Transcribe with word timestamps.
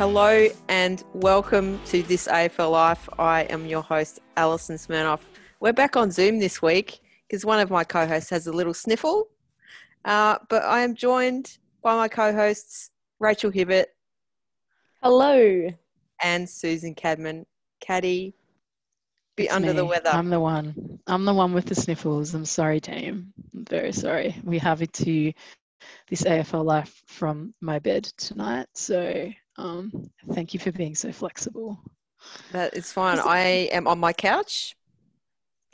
Hello 0.00 0.48
and 0.70 1.04
welcome 1.12 1.78
to 1.84 2.02
this 2.02 2.26
AFL 2.26 2.70
Life. 2.70 3.06
I 3.18 3.42
am 3.42 3.66
your 3.66 3.82
host, 3.82 4.18
Alison 4.34 4.76
Smirnoff. 4.76 5.20
We're 5.60 5.74
back 5.74 5.94
on 5.94 6.10
Zoom 6.10 6.38
this 6.38 6.62
week 6.62 7.00
because 7.28 7.44
one 7.44 7.60
of 7.60 7.70
my 7.70 7.84
co 7.84 8.06
hosts 8.06 8.30
has 8.30 8.46
a 8.46 8.50
little 8.50 8.72
sniffle. 8.72 9.28
Uh, 10.06 10.38
but 10.48 10.62
I 10.62 10.80
am 10.80 10.94
joined 10.94 11.58
by 11.82 11.96
my 11.96 12.08
co 12.08 12.32
hosts, 12.32 12.92
Rachel 13.18 13.50
Hibbert 13.50 13.88
Hello. 15.02 15.68
and 16.22 16.48
Susan 16.48 16.94
Cadman. 16.94 17.44
Caddy, 17.82 18.32
be 19.36 19.44
It's 19.44 19.52
under 19.52 19.74
the 19.74 19.84
weather. 19.84 20.08
I'm 20.08 20.30
the 20.30 20.40
one. 20.40 20.98
I'm 21.08 21.26
the 21.26 21.34
one 21.34 21.52
with 21.52 21.66
the 21.66 21.74
sniffles. 21.74 22.32
I'm 22.32 22.46
sorry, 22.46 22.80
team. 22.80 23.34
I'm 23.54 23.66
very 23.66 23.92
sorry. 23.92 24.34
We 24.44 24.56
have 24.60 24.80
it 24.80 24.94
to 24.94 25.34
this 26.08 26.22
AFL 26.22 26.64
life 26.64 27.02
from 27.06 27.52
my 27.60 27.78
bed 27.78 28.04
tonight. 28.16 28.66
So 28.74 29.30
um, 29.60 30.10
thank 30.32 30.54
you 30.54 30.60
for 30.60 30.72
being 30.72 30.94
so 30.94 31.12
flexible. 31.12 31.78
That 32.52 32.74
is 32.74 32.92
fine. 32.92 33.18
I 33.18 33.68
am 33.72 33.86
on 33.86 33.98
my 33.98 34.12
couch. 34.12 34.76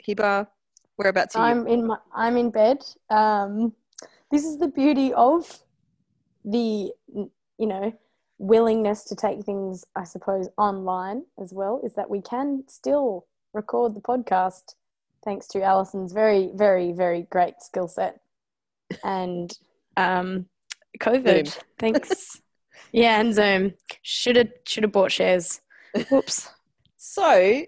Hiba, 0.05 0.47
whereabouts 0.97 1.35
are 1.35 1.53
you? 1.53 1.61
I'm 1.61 1.67
in 1.67 1.87
my 1.87 1.97
I'm 2.13 2.37
in 2.37 2.51
bed. 2.51 2.79
Um, 3.09 3.73
this 4.31 4.43
is 4.43 4.57
the 4.57 4.67
beauty 4.67 5.13
of 5.13 5.59
the 6.43 6.91
you 7.13 7.31
know 7.59 7.93
willingness 8.39 9.03
to 9.05 9.15
take 9.15 9.43
things, 9.43 9.85
I 9.95 10.03
suppose, 10.03 10.49
online 10.57 11.23
as 11.41 11.53
well. 11.53 11.81
Is 11.83 11.93
that 11.95 12.09
we 12.09 12.21
can 12.21 12.63
still 12.67 13.25
record 13.53 13.95
the 13.95 14.01
podcast 14.01 14.75
thanks 15.23 15.47
to 15.47 15.61
Alison's 15.63 16.13
very 16.13 16.51
very 16.53 16.91
very 16.91 17.23
great 17.29 17.61
skill 17.61 17.87
set 17.87 18.19
and 19.03 19.57
um, 19.95 20.45
COVID. 20.99 21.57
Thanks. 21.79 22.41
yeah, 22.91 23.19
and 23.19 23.29
um, 23.29 23.33
Zoom 23.33 23.73
should 24.01 24.35
have 24.35 24.49
should 24.65 24.83
have 24.83 24.91
bought 24.91 25.11
shares. 25.11 25.61
Whoops. 26.09 26.49
So, 26.99 27.63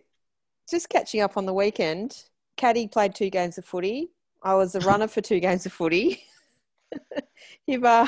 just 0.70 0.90
catching 0.90 1.22
up 1.22 1.38
on 1.38 1.46
the 1.46 1.54
weekend, 1.54 2.24
Caddy 2.58 2.88
played 2.88 3.16
two 3.16 3.30
games 3.30 3.58
of 3.58 3.66
footy. 3.66 4.12
I 4.44 4.54
was 4.56 4.76
a 4.76 4.80
runner 4.82 5.08
for 5.08 5.22
two 5.22 5.40
games 5.40 5.66
of 5.66 5.72
footy. 5.72 6.24
Hiba, 7.70 8.04
uh, 8.04 8.08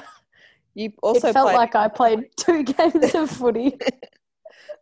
you 0.74 0.92
also 1.02 1.30
it 1.30 1.34
felt 1.34 1.48
played. 1.48 1.58
like 1.58 1.76
I 1.76 1.88
played 1.88 2.26
two 2.38 2.64
games 2.64 3.16
of 3.16 3.30
footy. 3.30 3.78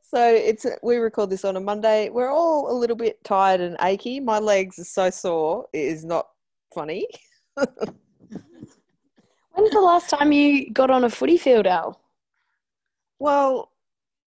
so 0.02 0.34
it's 0.34 0.66
we 0.82 0.98
record 0.98 1.30
this 1.30 1.46
on 1.46 1.56
a 1.56 1.60
Monday. 1.60 2.10
We're 2.10 2.32
all 2.32 2.72
a 2.72 2.76
little 2.76 2.96
bit 2.96 3.24
tired 3.24 3.62
and 3.62 3.78
achy. 3.82 4.20
My 4.20 4.40
legs 4.40 4.80
are 4.80 4.86
so 4.86 5.10
sore. 5.10 5.68
It 5.72 5.80
is 5.80 6.04
not 6.04 6.28
funny. 6.74 7.08
When's 7.56 7.72
the 9.72 9.82
last 9.82 10.10
time 10.10 10.32
you 10.32 10.72
got 10.72 10.90
on 10.90 11.04
a 11.04 11.10
footy 11.10 11.38
field, 11.38 11.68
Al? 11.68 12.00
Well, 13.20 13.72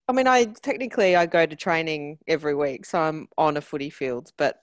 I 0.08 0.12
mean, 0.12 0.26
I 0.26 0.44
technically 0.44 1.16
I 1.16 1.26
go 1.26 1.46
to 1.46 1.56
training 1.56 2.18
every 2.28 2.54
week, 2.54 2.84
so 2.86 3.00
I'm 3.00 3.28
on 3.38 3.56
a 3.56 3.60
footy 3.60 3.90
field. 3.90 4.32
But 4.36 4.62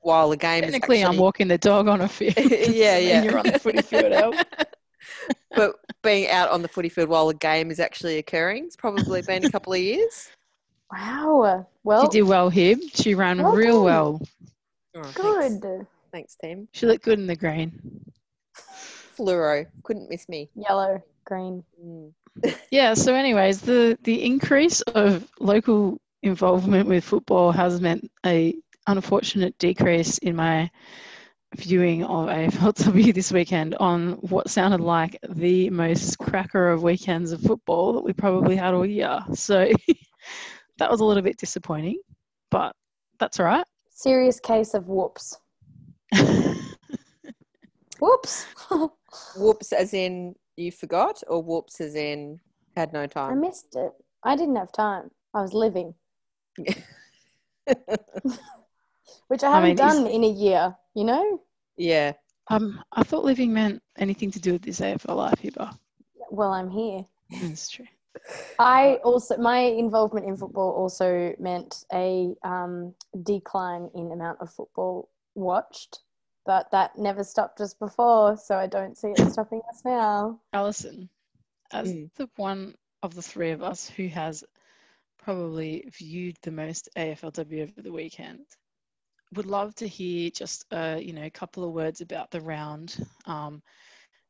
while 0.00 0.28
the 0.30 0.36
game 0.36 0.62
Technically, 0.62 1.02
is 1.02 1.08
I'm 1.08 1.16
walking 1.16 1.48
the 1.48 1.58
dog 1.58 1.88
on 1.88 2.00
a 2.00 2.08
field. 2.08 2.34
Yeah, 2.36 2.46
and 2.96 3.04
yeah. 3.06 3.22
You're 3.22 3.38
on 3.38 3.46
the 3.46 3.58
footy 3.58 3.82
field, 3.82 4.12
Al. 4.12 4.32
but 5.56 5.76
being 6.02 6.28
out 6.28 6.50
on 6.50 6.62
the 6.62 6.68
footy 6.68 6.88
field 6.88 7.08
while 7.08 7.28
the 7.28 7.34
game 7.34 7.70
is 7.70 7.80
actually 7.80 8.18
occurring, 8.18 8.64
it's 8.64 8.76
probably 8.76 9.22
been 9.22 9.44
a 9.44 9.50
couple 9.50 9.72
of 9.72 9.78
years. 9.80 10.30
Wow. 10.92 11.66
Well, 11.84 12.02
She 12.10 12.18
did 12.18 12.22
well, 12.28 12.50
Hib. 12.50 12.80
She 12.92 13.14
ran 13.14 13.42
Well 13.42 13.54
real 13.54 13.76
done. 13.76 13.84
well. 13.84 14.22
Oh, 14.94 15.02
Thanks, 15.04 15.56
good. 15.56 15.86
thanks, 16.12 16.36
team. 16.42 16.68
She 16.72 16.84
looked 16.86 17.04
good 17.04 17.18
in 17.18 17.26
the 17.26 17.36
green. 17.36 17.80
Fluoro 19.16 19.66
couldn't 19.84 20.10
miss 20.10 20.28
me. 20.28 20.50
Yellow, 20.54 21.02
green. 21.24 21.64
Mm. 21.82 22.12
Yeah. 22.70 22.94
So, 22.94 23.14
anyways, 23.14 23.60
the 23.60 23.98
the 24.02 24.24
increase 24.24 24.80
of 24.82 25.28
local 25.40 26.00
involvement 26.22 26.88
with 26.88 27.04
football 27.04 27.52
has 27.52 27.80
meant 27.80 28.10
a 28.24 28.54
unfortunate 28.86 29.56
decrease 29.58 30.18
in 30.18 30.36
my 30.36 30.70
viewing 31.56 32.04
of 32.04 32.28
AFLW 32.28 33.12
this 33.14 33.32
weekend 33.32 33.74
on 33.76 34.12
what 34.22 34.48
sounded 34.48 34.80
like 34.80 35.18
the 35.28 35.68
most 35.70 36.18
cracker 36.18 36.70
of 36.70 36.82
weekends 36.82 37.32
of 37.32 37.40
football 37.42 37.92
that 37.92 38.04
we 38.04 38.12
probably 38.12 38.56
had 38.56 38.74
all 38.74 38.86
year. 38.86 39.20
So 39.34 39.70
that 40.78 40.90
was 40.90 41.00
a 41.00 41.04
little 41.04 41.22
bit 41.22 41.36
disappointing, 41.36 41.98
but 42.50 42.74
that's 43.18 43.38
all 43.38 43.46
right. 43.46 43.66
Serious 43.90 44.40
case 44.40 44.74
of 44.74 44.88
whoops. 44.88 45.38
Whoops. 48.02 48.46
Whoops, 49.36 49.72
as 49.72 49.94
in 49.94 50.34
you 50.56 50.72
forgot, 50.72 51.22
or 51.28 51.42
whoops, 51.42 51.80
as 51.80 51.94
in 51.94 52.40
had 52.76 52.92
no 52.92 53.06
time? 53.06 53.32
I 53.32 53.34
missed 53.34 53.74
it. 53.76 53.92
I 54.22 54.36
didn't 54.36 54.56
have 54.56 54.72
time. 54.72 55.10
I 55.34 55.40
was 55.42 55.52
living, 55.54 55.94
which 56.56 56.68
I 59.42 59.48
I 59.48 59.50
haven't 59.50 59.62
mean, 59.62 59.72
is- 59.72 59.78
done 59.78 60.06
in 60.06 60.24
a 60.24 60.28
year, 60.28 60.76
you 60.94 61.04
know? 61.04 61.40
yeah, 61.76 62.12
um, 62.48 62.82
I 62.92 63.02
thought 63.02 63.24
living 63.24 63.52
meant 63.52 63.82
anything 63.98 64.30
to 64.32 64.40
do 64.40 64.52
with 64.52 64.62
this 64.62 64.80
AFL 64.80 65.16
life 65.16 65.38
here, 65.38 65.52
Well, 66.30 66.52
I'm 66.52 66.70
here. 66.70 67.04
it's 67.30 67.70
true. 67.70 67.86
I 68.58 68.96
also 69.04 69.38
my 69.38 69.60
involvement 69.60 70.26
in 70.26 70.36
football 70.36 70.70
also 70.72 71.34
meant 71.38 71.86
a 71.94 72.34
um, 72.44 72.94
decline 73.22 73.88
in 73.94 74.12
amount 74.12 74.38
of 74.42 74.52
football 74.52 75.08
watched, 75.34 76.00
but 76.46 76.70
that 76.72 76.98
never 76.98 77.24
stopped 77.24 77.60
us 77.60 77.74
before, 77.74 78.36
so 78.36 78.56
I 78.56 78.66
don't 78.66 78.96
see 78.96 79.08
it 79.08 79.18
stopping 79.32 79.62
us 79.68 79.82
now. 79.84 80.40
Alison, 80.52 81.08
as 81.72 81.92
Mm. 81.92 82.10
the 82.16 82.28
one 82.36 82.74
of 83.02 83.14
the 83.14 83.22
three 83.22 83.50
of 83.50 83.62
us 83.62 83.88
who 83.88 84.08
has 84.08 84.44
probably 85.18 85.88
viewed 85.98 86.36
the 86.42 86.50
most 86.52 86.88
AFLW 86.96 87.62
over 87.62 87.82
the 87.82 87.92
weekend, 87.92 88.46
would 89.34 89.46
love 89.46 89.74
to 89.76 89.88
hear 89.88 90.30
just 90.30 90.64
uh, 90.72 90.98
you 91.00 91.12
know 91.12 91.24
a 91.24 91.30
couple 91.30 91.64
of 91.64 91.72
words 91.72 92.00
about 92.00 92.30
the 92.30 92.40
round. 92.40 92.96
Um, 93.26 93.62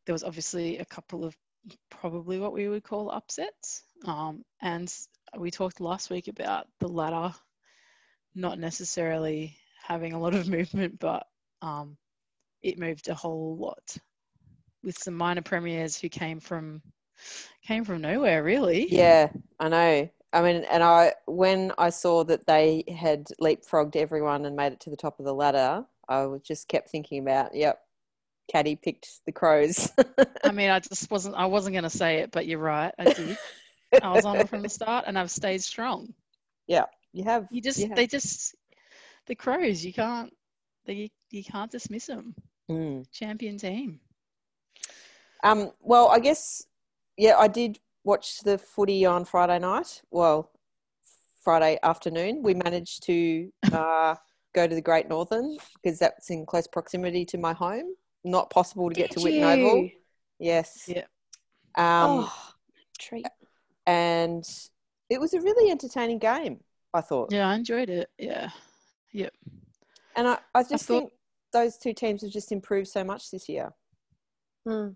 there 0.07 0.13
was 0.15 0.25
obviously 0.25 0.79
a 0.79 0.85
couple 0.85 1.25
of 1.25 1.37
probably 1.91 2.39
what 2.39 2.53
we 2.53 2.69
would 2.69 2.85
call 2.85 3.11
upsets, 3.11 3.83
um, 4.07 4.43
and 4.61 4.93
we 5.39 5.51
talked 5.51 5.81
last 5.81 6.11
week 6.11 6.29
about 6.29 6.67
the 6.81 6.89
ladder 6.89 7.35
not 8.35 8.59
necessarily 8.59 9.57
having 9.87 10.13
a 10.13 10.21
lot 10.21 10.35
of 10.35 10.49
movement, 10.49 10.99
but 10.99 11.27
um, 11.63 11.97
it 12.63 12.79
moved 12.79 13.09
a 13.09 13.15
whole 13.15 13.57
lot 13.57 13.97
with 14.83 14.99
some 14.99 15.15
minor 15.15 15.43
premiers 15.43 15.97
who 15.99 16.09
came 16.09 16.41
from 16.41 16.83
came 17.67 17.85
from 17.85 18.01
nowhere 18.01 18.43
really. 18.43 18.89
Yeah, 18.91 19.29
I 19.61 19.69
know. 19.69 20.11
I 20.33 20.43
mean, 20.43 20.65
and 20.71 20.83
I 20.83 21.15
when 21.27 21.73
I 21.79 21.91
saw 21.91 22.25
that 22.25 22.47
they 22.47 22.85
had 22.97 23.27
leapfrogged 23.41 23.97
everyone 23.97 24.47
and 24.47 24.57
made 24.57 24.73
it 24.73 24.81
to 24.81 24.91
the 24.91 24.97
top 24.97 25.19
of 25.19 25.27
the 25.27 25.35
ladder, 25.35 25.85
I 26.09 26.27
just 26.43 26.69
kept 26.69 26.91
thinking 26.91 27.19
about, 27.21 27.55
yep, 27.55 27.81
Caddy 28.51 28.77
picked 28.77 29.21
the 29.27 29.33
crows. 29.33 29.91
i 30.45 30.51
mean 30.51 30.71
i 30.71 30.81
just 30.81 31.11
wasn't 31.11 31.35
i 31.37 31.47
wasn't 31.47 31.73
going 31.73 31.85
to 31.85 31.91
say 31.91 32.17
it 32.17 32.33
but 32.33 32.47
you're 32.47 32.59
right 32.59 32.93
i 32.99 33.05
did. 33.13 33.37
I 34.03 34.13
was 34.13 34.25
on 34.25 34.39
it 34.39 34.49
from 34.49 34.63
the 34.63 34.69
start 34.69 35.05
and 35.07 35.19
i've 35.19 35.31
stayed 35.31 35.63
strong. 35.63 36.13
Yeah, 36.67 36.87
you 37.13 37.25
have 37.25 37.47
you 37.51 37.61
just 37.61 37.79
you 37.79 37.89
have- 37.89 37.97
they 37.97 38.07
just 38.07 38.55
the 39.27 39.35
crows 39.35 39.85
you 39.85 39.93
can't 39.93 40.33
they 40.87 41.11
you 41.31 41.45
can't 41.45 41.71
dismiss 41.71 42.07
them 42.07 42.35
Mm. 42.73 43.07
champion 43.13 43.59
team 43.59 44.01
Um, 45.45 45.73
well, 45.81 46.09
I 46.09 46.19
guess, 46.21 46.67
yeah, 47.17 47.37
I 47.37 47.49
did 47.49 47.79
watch 48.05 48.41
the 48.41 48.59
footy 48.59 49.05
on 49.05 49.25
Friday 49.25 49.59
night. 49.59 50.03
Well, 50.11 50.51
Friday 51.43 51.79
afternoon. 51.83 52.43
We 52.43 52.55
managed 52.55 53.03
to 53.05 53.51
uh, 53.73 54.15
go 54.55 54.67
to 54.69 54.75
the 54.75 54.81
Great 54.81 55.09
Northern 55.09 55.57
because 55.83 55.99
that's 55.99 56.31
in 56.31 56.47
close 56.47 56.69
proximity 56.69 57.25
to 57.27 57.39
my 57.39 57.53
home. 57.53 57.95
Not 58.25 58.51
possible 58.51 58.89
to 58.89 58.95
get 58.95 59.11
to 59.13 59.21
Did 59.21 59.25
Whitten 59.43 59.59
Oval. 59.59 59.91
Yes. 60.39 60.85
Yeah. 60.87 61.07
Um, 61.77 62.27
oh, 62.29 62.53
treat. 62.99 63.27
And 63.87 64.45
it 65.11 65.21
was 65.21 65.35
a 65.35 65.41
really 65.41 65.71
entertaining 65.73 66.19
game, 66.19 66.61
I 66.95 67.01
thought. 67.01 67.33
yeah 67.33 67.49
i 67.49 67.55
enjoyed 67.55 67.91
it 67.91 68.09
yeah 68.19 68.51
Yep. 69.13 69.33
And 70.17 70.29
I, 70.29 70.39
I 70.55 70.63
just 70.63 70.85
thought- 70.87 71.01
think 71.01 71.13
those 71.53 71.77
two 71.77 71.93
teams 71.93 72.23
have 72.23 72.31
just 72.31 72.53
improved 72.53 72.89
so 72.89 73.05
much 73.05 73.31
this 73.31 73.49
year. 73.49 73.71
Mm. 74.67 74.95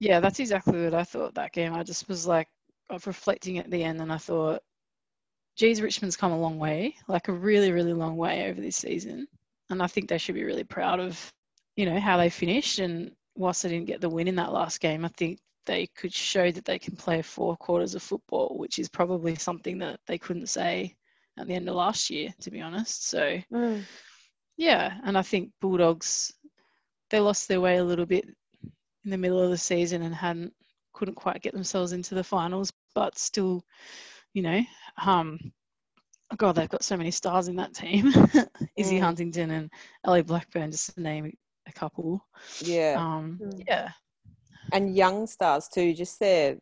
yeah 0.00 0.18
that's 0.18 0.40
exactly 0.40 0.82
what 0.82 0.94
i 0.94 1.04
thought 1.04 1.34
that 1.36 1.52
game 1.52 1.72
i 1.74 1.84
just 1.84 2.08
was 2.08 2.26
like 2.26 2.48
of 2.90 3.06
reflecting 3.06 3.58
at 3.58 3.70
the 3.70 3.84
end 3.84 4.00
and 4.00 4.12
i 4.12 4.18
thought 4.18 4.62
geez 5.56 5.80
richmond's 5.80 6.16
come 6.16 6.32
a 6.32 6.38
long 6.40 6.58
way 6.58 6.96
like 7.06 7.28
a 7.28 7.32
really 7.32 7.70
really 7.70 7.92
long 7.92 8.16
way 8.16 8.50
over 8.50 8.60
this 8.60 8.76
season 8.76 9.28
and 9.70 9.80
i 9.80 9.86
think 9.86 10.08
they 10.08 10.18
should 10.18 10.34
be 10.34 10.42
really 10.42 10.64
proud 10.64 10.98
of 10.98 11.32
you 11.76 11.86
know 11.86 12.00
how 12.00 12.16
they 12.16 12.28
finished 12.28 12.80
and 12.80 13.12
whilst 13.36 13.62
they 13.62 13.68
didn't 13.68 13.86
get 13.86 14.00
the 14.00 14.08
win 14.08 14.26
in 14.26 14.34
that 14.34 14.52
last 14.52 14.80
game 14.80 15.04
i 15.04 15.10
think 15.16 15.38
they 15.64 15.86
could 15.86 16.12
show 16.12 16.50
that 16.50 16.64
they 16.64 16.80
can 16.80 16.96
play 16.96 17.22
four 17.22 17.56
quarters 17.58 17.94
of 17.94 18.02
football 18.02 18.56
which 18.58 18.80
is 18.80 18.88
probably 18.88 19.36
something 19.36 19.78
that 19.78 20.00
they 20.08 20.18
couldn't 20.18 20.48
say 20.48 20.92
at 21.38 21.46
the 21.46 21.54
end 21.54 21.68
of 21.68 21.76
last 21.76 22.10
year 22.10 22.34
to 22.40 22.50
be 22.50 22.60
honest 22.60 23.08
so 23.08 23.38
Mm. 23.52 23.84
Yeah, 24.58 24.98
and 25.04 25.16
I 25.16 25.22
think 25.22 25.52
Bulldogs 25.62 26.34
they 27.10 27.20
lost 27.20 27.48
their 27.48 27.60
way 27.60 27.78
a 27.78 27.84
little 27.84 28.04
bit 28.04 28.26
in 29.04 29.10
the 29.10 29.16
middle 29.16 29.40
of 29.42 29.50
the 29.50 29.56
season 29.56 30.02
and 30.02 30.14
hadn't 30.14 30.52
couldn't 30.92 31.14
quite 31.14 31.40
get 31.42 31.54
themselves 31.54 31.92
into 31.92 32.14
the 32.14 32.24
finals. 32.24 32.72
but 32.94 33.16
still, 33.16 33.62
you 34.34 34.42
know, 34.42 34.60
um, 35.06 35.38
God, 36.36 36.56
they've 36.56 36.68
got 36.68 36.84
so 36.84 36.96
many 36.96 37.10
stars 37.12 37.48
in 37.48 37.56
that 37.56 37.74
team. 37.74 38.12
Izzy 38.76 38.98
Mm. 38.98 39.02
Huntington 39.02 39.50
and 39.50 39.70
Ellie 40.04 40.22
Blackburn, 40.22 40.70
just 40.72 40.94
to 40.94 41.00
name 41.00 41.32
a 41.66 41.72
couple. 41.72 42.24
Yeah. 42.64 42.98
Um, 43.00 43.38
Mm. 43.40 43.64
yeah, 43.68 43.90
and 44.72 44.96
young 44.96 45.26
stars 45.26 45.68
too. 45.68 45.94
Just 45.94 46.18
their 46.20 46.58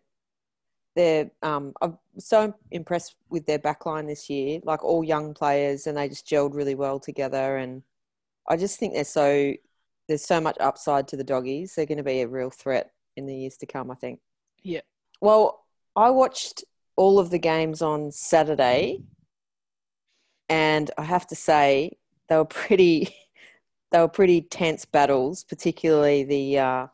their 0.96 1.30
um, 1.42 1.74
I'm 1.80 1.98
so 2.18 2.52
impressed 2.72 3.14
with 3.28 3.46
their 3.46 3.58
backline 3.58 4.08
this 4.08 4.28
year. 4.28 4.60
Like 4.64 4.82
all 4.82 5.04
young 5.04 5.34
players, 5.34 5.86
and 5.86 5.96
they 5.96 6.08
just 6.08 6.26
gelled 6.26 6.54
really 6.54 6.74
well 6.74 6.98
together. 6.98 7.58
And 7.58 7.82
I 8.48 8.56
just 8.56 8.80
think 8.80 8.94
they're 8.94 9.04
so 9.04 9.52
there's 10.08 10.24
so 10.24 10.40
much 10.40 10.56
upside 10.58 11.06
to 11.08 11.16
the 11.16 11.24
doggies. 11.24 11.74
They're 11.74 11.86
going 11.86 11.98
to 11.98 12.04
be 12.04 12.22
a 12.22 12.28
real 12.28 12.50
threat 12.50 12.90
in 13.16 13.26
the 13.26 13.36
years 13.36 13.56
to 13.58 13.66
come. 13.66 13.90
I 13.90 13.94
think. 13.94 14.20
yeah. 14.64 14.80
Well, 15.20 15.64
I 15.94 16.10
watched 16.10 16.64
all 16.96 17.18
of 17.18 17.30
the 17.30 17.38
games 17.38 17.82
on 17.82 18.10
Saturday, 18.10 19.02
and 20.48 20.90
I 20.98 21.04
have 21.04 21.26
to 21.28 21.36
say 21.36 21.98
they 22.28 22.36
were 22.36 22.46
pretty 22.46 23.14
they 23.92 24.00
were 24.00 24.08
pretty 24.08 24.40
tense 24.40 24.86
battles, 24.86 25.44
particularly 25.44 26.24
the 26.24 26.58
uh, 26.58 26.86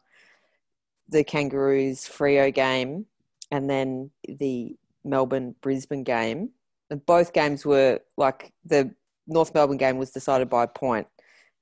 the 1.08 1.22
Kangaroos 1.22 2.00
Freo 2.00 2.52
game 2.52 3.06
and 3.52 3.70
then 3.70 4.10
the 4.24 4.74
Melbourne 5.04 5.54
Brisbane 5.60 6.02
game. 6.02 6.50
And 6.90 7.04
both 7.06 7.32
games 7.32 7.64
were 7.64 8.00
like 8.16 8.52
the 8.64 8.92
North 9.28 9.54
Melbourne 9.54 9.76
game 9.76 9.98
was 9.98 10.10
decided 10.10 10.50
by 10.50 10.64
a 10.64 10.68
point. 10.68 11.06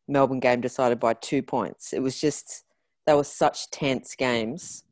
Melbourne 0.09 0.41
game 0.41 0.61
decided 0.61 0.99
by 0.99 1.15
two 1.15 1.43
points. 1.43 1.93
It 1.93 2.01
was 2.01 2.19
just 2.19 2.65
they 3.07 3.15
were 3.15 3.25
such 3.25 3.71
tense 3.71 4.15
games. 4.15 4.85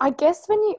I 0.00 0.10
guess 0.10 0.44
when 0.46 0.58
you 0.58 0.76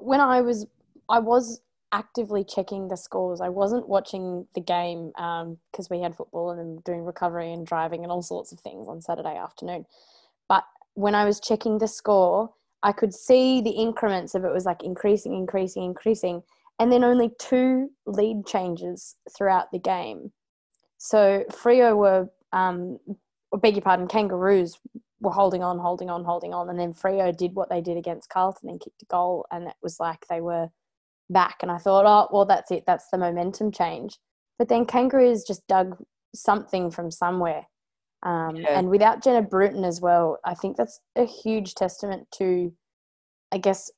when 0.00 0.20
I 0.20 0.40
was 0.40 0.66
I 1.08 1.20
was 1.20 1.60
actively 1.92 2.44
checking 2.44 2.88
the 2.88 2.96
scores. 2.96 3.40
I 3.40 3.48
wasn't 3.48 3.88
watching 3.88 4.46
the 4.54 4.60
game 4.60 5.12
um, 5.16 5.58
because 5.70 5.88
we 5.88 6.00
had 6.00 6.16
football 6.16 6.50
and 6.50 6.82
doing 6.84 7.04
recovery 7.04 7.52
and 7.52 7.66
driving 7.66 8.02
and 8.02 8.10
all 8.10 8.22
sorts 8.22 8.52
of 8.52 8.60
things 8.60 8.88
on 8.88 9.00
Saturday 9.00 9.36
afternoon. 9.36 9.86
But 10.48 10.64
when 10.94 11.14
I 11.14 11.24
was 11.24 11.38
checking 11.38 11.78
the 11.78 11.88
score, 11.88 12.50
I 12.86 12.92
could 12.92 13.12
see 13.12 13.60
the 13.60 13.70
increments 13.70 14.36
of 14.36 14.44
it 14.44 14.52
was 14.52 14.64
like 14.64 14.84
increasing, 14.84 15.34
increasing, 15.34 15.82
increasing, 15.82 16.44
and 16.78 16.92
then 16.92 17.02
only 17.02 17.32
two 17.40 17.90
lead 18.06 18.46
changes 18.46 19.16
throughout 19.36 19.72
the 19.72 19.80
game. 19.80 20.30
So 20.98 21.44
Freo 21.50 21.96
were, 21.96 22.30
um, 22.52 23.00
beg 23.60 23.74
your 23.74 23.82
pardon, 23.82 24.06
Kangaroos 24.06 24.78
were 25.18 25.32
holding 25.32 25.64
on, 25.64 25.80
holding 25.80 26.10
on, 26.10 26.24
holding 26.24 26.54
on, 26.54 26.70
and 26.70 26.78
then 26.78 26.94
Freo 26.94 27.36
did 27.36 27.56
what 27.56 27.70
they 27.70 27.80
did 27.80 27.96
against 27.96 28.30
Carlton 28.30 28.68
and 28.68 28.80
kicked 28.80 29.02
a 29.02 29.06
goal, 29.06 29.46
and 29.50 29.66
it 29.66 29.74
was 29.82 29.98
like 29.98 30.24
they 30.28 30.40
were 30.40 30.68
back. 31.28 31.56
And 31.62 31.72
I 31.72 31.78
thought, 31.78 32.06
oh, 32.06 32.28
well, 32.32 32.44
that's 32.44 32.70
it, 32.70 32.84
that's 32.86 33.08
the 33.10 33.18
momentum 33.18 33.72
change. 33.72 34.16
But 34.60 34.68
then 34.68 34.84
Kangaroos 34.84 35.42
just 35.42 35.66
dug 35.66 35.96
something 36.36 36.92
from 36.92 37.10
somewhere. 37.10 37.66
Um, 38.26 38.56
Yeah. 38.56 38.78
And 38.78 38.90
without 38.90 39.22
Jenna 39.22 39.42
Bruton 39.42 39.84
as 39.84 40.00
well, 40.00 40.38
I 40.44 40.54
think 40.54 40.76
that's 40.76 41.00
a 41.14 41.24
huge 41.24 41.74
testament 41.74 42.28
to, 42.32 42.72
I 43.52 43.58
guess, 43.58 43.90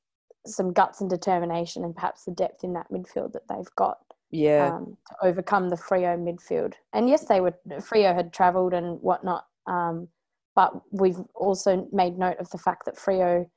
some 0.47 0.73
guts 0.73 1.01
and 1.01 1.09
determination 1.11 1.83
and 1.83 1.95
perhaps 1.95 2.25
the 2.25 2.33
depth 2.33 2.63
in 2.63 2.75
that 2.75 2.91
midfield 2.91 3.33
that 3.33 3.49
they've 3.49 3.75
got 3.75 3.99
Yeah. 4.31 4.75
um, 4.75 4.99
to 5.09 5.27
overcome 5.27 5.71
the 5.71 5.77
Freo 5.77 6.17
midfield. 6.19 6.75
And 6.93 7.09
yes, 7.09 7.25
they 7.25 7.41
were 7.41 7.55
Freo 7.69 8.15
had 8.15 8.33
travelled 8.33 8.75
and 8.75 9.01
whatnot, 9.01 9.47
um, 9.67 10.09
but 10.55 10.73
we've 10.93 11.21
also 11.35 11.89
made 11.91 12.19
note 12.19 12.39
of 12.39 12.51
the 12.51 12.59
fact 12.59 12.85
that 12.85 12.97
Freo 12.97 13.49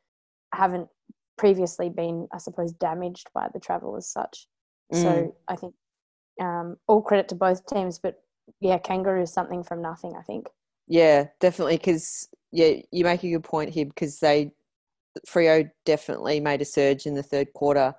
haven't 0.54 0.90
previously 1.38 1.90
been, 1.90 2.28
I 2.32 2.38
suppose, 2.38 2.72
damaged 2.74 3.30
by 3.34 3.50
the 3.54 3.60
travel 3.60 3.98
as 3.98 4.08
such. 4.08 4.48
Mm. 4.94 5.02
So 5.02 5.36
I 5.48 5.56
think 5.56 5.76
um, 6.40 6.78
all 6.88 7.02
credit 7.02 7.28
to 7.30 7.36
both 7.36 7.66
teams, 7.66 8.00
but 8.00 8.24
yeah, 8.60 8.78
Kangaroo 8.78 9.22
is 9.22 9.34
something 9.34 9.64
from 9.64 9.82
nothing. 9.82 10.16
I 10.18 10.22
think. 10.24 10.50
Yeah, 10.92 11.28
definitely. 11.40 11.78
Because 11.78 12.28
yeah, 12.52 12.74
you 12.92 13.06
make 13.06 13.24
a 13.24 13.32
good 13.32 13.46
point 13.46 13.70
here 13.70 13.86
because 13.86 14.20
they 14.20 14.52
Freo 15.28 15.70
definitely 15.86 16.42
made 16.42 16.62
a 16.62 16.66
surge 16.66 17.06
in 17.06 17.16
the 17.16 17.24
third 17.24 17.54
quarter, 17.54 17.96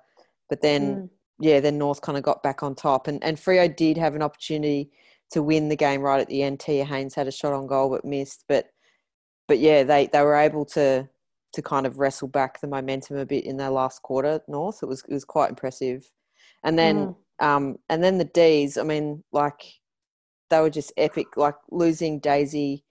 but 0.49 0.61
then 0.61 1.01
Mm. 1.01 1.09
yeah, 1.39 1.59
then 1.59 1.79
North 1.79 2.01
kind 2.01 2.17
of 2.19 2.23
got 2.23 2.43
back 2.43 2.61
on 2.61 2.75
top, 2.75 3.07
and 3.07 3.23
and 3.23 3.37
Freo 3.37 3.75
did 3.75 3.97
have 3.97 4.15
an 4.15 4.21
opportunity 4.21 4.91
to 5.31 5.41
win 5.41 5.69
the 5.69 5.75
game 5.75 6.01
right 6.01 6.21
at 6.21 6.27
the 6.27 6.43
end. 6.43 6.59
Tia 6.59 6.85
Haynes 6.85 7.15
had 7.15 7.27
a 7.27 7.31
shot 7.31 7.53
on 7.53 7.65
goal 7.67 7.89
but 7.89 8.05
missed, 8.05 8.45
but 8.47 8.67
but 9.47 9.59
yeah, 9.59 9.83
they 9.83 10.07
they 10.07 10.21
were 10.21 10.35
able 10.35 10.65
to 10.65 11.09
to 11.53 11.61
kind 11.63 11.85
of 11.87 11.99
wrestle 11.99 12.27
back 12.27 12.61
the 12.61 12.67
momentum 12.67 13.17
a 13.17 13.25
bit 13.25 13.45
in 13.45 13.57
their 13.57 13.71
last 13.71 14.03
quarter. 14.03 14.41
North, 14.47 14.83
it 14.83 14.87
was 14.87 15.03
it 15.07 15.13
was 15.13 15.25
quite 15.25 15.49
impressive, 15.49 16.11
and 16.63 16.77
then 16.77 17.15
Mm. 17.39 17.45
um 17.45 17.77
and 17.89 18.03
then 18.03 18.19
the 18.19 18.25
D's. 18.25 18.77
I 18.77 18.83
mean, 18.83 19.23
like 19.31 19.63
they 20.53 20.61
were 20.61 20.69
just 20.69 20.93
epic. 20.97 21.35
Like 21.35 21.55
losing 21.71 22.19
Daisy 22.19 22.83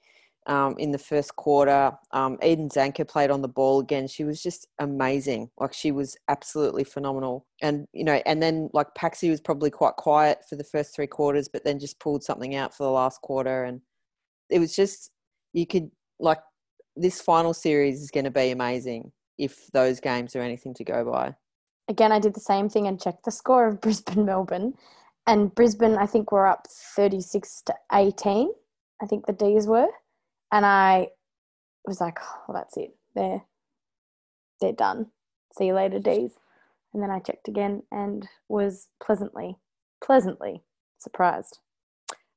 um, 0.47 0.75
in 0.79 0.91
the 0.91 0.99
first 0.99 1.37
quarter. 1.37 1.93
Um, 2.11 2.38
Eden 2.43 2.69
Zanker 2.69 3.06
played 3.06 3.31
on 3.31 3.43
the 3.43 3.49
ball 3.49 3.81
again. 3.81 4.09
She 4.09 4.25
was 4.25 4.43
just 4.43 4.67
amazing. 4.81 5.50
Like 5.59 5.73
she 5.73 5.93
was 5.93 6.17
absolutely 6.29 6.85
phenomenal. 6.85 7.47
And 7.61 7.87
you 7.93 8.05
know, 8.05 8.20
and 8.26 8.43
then 8.43 8.69
like 8.73 8.88
Paxi 8.99 9.31
was 9.31 9.41
probably 9.41 9.70
quite 9.70 9.94
quiet 9.94 10.38
for 10.49 10.56
the 10.56 10.64
first 10.64 10.94
three 10.94 11.06
quarters, 11.06 11.49
but 11.49 11.64
then 11.64 11.79
just 11.79 12.00
pulled 12.00 12.25
something 12.25 12.56
out 12.56 12.76
for 12.76 12.82
the 12.82 12.91
last 12.91 13.20
quarter. 13.23 13.65
And 13.65 13.81
it 14.50 14.58
was 14.58 14.75
just 14.75 15.11
you 15.53 15.67
could 15.67 15.91
like 16.19 16.41
this 16.97 17.20
final 17.20 17.55
series 17.55 18.03
is 18.03 18.11
going 18.11 18.25
to 18.25 18.31
be 18.31 18.50
amazing 18.50 19.12
if 19.38 19.69
those 19.73 20.00
games 20.00 20.35
are 20.35 20.43
anything 20.43 20.75
to 20.75 20.85
go 20.85 21.05
by. 21.11 21.35
again, 21.88 22.12
I 22.12 22.19
did 22.19 22.35
the 22.35 22.41
same 22.41 22.69
thing 22.69 22.87
and 22.87 23.00
checked 23.00 23.25
the 23.25 23.31
score 23.31 23.67
of 23.69 23.81
Brisbane 23.81 24.25
Melbourne. 24.25 24.75
And 25.27 25.55
Brisbane, 25.55 25.97
I 25.97 26.07
think, 26.07 26.33
were 26.33 26.47
up 26.47 26.67
36 26.67 27.63
to 27.67 27.75
18. 27.93 28.51
I 29.01 29.07
think 29.07 29.27
the 29.27 29.33
D's 29.33 29.67
were. 29.67 29.89
And 30.53 30.67
I 30.67 31.09
was 31.87 32.01
like, 32.01 32.19
oh, 32.21 32.53
that's 32.53 32.77
it. 32.77 32.95
They're, 33.15 33.43
they're 34.61 34.73
done. 34.73 35.07
See 35.57 35.67
you 35.67 35.75
later, 35.75 35.99
D's. 35.99 36.33
And 36.93 37.03
then 37.03 37.11
I 37.11 37.21
checked 37.21 37.49
again 37.49 37.83
and 37.91 38.29
was 38.49 38.89
pleasantly, 39.03 39.57
pleasantly 40.05 40.63
surprised. 40.99 41.59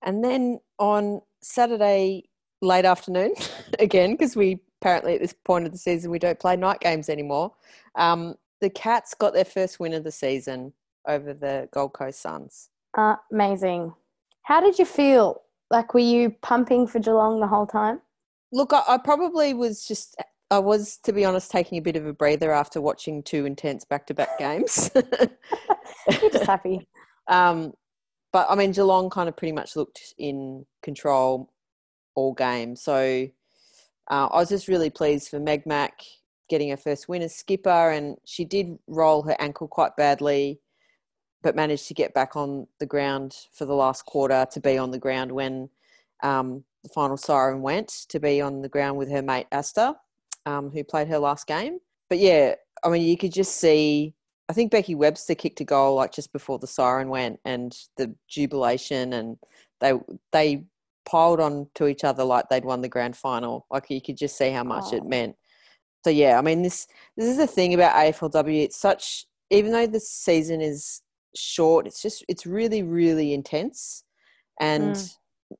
And 0.04 0.24
then 0.24 0.60
on 0.80 1.22
Saturday 1.42 2.30
late 2.62 2.86
afternoon, 2.86 3.34
again, 3.80 4.12
because 4.12 4.36
we 4.36 4.62
apparently 4.82 5.16
at 5.16 5.22
this 5.22 5.34
point 5.34 5.66
of 5.66 5.72
the 5.72 5.78
season 5.78 6.12
we 6.12 6.20
don't 6.20 6.40
play 6.40 6.56
night 6.56 6.80
games 6.80 7.10
anymore, 7.10 7.54
um, 7.96 8.36
the 8.62 8.70
Cats 8.70 9.14
got 9.14 9.34
their 9.34 9.46
first 9.46 9.80
win 9.80 9.94
of 9.94 10.04
the 10.04 10.12
season 10.12 10.74
over 11.08 11.34
the 11.34 11.68
Gold 11.72 11.94
Coast 11.94 12.22
Suns. 12.22 12.70
Uh, 12.96 13.16
amazing. 13.32 13.94
How 14.44 14.62
did 14.62 14.80
you 14.80 14.86
feel? 14.86 15.42
Like, 15.70 15.94
were 15.94 16.00
you 16.00 16.36
pumping 16.42 16.88
for 16.88 17.00
Geelong 17.00 17.40
the 17.40 17.48
whole 17.48 17.68
time? 17.68 18.02
Look, 18.52 18.72
I, 18.72 18.84
I 18.88 18.98
probably 18.98 19.54
was 19.54 19.86
just, 19.86 20.16
I 20.52 20.60
was, 20.60 20.98
to 21.04 21.12
be 21.12 21.26
honest, 21.26 21.52
taking 21.52 21.78
a 21.78 21.82
bit 21.82 21.96
of 21.96 22.06
a 22.06 22.14
breather 22.14 22.52
after 22.52 22.80
watching 22.80 23.24
two 23.24 23.46
intense 23.46 23.84
back 23.84 24.08
to 24.08 24.14
back 24.14 24.38
games. 24.38 24.92
You're 26.22 26.32
just 26.32 26.46
happy. 26.46 26.88
Um, 27.28 27.74
but 28.32 28.48
I 28.50 28.56
mean, 28.56 28.72
Geelong 28.72 29.10
kind 29.10 29.28
of 29.28 29.36
pretty 29.36 29.54
much 29.54 29.76
looked 29.76 30.14
in 30.18 30.66
control 30.84 31.52
all 32.16 32.34
game. 32.34 32.76
So 32.76 33.28
uh, 34.10 34.28
I 34.28 34.38
was 34.38 34.50
just 34.50 34.68
really 34.68 34.90
pleased 34.90 35.30
for 35.30 35.40
Meg 35.40 35.66
Mac 35.66 36.02
getting 36.50 36.70
her 36.70 36.78
first 36.78 37.10
win 37.10 37.24
as 37.24 37.36
skipper, 37.36 37.92
and 37.92 38.18
she 38.26 38.46
did 38.46 38.78
roll 38.88 39.24
her 39.24 39.36
ankle 39.40 39.68
quite 39.68 39.96
badly, 39.96 40.60
but 41.46 41.56
managed 41.56 41.88
to 41.88 41.94
get 41.94 42.12
back 42.16 42.36
on 42.36 42.66
the 42.80 42.88
ground 42.88 43.38
for 43.54 43.66
the 43.66 43.74
last 43.76 44.04
quarter 44.08 44.48
to 44.52 44.60
be 44.60 44.80
on 44.80 44.90
the 44.90 44.98
ground 44.98 45.32
when 45.32 45.70
um, 46.24 46.64
the 46.82 46.90
final 46.90 47.18
siren 47.18 47.62
went 47.62 47.88
to 48.10 48.20
be 48.20 48.42
on 48.42 48.64
the 48.64 48.68
ground 48.68 48.98
with 48.98 49.12
her 49.12 49.22
mate 49.22 49.46
Aasta, 49.52 49.94
um, 50.48 50.72
who 50.72 50.84
played 50.84 51.08
her 51.08 51.20
last 51.20 51.46
game. 51.46 51.78
But 52.10 52.18
yeah, 52.18 52.56
I 52.84 52.90
mean, 52.90 53.04
you 53.04 53.16
could 53.16 53.32
just 53.32 53.58
see 53.58 54.16
I 54.50 54.54
think 54.54 54.72
Becky 54.72 54.96
Webster 54.96 55.36
kicked 55.36 55.62
a 55.62 55.66
goal 55.66 55.96
like 55.96 56.12
just 56.12 56.34
before 56.34 56.58
the 56.58 56.68
siren 56.68 57.10
went, 57.10 57.40
and 57.46 57.78
the 57.98 58.16
jubilation, 58.28 59.14
and 59.14 59.38
they 59.82 59.94
they 60.32 60.64
piled 61.06 61.40
on 61.40 61.68
to 61.76 61.86
each 61.88 62.04
other 62.04 62.24
like 62.24 62.50
they'd 62.50 62.66
won 62.66 62.82
the 62.82 62.90
grand 62.90 63.16
final. 63.16 63.68
Like 63.70 63.90
you 63.92 64.02
could 64.02 64.18
just 64.18 64.36
see 64.36 64.50
how 64.50 64.64
much 64.64 64.94
it 64.94 65.04
Oh. 65.04 65.08
meant. 65.08 65.36
So 66.04 66.10
yeah, 66.10 66.40
I 66.40 66.42
mean 66.42 66.64
this 66.64 66.88
this 67.18 67.28
is 67.28 67.38
the 67.38 67.48
thing 67.48 67.76
about 67.76 67.96
AFLW. 67.96 68.64
It's 68.64 68.78
such 68.78 69.28
even 69.52 69.72
though 69.72 69.86
the 69.88 70.00
season 70.00 70.60
is 70.62 71.02
short, 71.36 71.88
it's 71.88 72.02
just 72.02 72.24
it's 72.28 72.46
really 72.46 72.84
really 72.84 73.34
intense, 73.34 74.04
and 74.60 74.96
Mm. 74.96 75.16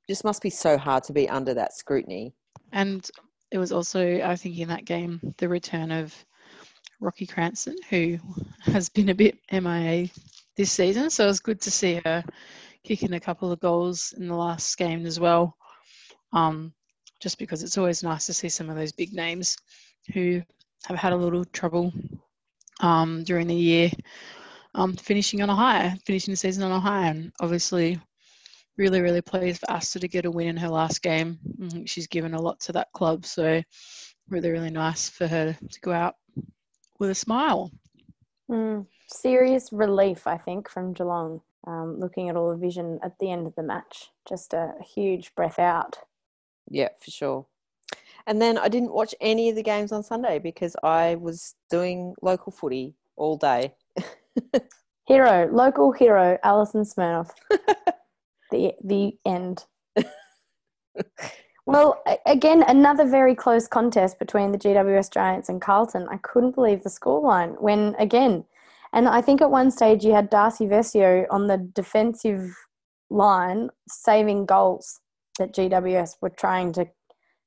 just 0.08 0.24
must 0.24 0.42
be 0.42 0.50
so 0.50 0.76
hard 0.76 1.04
to 1.04 1.12
be 1.12 1.28
under 1.28 1.54
that 1.54 1.74
scrutiny. 1.74 2.34
And 2.72 3.08
it 3.52 3.58
was 3.58 3.72
also, 3.72 4.20
I 4.22 4.34
think, 4.36 4.58
in 4.58 4.68
that 4.68 4.84
game, 4.84 5.20
the 5.38 5.48
return 5.48 5.92
of 5.92 6.14
Rocky 7.00 7.26
Cranston, 7.26 7.76
who 7.90 8.18
has 8.60 8.88
been 8.88 9.10
a 9.10 9.14
bit 9.14 9.38
MIA 9.52 10.08
this 10.56 10.72
season. 10.72 11.10
So 11.10 11.24
it 11.24 11.28
was 11.28 11.40
good 11.40 11.60
to 11.60 11.70
see 11.70 12.00
her 12.04 12.24
kicking 12.82 13.14
a 13.14 13.20
couple 13.20 13.52
of 13.52 13.60
goals 13.60 14.14
in 14.16 14.28
the 14.28 14.34
last 14.34 14.76
game 14.76 15.06
as 15.06 15.20
well. 15.20 15.56
Um, 16.32 16.72
just 17.20 17.38
because 17.38 17.62
it's 17.62 17.78
always 17.78 18.02
nice 18.02 18.26
to 18.26 18.34
see 18.34 18.48
some 18.48 18.68
of 18.68 18.76
those 18.76 18.92
big 18.92 19.12
names 19.12 19.56
who 20.12 20.42
have 20.86 20.98
had 20.98 21.12
a 21.12 21.16
little 21.16 21.44
trouble 21.46 21.92
um, 22.80 23.24
during 23.24 23.46
the 23.46 23.54
year, 23.54 23.90
um, 24.76 24.94
finishing 24.94 25.42
on 25.42 25.50
a 25.50 25.54
high, 25.54 25.96
finishing 26.04 26.32
the 26.32 26.36
season 26.36 26.62
on 26.62 26.70
a 26.70 26.78
high, 26.78 27.08
and 27.08 27.32
obviously 27.40 27.98
really, 28.76 29.00
really 29.00 29.22
pleased 29.22 29.60
for 29.60 29.66
Aasta 29.66 29.98
to 30.00 30.08
get 30.08 30.26
a 30.26 30.30
win 30.30 30.48
in 30.48 30.56
her 30.58 30.68
last 30.68 31.02
game. 31.02 31.38
She's 31.86 32.06
given 32.06 32.34
a 32.34 32.40
lot 32.40 32.60
to 32.60 32.72
that 32.72 32.92
club, 32.92 33.24
so 33.24 33.62
really, 34.28 34.50
really 34.50 34.70
nice 34.70 35.08
for 35.08 35.26
her 35.26 35.56
to 35.70 35.80
go 35.80 35.92
out 35.92 36.14
with 36.98 37.10
a 37.10 37.14
smile. 37.14 37.70
Mm, 38.50 38.86
serious 39.08 39.72
relief, 39.72 40.26
I 40.26 40.36
think, 40.36 40.68
from 40.68 40.92
Geelong. 40.92 41.40
Um, 41.66 41.98
looking 41.98 42.28
at 42.28 42.36
all 42.36 42.50
the 42.50 42.56
vision 42.56 43.00
at 43.02 43.18
the 43.18 43.30
end 43.30 43.46
of 43.46 43.54
the 43.56 43.62
match, 43.62 44.10
just 44.28 44.52
a 44.52 44.74
huge 44.94 45.34
breath 45.34 45.58
out. 45.58 45.98
Yeah, 46.70 46.90
for 47.00 47.10
sure. 47.10 47.46
And 48.26 48.40
then 48.40 48.56
I 48.58 48.68
didn't 48.68 48.92
watch 48.92 49.14
any 49.20 49.48
of 49.48 49.56
the 49.56 49.62
games 49.62 49.90
on 49.90 50.04
Sunday 50.04 50.38
because 50.38 50.76
I 50.84 51.16
was 51.16 51.54
doing 51.70 52.14
local 52.22 52.52
footy 52.52 52.94
all 53.16 53.36
day. 53.36 53.72
Hero, 55.06 55.48
local 55.52 55.92
hero, 55.92 56.38
Alison 56.42 56.82
Smirnoff. 56.82 57.30
the 58.50 58.72
the 58.84 59.12
end. 59.24 59.64
well, 61.66 62.02
again, 62.26 62.64
another 62.66 63.06
very 63.06 63.34
close 63.34 63.66
contest 63.66 64.18
between 64.18 64.52
the 64.52 64.58
GWS 64.58 65.12
Giants 65.12 65.48
and 65.48 65.60
Carlton. 65.60 66.06
I 66.10 66.18
couldn't 66.18 66.54
believe 66.54 66.82
the 66.82 66.90
scoreline 66.90 67.60
when 67.60 67.94
again, 67.98 68.44
and 68.92 69.08
I 69.08 69.20
think 69.20 69.40
at 69.40 69.50
one 69.50 69.70
stage 69.70 70.04
you 70.04 70.12
had 70.12 70.30
Darcy 70.30 70.66
Vescio 70.66 71.26
on 71.30 71.46
the 71.46 71.58
defensive 71.74 72.54
line 73.10 73.70
saving 73.88 74.46
goals 74.46 75.00
that 75.38 75.54
GWS 75.54 76.16
were 76.20 76.30
trying 76.30 76.72
to 76.74 76.86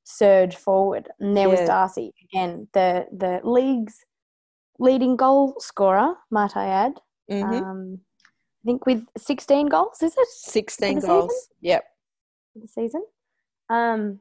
surge 0.04 0.56
forward, 0.56 1.08
and 1.20 1.36
there 1.36 1.48
yeah. 1.48 1.60
was 1.60 1.68
Darcy 1.68 2.12
again, 2.32 2.68
the 2.72 3.06
the 3.12 3.40
league's 3.44 4.04
leading 4.80 5.16
goal 5.16 5.54
scorer, 5.58 6.14
might 6.30 6.56
I 6.56 6.66
add. 6.66 6.94
Mm-hmm. 7.30 7.64
Um, 7.64 8.00
I 8.64 8.66
think 8.66 8.86
with 8.86 9.06
16 9.16 9.66
goals, 9.66 10.02
is 10.02 10.14
it? 10.16 10.28
16 10.28 11.00
goals. 11.00 11.30
Season? 11.30 11.46
Yep. 11.60 11.84
The 12.56 12.68
season. 12.68 13.04
Um, 13.68 14.20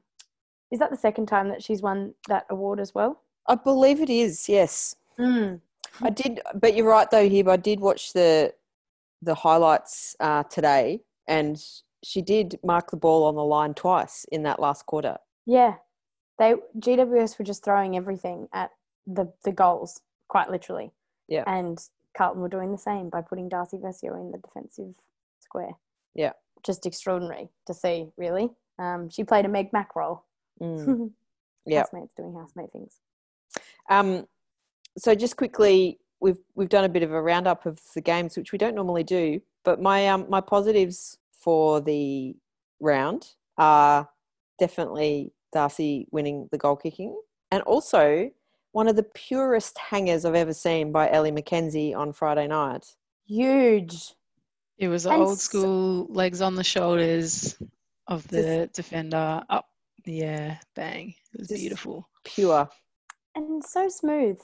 is 0.72 0.80
that 0.80 0.92
the 0.92 0.98
second 0.98 1.26
time 1.26 1.50
that 1.50 1.64
she's 1.64 1.82
won 1.82 2.14
that 2.28 2.46
award 2.50 2.80
as 2.80 2.94
well? 2.94 3.24
I 3.48 3.56
believe 3.56 4.02
it 4.02 4.10
is. 4.10 4.48
Yes. 4.48 4.96
Mm. 5.18 5.60
I 6.02 6.10
did, 6.12 6.40
but 6.54 6.76
you're 6.76 6.88
right 6.88 7.10
though, 7.10 7.28
Hib. 7.28 7.48
I 7.48 7.58
did 7.58 7.80
watch 7.80 8.14
the 8.14 8.54
the 9.22 9.36
highlights 9.36 10.16
uh, 10.20 10.44
today, 10.44 11.02
and 11.28 11.62
she 12.04 12.22
did 12.22 12.60
mark 12.64 12.92
the 12.92 12.98
ball 12.98 13.26
on 13.26 13.36
the 13.36 13.44
line 13.44 13.74
twice 13.74 14.26
in 14.32 14.44
that 14.44 14.60
last 14.60 14.86
quarter. 14.86 15.18
Yeah, 15.46 15.76
they 16.38 16.54
GWS 16.80 17.40
were 17.40 17.46
just 17.46 17.64
throwing 17.66 17.98
everything 17.98 18.48
at 18.54 18.70
the 19.08 19.34
the 19.44 19.52
goals, 19.52 20.02
quite 20.30 20.50
literally. 20.50 20.92
Yeah, 21.28 21.44
and 21.46 21.78
Carlton 22.18 22.42
were 22.42 22.50
doing 22.50 22.72
the 22.72 22.78
same 22.78 23.10
by 23.10 23.22
putting 23.22 23.50
Darcy 23.50 23.78
Vescio 23.78 24.20
in 24.20 24.32
the 24.32 24.38
defensive 24.40 24.94
square. 25.40 25.72
Yeah. 26.16 26.34
Just 26.66 26.86
extraordinary 26.86 27.50
to 27.68 27.74
see, 27.74 28.12
really. 28.18 28.50
Um, 28.78 29.10
she 29.10 29.24
played 29.24 29.46
a 29.46 29.50
Meg 29.50 29.72
Mac 29.74 29.96
role. 29.96 30.24
Mm. 30.62 31.12
yeah. 31.66 31.80
Housemates 31.80 32.14
doing 32.16 32.34
housemate 32.34 32.72
things. 32.72 33.00
Um, 33.90 34.28
so 34.98 35.16
just 35.16 35.38
quickly, 35.38 36.00
we've 36.20 36.40
we've 36.56 36.70
done 36.70 36.84
a 36.84 36.90
bit 36.90 37.04
of 37.04 37.12
a 37.12 37.22
roundup 37.22 37.66
of 37.66 37.80
the 37.96 38.02
games, 38.02 38.38
which 38.38 38.52
we 38.52 38.58
don't 38.58 38.76
normally 38.76 39.04
do. 39.04 39.42
But 39.64 39.82
my 39.82 40.08
um 40.10 40.26
my 40.30 40.42
positives 40.42 41.18
for 41.32 41.80
the 41.80 42.36
round 42.80 43.28
are 43.58 44.10
definitely 44.60 45.32
Darcy 45.54 46.08
winning 46.12 46.50
the 46.52 46.58
goal 46.58 46.76
kicking, 46.76 47.18
and 47.52 47.62
also 47.64 48.30
one 48.80 48.88
of 48.88 48.96
the 48.96 49.04
purest 49.04 49.78
hangers 49.78 50.24
I've 50.24 50.36
ever 50.36 50.54
seen 50.54 50.94
by 50.94 51.12
Ellie 51.12 51.34
McKenzie 51.34 51.94
on 51.94 52.14
Friday 52.14 52.48
night. 52.48 52.86
Huge. 53.28 54.14
It 54.78 54.88
was 54.88 55.06
and 55.06 55.22
old 55.22 55.38
school 55.38 56.08
so- 56.08 56.14
legs 56.14 56.40
on 56.42 56.56
the 56.56 56.64
shoulders 56.64 57.62
of 58.08 58.26
the 58.30 58.68
just, 58.68 58.76
defender 58.76 59.44
up 59.50 59.68
the 60.06 60.22
air, 60.22 60.62
bang. 60.78 61.14
It 61.34 61.40
was 61.40 61.50
beautiful. 61.50 62.08
Pure. 62.24 62.70
And 63.36 63.62
so 63.66 63.90
smooth. 63.90 64.40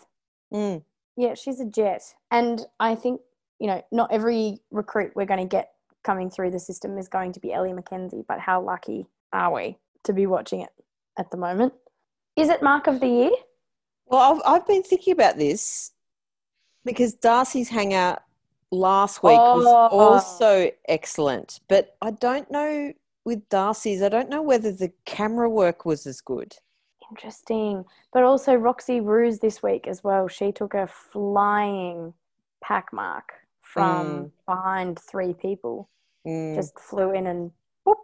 Mm. 0.53 0.83
Yeah, 1.15 1.35
she's 1.35 1.61
a 1.61 1.65
jet. 1.65 2.03
And 2.29 2.59
I 2.81 2.95
think, 2.95 3.21
you 3.61 3.67
know, 3.67 3.81
not 3.93 4.11
every 4.11 4.59
recruit 4.69 5.13
we're 5.15 5.27
going 5.27 5.39
to 5.39 5.45
get 5.45 5.71
coming 6.03 6.29
through 6.29 6.51
the 6.51 6.59
system 6.59 6.97
is 6.97 7.07
going 7.07 7.31
to 7.31 7.39
be 7.39 7.53
Ellie 7.53 7.71
McKenzie, 7.71 8.25
but 8.27 8.41
how 8.41 8.61
lucky 8.61 9.07
are 9.31 9.53
we 9.53 9.77
to 10.03 10.11
be 10.11 10.25
watching 10.25 10.59
it 10.59 10.71
at 11.17 11.31
the 11.31 11.37
moment? 11.37 11.71
Is 12.35 12.49
it 12.49 12.61
Mark 12.61 12.87
of 12.87 12.99
the 12.99 13.07
Year? 13.07 13.31
Well, 14.07 14.41
I've, 14.45 14.61
I've 14.61 14.67
been 14.67 14.83
thinking 14.83 15.13
about 15.13 15.37
this 15.37 15.91
because 16.83 17.13
Darcy's 17.13 17.69
hangout 17.69 18.21
last 18.71 19.23
week 19.23 19.37
oh. 19.39 19.57
was 19.57 19.65
also 19.91 20.71
excellent, 20.87 21.59
but 21.67 21.95
I 22.01 22.11
don't 22.11 22.49
know 22.51 22.93
with 23.25 23.49
Darcy's, 23.49 24.03
I 24.03 24.09
don't 24.09 24.29
know 24.29 24.41
whether 24.41 24.71
the 24.71 24.91
camera 25.05 25.49
work 25.49 25.85
was 25.85 26.05
as 26.05 26.21
good. 26.21 26.55
Interesting. 27.09 27.85
But 28.13 28.23
also 28.23 28.53
Roxy 28.53 28.99
Ruse 28.99 29.39
this 29.39 29.61
week 29.61 29.87
as 29.87 30.03
well. 30.03 30.27
She 30.27 30.51
took 30.51 30.73
a 30.73 30.87
flying 30.87 32.13
pack 32.63 32.93
mark 32.93 33.33
from 33.61 34.07
mm. 34.07 34.31
behind 34.47 34.99
three 34.99 35.33
people. 35.33 35.89
Mm. 36.25 36.55
Just 36.55 36.79
flew 36.79 37.13
in 37.13 37.27
and 37.27 37.51
whoop. 37.83 37.97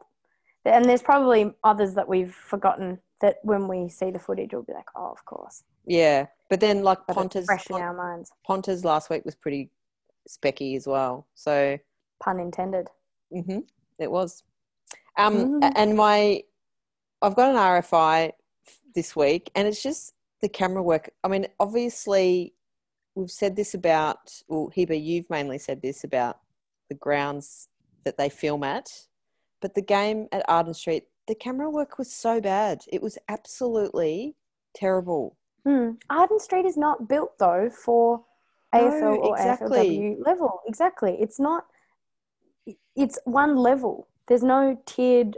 And 0.66 0.86
there's 0.86 1.02
probably 1.02 1.54
others 1.64 1.94
that 1.96 2.08
we've 2.08 2.34
forgotten 2.34 3.00
that 3.22 3.38
when 3.44 3.68
we 3.68 3.90
see 3.90 4.12
the 4.12 4.20
footage, 4.20 4.52
we'll 4.54 4.64
be 4.64 4.74
like, 4.74 4.90
oh, 4.96 5.12
of 5.12 5.24
course. 5.26 5.64
Yeah, 5.86 6.28
but 6.50 6.60
then 6.60 6.84
like 6.84 7.00
but 7.08 7.16
Ponter's 7.16 7.46
fresh 7.46 7.70
in 7.70 7.78
our 7.78 7.94
minds. 7.94 8.32
Ponter's 8.46 8.86
last 8.86 9.10
week 9.10 9.26
was 9.26 9.36
pretty 9.36 9.70
specky 10.30 10.76
as 10.76 10.88
well. 10.88 11.28
So 11.36 11.78
pun 12.22 12.40
intended. 12.40 12.88
Mm-hmm. 13.34 13.60
It 14.00 14.12
was. 14.12 14.44
Um, 15.18 15.62
mm. 15.62 15.72
and 15.76 15.96
my, 15.96 16.44
I've 17.22 17.36
got 17.36 17.52
an 17.52 17.58
RFI 17.58 18.32
this 18.96 19.16
week, 19.16 19.52
and 19.56 19.68
it's 19.68 19.84
just 19.84 20.14
the 20.42 20.50
camera 20.50 20.82
work. 20.82 21.10
I 21.24 21.28
mean, 21.28 21.48
obviously, 21.60 22.54
we've 23.16 23.32
said 23.32 23.56
this 23.56 23.74
about. 23.74 24.32
Well, 24.48 24.72
Hiba, 24.76 25.02
you've 25.02 25.30
mainly 25.30 25.58
said 25.58 25.82
this 25.82 26.04
about 26.04 26.40
the 26.90 26.96
grounds 26.96 27.68
that 28.04 28.18
they 28.18 28.30
film 28.30 28.64
at, 28.64 28.90
but 29.62 29.76
the 29.76 29.82
game 29.82 30.28
at 30.32 30.44
Arden 30.48 30.74
Street, 30.74 31.04
the 31.28 31.36
camera 31.36 31.70
work 31.70 31.98
was 31.98 32.12
so 32.12 32.42
bad. 32.42 32.84
It 32.92 33.02
was 33.02 33.18
absolutely 33.30 34.36
terrible. 34.74 35.38
Hmm. 35.66 35.92
Arden 36.10 36.40
Street 36.40 36.66
is 36.66 36.78
not 36.78 37.08
built 37.08 37.38
though 37.38 37.70
for 37.70 38.24
no, 38.74 38.80
AFL 38.80 39.18
or 39.18 39.38
exactly. 39.38 39.78
AFLW 39.78 40.26
level. 40.26 40.62
Exactly. 40.68 41.18
It's 41.20 41.40
not. 41.40 41.66
It's 42.96 43.20
one 43.26 43.58
level. 43.58 44.08
There's 44.28 44.44
no 44.44 44.82
tiered, 44.86 45.38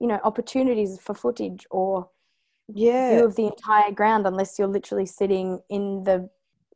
you 0.00 0.06
know, 0.06 0.20
opportunities 0.24 0.98
for 1.00 1.14
footage 1.14 1.66
or 1.70 2.08
yeah. 2.68 3.16
view 3.16 3.24
of 3.24 3.36
the 3.36 3.46
entire 3.46 3.92
ground 3.92 4.26
unless 4.26 4.58
you're 4.58 4.68
literally 4.68 5.06
sitting 5.06 5.60
in 5.68 6.04
the 6.04 6.28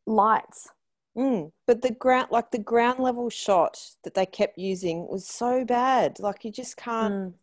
lights. 0.05 0.69
Mm. 1.17 1.51
But 1.65 1.81
the 1.81 1.93
ground, 1.93 2.27
like 2.31 2.51
the 2.51 2.59
ground 2.59 2.99
level 2.99 3.29
shot 3.29 3.79
that 4.03 4.13
they 4.13 4.25
kept 4.25 4.57
using, 4.57 5.07
was 5.07 5.27
so 5.27 5.65
bad. 5.65 6.19
Like 6.19 6.45
you 6.45 6.51
just 6.51 6.77
can't 6.77 7.13
mm. 7.13 7.33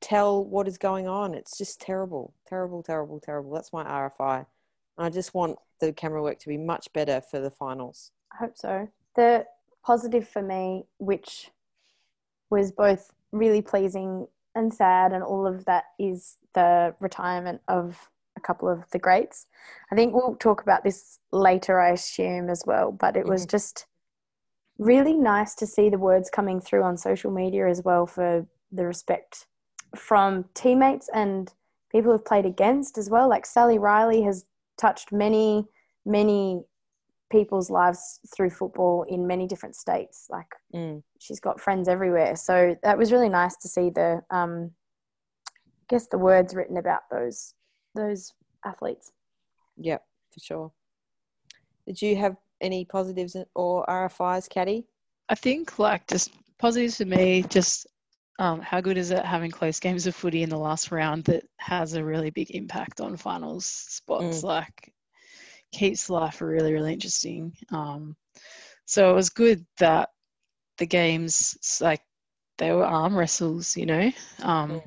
tell 0.00 0.42
what 0.44 0.66
is 0.66 0.78
going 0.78 1.06
on. 1.06 1.34
It's 1.34 1.58
just 1.58 1.80
terrible, 1.80 2.32
terrible, 2.48 2.82
terrible, 2.82 3.20
terrible. 3.20 3.52
That's 3.52 3.72
my 3.72 3.84
RFI. 3.84 4.46
I 4.98 5.10
just 5.10 5.34
want 5.34 5.58
the 5.80 5.92
camera 5.92 6.22
work 6.22 6.38
to 6.40 6.48
be 6.48 6.58
much 6.58 6.92
better 6.92 7.20
for 7.20 7.40
the 7.40 7.50
finals. 7.50 8.12
I 8.32 8.36
hope 8.36 8.56
so. 8.56 8.88
The 9.16 9.46
positive 9.84 10.28
for 10.28 10.42
me, 10.42 10.84
which 10.98 11.50
was 12.50 12.72
both 12.72 13.12
really 13.32 13.62
pleasing 13.62 14.26
and 14.54 14.72
sad, 14.74 15.12
and 15.12 15.22
all 15.22 15.46
of 15.46 15.64
that, 15.64 15.84
is 15.98 16.36
the 16.54 16.94
retirement 17.00 17.60
of 17.68 18.08
a 18.36 18.40
couple 18.40 18.68
of 18.68 18.90
the 18.90 18.98
greats. 18.98 19.46
I 19.92 19.94
think 19.94 20.14
we'll 20.14 20.36
talk 20.36 20.62
about 20.62 20.84
this 20.84 21.18
later, 21.32 21.80
I 21.80 21.90
assume, 21.90 22.50
as 22.50 22.64
well, 22.66 22.92
but 22.92 23.16
it 23.16 23.26
was 23.26 23.42
mm-hmm. 23.42 23.50
just 23.50 23.86
really 24.78 25.14
nice 25.14 25.54
to 25.54 25.66
see 25.66 25.90
the 25.90 25.98
words 25.98 26.30
coming 26.30 26.60
through 26.60 26.82
on 26.82 26.96
social 26.96 27.30
media 27.30 27.68
as 27.68 27.82
well 27.84 28.06
for 28.06 28.46
the 28.72 28.86
respect 28.86 29.46
from 29.94 30.44
teammates 30.54 31.08
and 31.12 31.52
people 31.90 32.12
who've 32.12 32.24
played 32.24 32.46
against 32.46 32.96
as 32.96 33.10
well. 33.10 33.28
Like 33.28 33.44
Sally 33.44 33.78
Riley 33.78 34.22
has 34.22 34.44
touched 34.80 35.12
many, 35.12 35.64
many 36.06 36.62
people's 37.30 37.70
lives 37.70 38.20
through 38.34 38.50
football 38.50 39.04
in 39.08 39.26
many 39.26 39.46
different 39.46 39.76
states. 39.76 40.26
Like 40.30 40.48
mm. 40.74 41.02
she's 41.18 41.40
got 41.40 41.60
friends 41.60 41.88
everywhere. 41.88 42.36
So 42.36 42.76
that 42.82 42.98
was 42.98 43.12
really 43.12 43.28
nice 43.28 43.56
to 43.58 43.68
see 43.68 43.90
the, 43.90 44.20
um, 44.30 44.70
I 45.48 45.84
guess 45.88 46.06
the 46.08 46.18
words 46.18 46.54
written 46.54 46.76
about 46.76 47.02
those 47.10 47.54
those 47.94 48.32
athletes. 48.64 49.12
Yep, 49.78 50.02
for 50.32 50.40
sure. 50.40 50.72
Did 51.86 52.00
you 52.00 52.16
have 52.16 52.36
any 52.60 52.84
positives 52.84 53.36
or 53.54 53.84
RFIs, 53.86 54.48
Caddy? 54.48 54.86
I 55.28 55.34
think 55.34 55.78
like 55.78 56.06
just 56.06 56.30
positives 56.58 56.98
for 56.98 57.06
me, 57.06 57.44
just 57.48 57.86
um, 58.40 58.60
how 58.60 58.80
good 58.80 58.98
is 58.98 59.10
it 59.10 59.24
having 59.24 59.50
close 59.50 59.78
games 59.78 60.06
of 60.06 60.16
footy 60.16 60.42
in 60.42 60.50
the 60.50 60.58
last 60.58 60.90
round 60.90 61.24
that 61.24 61.44
has 61.58 61.94
a 61.94 62.04
really 62.04 62.30
big 62.30 62.50
impact 62.50 63.00
on 63.00 63.16
finals 63.16 63.66
spots? 63.66 64.40
Mm. 64.40 64.44
Like, 64.44 64.92
keeps 65.72 66.10
life 66.10 66.40
really, 66.40 66.72
really 66.72 66.92
interesting. 66.92 67.52
Um, 67.70 68.16
so 68.86 69.10
it 69.10 69.14
was 69.14 69.30
good 69.30 69.64
that 69.78 70.08
the 70.78 70.86
games, 70.86 71.78
like 71.80 72.00
they 72.58 72.72
were 72.72 72.84
arm 72.84 73.16
wrestles, 73.16 73.76
you 73.76 73.86
know. 73.86 74.10
Um, 74.42 74.82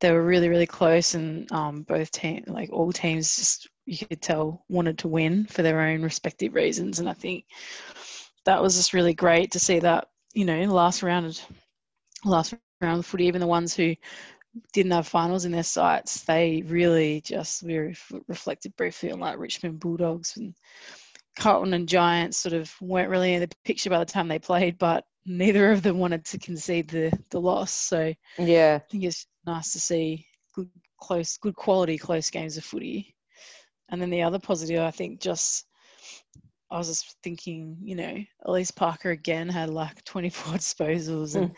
they 0.00 0.12
were 0.12 0.24
really, 0.24 0.48
really 0.48 0.66
close, 0.66 1.14
and 1.14 1.50
um, 1.52 1.82
both 1.82 2.10
team, 2.10 2.44
like 2.46 2.70
all 2.70 2.92
teams, 2.92 3.36
just 3.36 3.68
you 3.86 4.04
could 4.06 4.20
tell 4.20 4.64
wanted 4.68 4.98
to 4.98 5.08
win 5.08 5.46
for 5.46 5.62
their 5.62 5.80
own 5.80 6.02
respective 6.02 6.54
reasons. 6.54 6.98
And 6.98 7.08
I 7.08 7.14
think 7.14 7.44
that 8.44 8.62
was 8.62 8.76
just 8.76 8.92
really 8.92 9.14
great 9.14 9.52
to 9.52 9.58
see 9.58 9.78
that, 9.78 10.08
you 10.34 10.44
know, 10.44 10.66
the 10.66 10.74
last 10.74 11.02
round, 11.02 11.40
last 12.30 12.54
round 12.80 12.98
of 12.98 13.06
footy, 13.06 13.24
even 13.26 13.40
the 13.40 13.46
ones 13.46 13.74
who 13.74 13.94
didn't 14.72 14.92
have 14.92 15.06
finals 15.06 15.44
in 15.44 15.52
their 15.52 15.62
sights, 15.62 16.22
they 16.22 16.62
really 16.66 17.20
just 17.20 17.62
we 17.62 17.94
reflected 18.28 18.74
briefly 18.76 19.10
on 19.10 19.20
like 19.20 19.38
Richmond 19.38 19.80
Bulldogs 19.80 20.36
and 20.36 20.54
Carlton 21.38 21.74
and 21.74 21.88
Giants 21.88 22.38
sort 22.38 22.54
of 22.54 22.72
weren't 22.80 23.10
really 23.10 23.34
in 23.34 23.40
the 23.40 23.50
picture 23.64 23.90
by 23.90 23.98
the 23.98 24.04
time 24.04 24.28
they 24.28 24.38
played, 24.38 24.78
but 24.78 25.04
neither 25.26 25.72
of 25.72 25.82
them 25.82 25.98
wanted 25.98 26.24
to 26.26 26.38
concede 26.38 26.88
the 26.88 27.12
the 27.30 27.40
loss. 27.40 27.70
So 27.70 28.14
yeah, 28.38 28.80
I 28.82 28.90
think 28.90 29.04
it's 29.04 29.26
nice 29.46 29.72
to 29.72 29.80
see 29.80 30.26
good 30.54 30.70
close, 31.00 31.36
good 31.36 31.54
quality 31.54 31.98
close 31.98 32.30
games 32.30 32.56
of 32.56 32.64
footy. 32.64 33.14
And 33.88 34.02
then 34.02 34.10
the 34.10 34.22
other 34.22 34.38
positive, 34.38 34.80
I 34.80 34.90
think, 34.90 35.20
just 35.20 35.66
I 36.70 36.78
was 36.78 36.88
just 36.88 37.16
thinking, 37.22 37.76
you 37.82 37.94
know, 37.94 38.16
Elise 38.44 38.72
Parker 38.72 39.10
again 39.10 39.48
had 39.48 39.70
like 39.70 40.04
24 40.04 40.54
disposals 40.54 41.36
and 41.36 41.50
mm. 41.50 41.56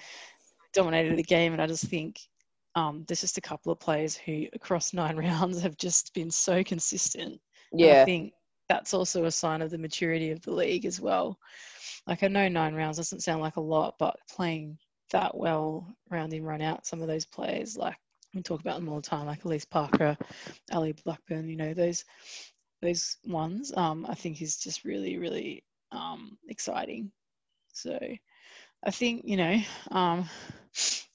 Dominated 0.74 1.16
the 1.16 1.22
game, 1.22 1.52
and 1.52 1.62
I 1.62 1.66
just 1.66 1.86
think 1.86 2.20
um, 2.74 3.04
there's 3.06 3.20
just 3.20 3.38
a 3.38 3.42
couple 3.42 3.72
of 3.72 3.80
players 3.80 4.16
who, 4.16 4.46
across 4.52 4.92
nine 4.92 5.16
rounds, 5.18 5.60
have 5.60 5.76
just 5.76 6.14
been 6.14 6.30
so 6.30 6.62
consistent. 6.62 7.40
Yeah. 7.72 7.86
And 7.86 7.98
I 8.00 8.04
think 8.04 8.32
that's 8.68 8.94
also 8.94 9.24
a 9.24 9.30
sign 9.30 9.62
of 9.62 9.70
the 9.70 9.78
maturity 9.78 10.30
of 10.30 10.42
the 10.42 10.52
league 10.52 10.86
as 10.86 11.00
well. 11.00 11.38
Like, 12.06 12.22
I 12.22 12.28
know 12.28 12.48
nine 12.48 12.74
rounds 12.74 12.96
doesn't 12.96 13.22
sound 13.22 13.40
like 13.40 13.56
a 13.56 13.60
lot, 13.60 13.94
but 13.98 14.16
playing 14.30 14.78
that 15.10 15.36
well, 15.36 15.86
round 16.10 16.32
in, 16.32 16.44
run 16.44 16.62
out, 16.62 16.86
some 16.86 17.00
of 17.00 17.08
those 17.08 17.26
players, 17.26 17.76
like 17.76 17.96
we 18.34 18.42
talk 18.42 18.60
about 18.60 18.78
them 18.78 18.88
all 18.88 18.96
the 18.96 19.02
time, 19.02 19.26
like 19.26 19.44
Elise 19.44 19.64
Parker, 19.64 20.16
Ali 20.72 20.92
Blackburn, 21.04 21.48
you 21.48 21.56
know, 21.56 21.74
those 21.74 22.04
those 22.80 23.16
ones, 23.24 23.72
um, 23.76 24.06
I 24.08 24.14
think 24.14 24.40
is 24.40 24.56
just 24.56 24.84
really, 24.84 25.18
really 25.18 25.64
um, 25.90 26.38
exciting. 26.48 27.10
So 27.72 27.98
I 28.84 28.90
think, 28.90 29.22
you 29.24 29.36
know, 29.36 29.60
um, 29.90 30.28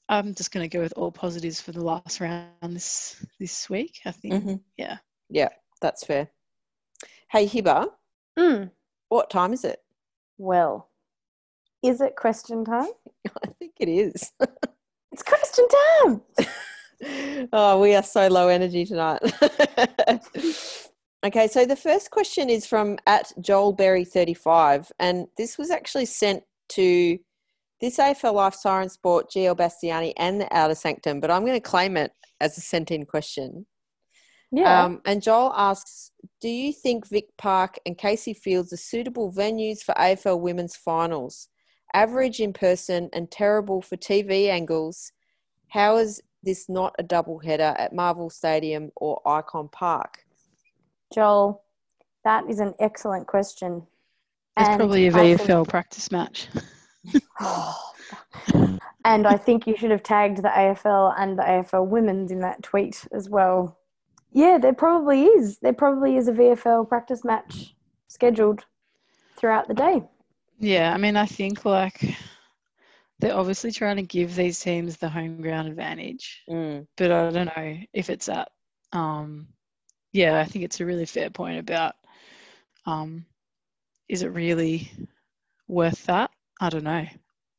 I'm 0.10 0.34
just 0.36 0.52
going 0.52 0.68
to 0.70 0.78
go 0.78 0.82
with 0.82 0.94
all 0.98 1.12
positives 1.12 1.62
for 1.62 1.72
the 1.72 1.84
last 1.84 2.20
round 2.20 2.50
this 2.62 3.26
this 3.40 3.70
week. 3.70 4.00
I 4.06 4.12
think, 4.12 4.34
mm-hmm. 4.34 4.56
yeah, 4.78 4.98
yeah, 5.30 5.50
that's 5.82 6.06
fair. 6.06 6.30
Hey 7.32 7.48
Hiba, 7.48 7.88
mm. 8.38 8.70
what 9.10 9.30
time 9.30 9.54
is 9.54 9.64
it? 9.64 9.80
Well, 10.38 10.90
is 11.82 12.02
it 12.02 12.16
question 12.16 12.66
time? 12.66 12.90
I 13.44 13.48
think 13.60 13.74
it 13.80 13.90
is. 13.90 14.34
it's 15.12 15.24
question 15.24 15.68
time. 16.06 16.22
oh, 17.54 17.80
we 17.80 17.96
are 17.96 18.04
so 18.04 18.28
low 18.28 18.50
energy 18.50 18.86
tonight. 18.86 19.22
okay, 21.26 21.48
so 21.48 21.66
the 21.66 21.80
first 21.82 22.12
question 22.12 22.50
is 22.50 22.66
from 22.66 22.98
at 23.08 23.32
Joel 23.40 23.72
Berry 23.72 24.04
thirty 24.04 24.34
five, 24.34 24.92
and 25.00 25.28
this 25.38 25.58
was 25.58 25.72
actually 25.72 26.06
sent 26.06 26.44
to 26.70 27.18
this 27.84 27.98
AFL 27.98 28.36
Life 28.36 28.56
Siren 28.56 28.88
Sport, 28.88 29.30
GL 29.30 29.58
Bastiani, 29.58 30.14
and 30.16 30.40
the 30.40 30.48
Outer 30.56 30.74
Sanctum, 30.74 31.20
but 31.20 31.30
I'm 31.30 31.42
going 31.42 31.60
to 31.60 31.60
claim 31.60 31.98
it 31.98 32.14
as 32.40 32.58
a 32.58 32.62
sent 32.62 32.92
in 32.92 33.06
question. 33.06 33.66
Yeah. 34.54 34.86
Um, 34.86 35.02
and 35.06 35.22
Joel 35.22 35.52
asks 35.54 36.12
Do 36.40 36.48
you 36.48 36.72
think 36.72 37.10
Vic 37.10 37.26
Park 37.38 37.78
and 37.86 37.98
Casey 37.98 38.34
Fields 38.34 38.72
are 38.72 38.78
suitable 38.78 39.34
venues 39.34 39.84
for 39.84 39.94
AFL 39.96 40.40
women's 40.40 40.78
finals? 40.78 41.50
Average 41.94 42.40
in 42.40 42.54
person 42.54 43.10
and 43.12 43.30
terrible 43.30 43.82
for 43.82 43.98
TV 43.98 44.48
angles. 44.48 45.12
How 45.68 45.98
is 45.98 46.22
this 46.42 46.70
not 46.70 46.96
a 47.00 47.04
double 47.04 47.40
header 47.40 47.76
at 47.78 47.92
Marvel 47.92 48.30
Stadium 48.30 48.92
or 48.96 49.22
Ikon 49.26 49.70
Park? 49.74 50.20
Joel, 51.14 51.62
that 52.24 52.50
is 52.50 52.62
an 52.62 52.76
excellent 52.80 53.28
question. 53.28 53.86
It's 54.58 54.70
and 54.70 54.78
probably 54.80 55.08
a 55.08 55.12
VFL 55.12 55.68
practice 55.68 56.14
match. 56.14 56.48
and 59.06 59.28
I 59.28 59.38
think 59.38 59.68
you 59.68 59.76
should 59.78 59.92
have 59.92 60.04
tagged 60.04 60.38
the 60.38 60.50
AFL 60.50 61.14
and 61.18 61.38
the 61.38 61.44
AFL 61.44 61.88
women's 61.88 62.32
in 62.32 62.40
that 62.40 62.64
tweet 62.64 63.06
as 63.12 63.30
well. 63.30 63.78
Yeah, 64.32 64.58
there 64.58 64.74
probably 64.74 65.26
is. 65.26 65.60
There 65.60 65.74
probably 65.74 66.18
is 66.18 66.28
a 66.28 66.34
VFL 66.34 66.88
practice 66.88 67.24
match 67.24 67.76
scheduled 68.08 68.66
throughout 69.38 69.68
the 69.68 69.74
day. 69.74 70.04
Yeah, 70.60 70.94
I 70.94 70.98
mean, 70.98 71.18
I 71.18 71.26
think 71.26 71.66
like 71.66 72.16
they're 73.20 73.36
obviously 73.36 73.72
trying 73.72 73.98
to 73.98 74.04
give 74.04 74.36
these 74.36 74.60
teams 74.60 74.98
the 74.98 75.10
home 75.10 75.42
ground 75.42 75.68
advantage, 75.68 76.44
mm. 76.50 76.86
but 76.98 77.12
I 77.12 77.30
don't 77.30 77.46
know 77.46 77.78
if 77.94 78.10
it's 78.10 78.30
at. 78.30 78.50
Um, 78.92 79.48
yeah, 80.12 80.40
I 80.40 80.46
think 80.46 80.66
it's 80.66 80.80
a 80.80 80.86
really 80.86 81.06
fair 81.06 81.30
point 81.30 81.60
about 81.60 81.96
um, 82.86 83.26
is 84.08 84.24
it 84.24 84.28
really 84.28 84.92
worth 85.68 86.06
that? 86.06 86.32
I 86.64 86.70
don't 86.70 86.86
know. 86.86 87.06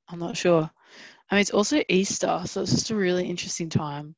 I'm 0.08 0.18
not 0.18 0.34
sure. 0.34 0.70
I 1.30 1.34
mean, 1.34 1.42
it's 1.42 1.50
also 1.50 1.82
Easter, 1.90 2.40
so 2.46 2.62
it's 2.62 2.70
just 2.70 2.90
a 2.90 2.96
really 2.96 3.28
interesting 3.28 3.68
time 3.68 4.14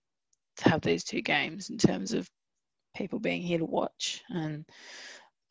to 0.59 0.69
have 0.69 0.81
these 0.81 1.03
two 1.03 1.23
games 1.23 1.71
in 1.71 1.77
terms 1.77 2.13
of 2.13 2.31
people 2.95 3.19
being 3.19 3.43
here 3.43 3.59
to 3.59 3.65
watch 3.65 4.23
and 4.31 4.65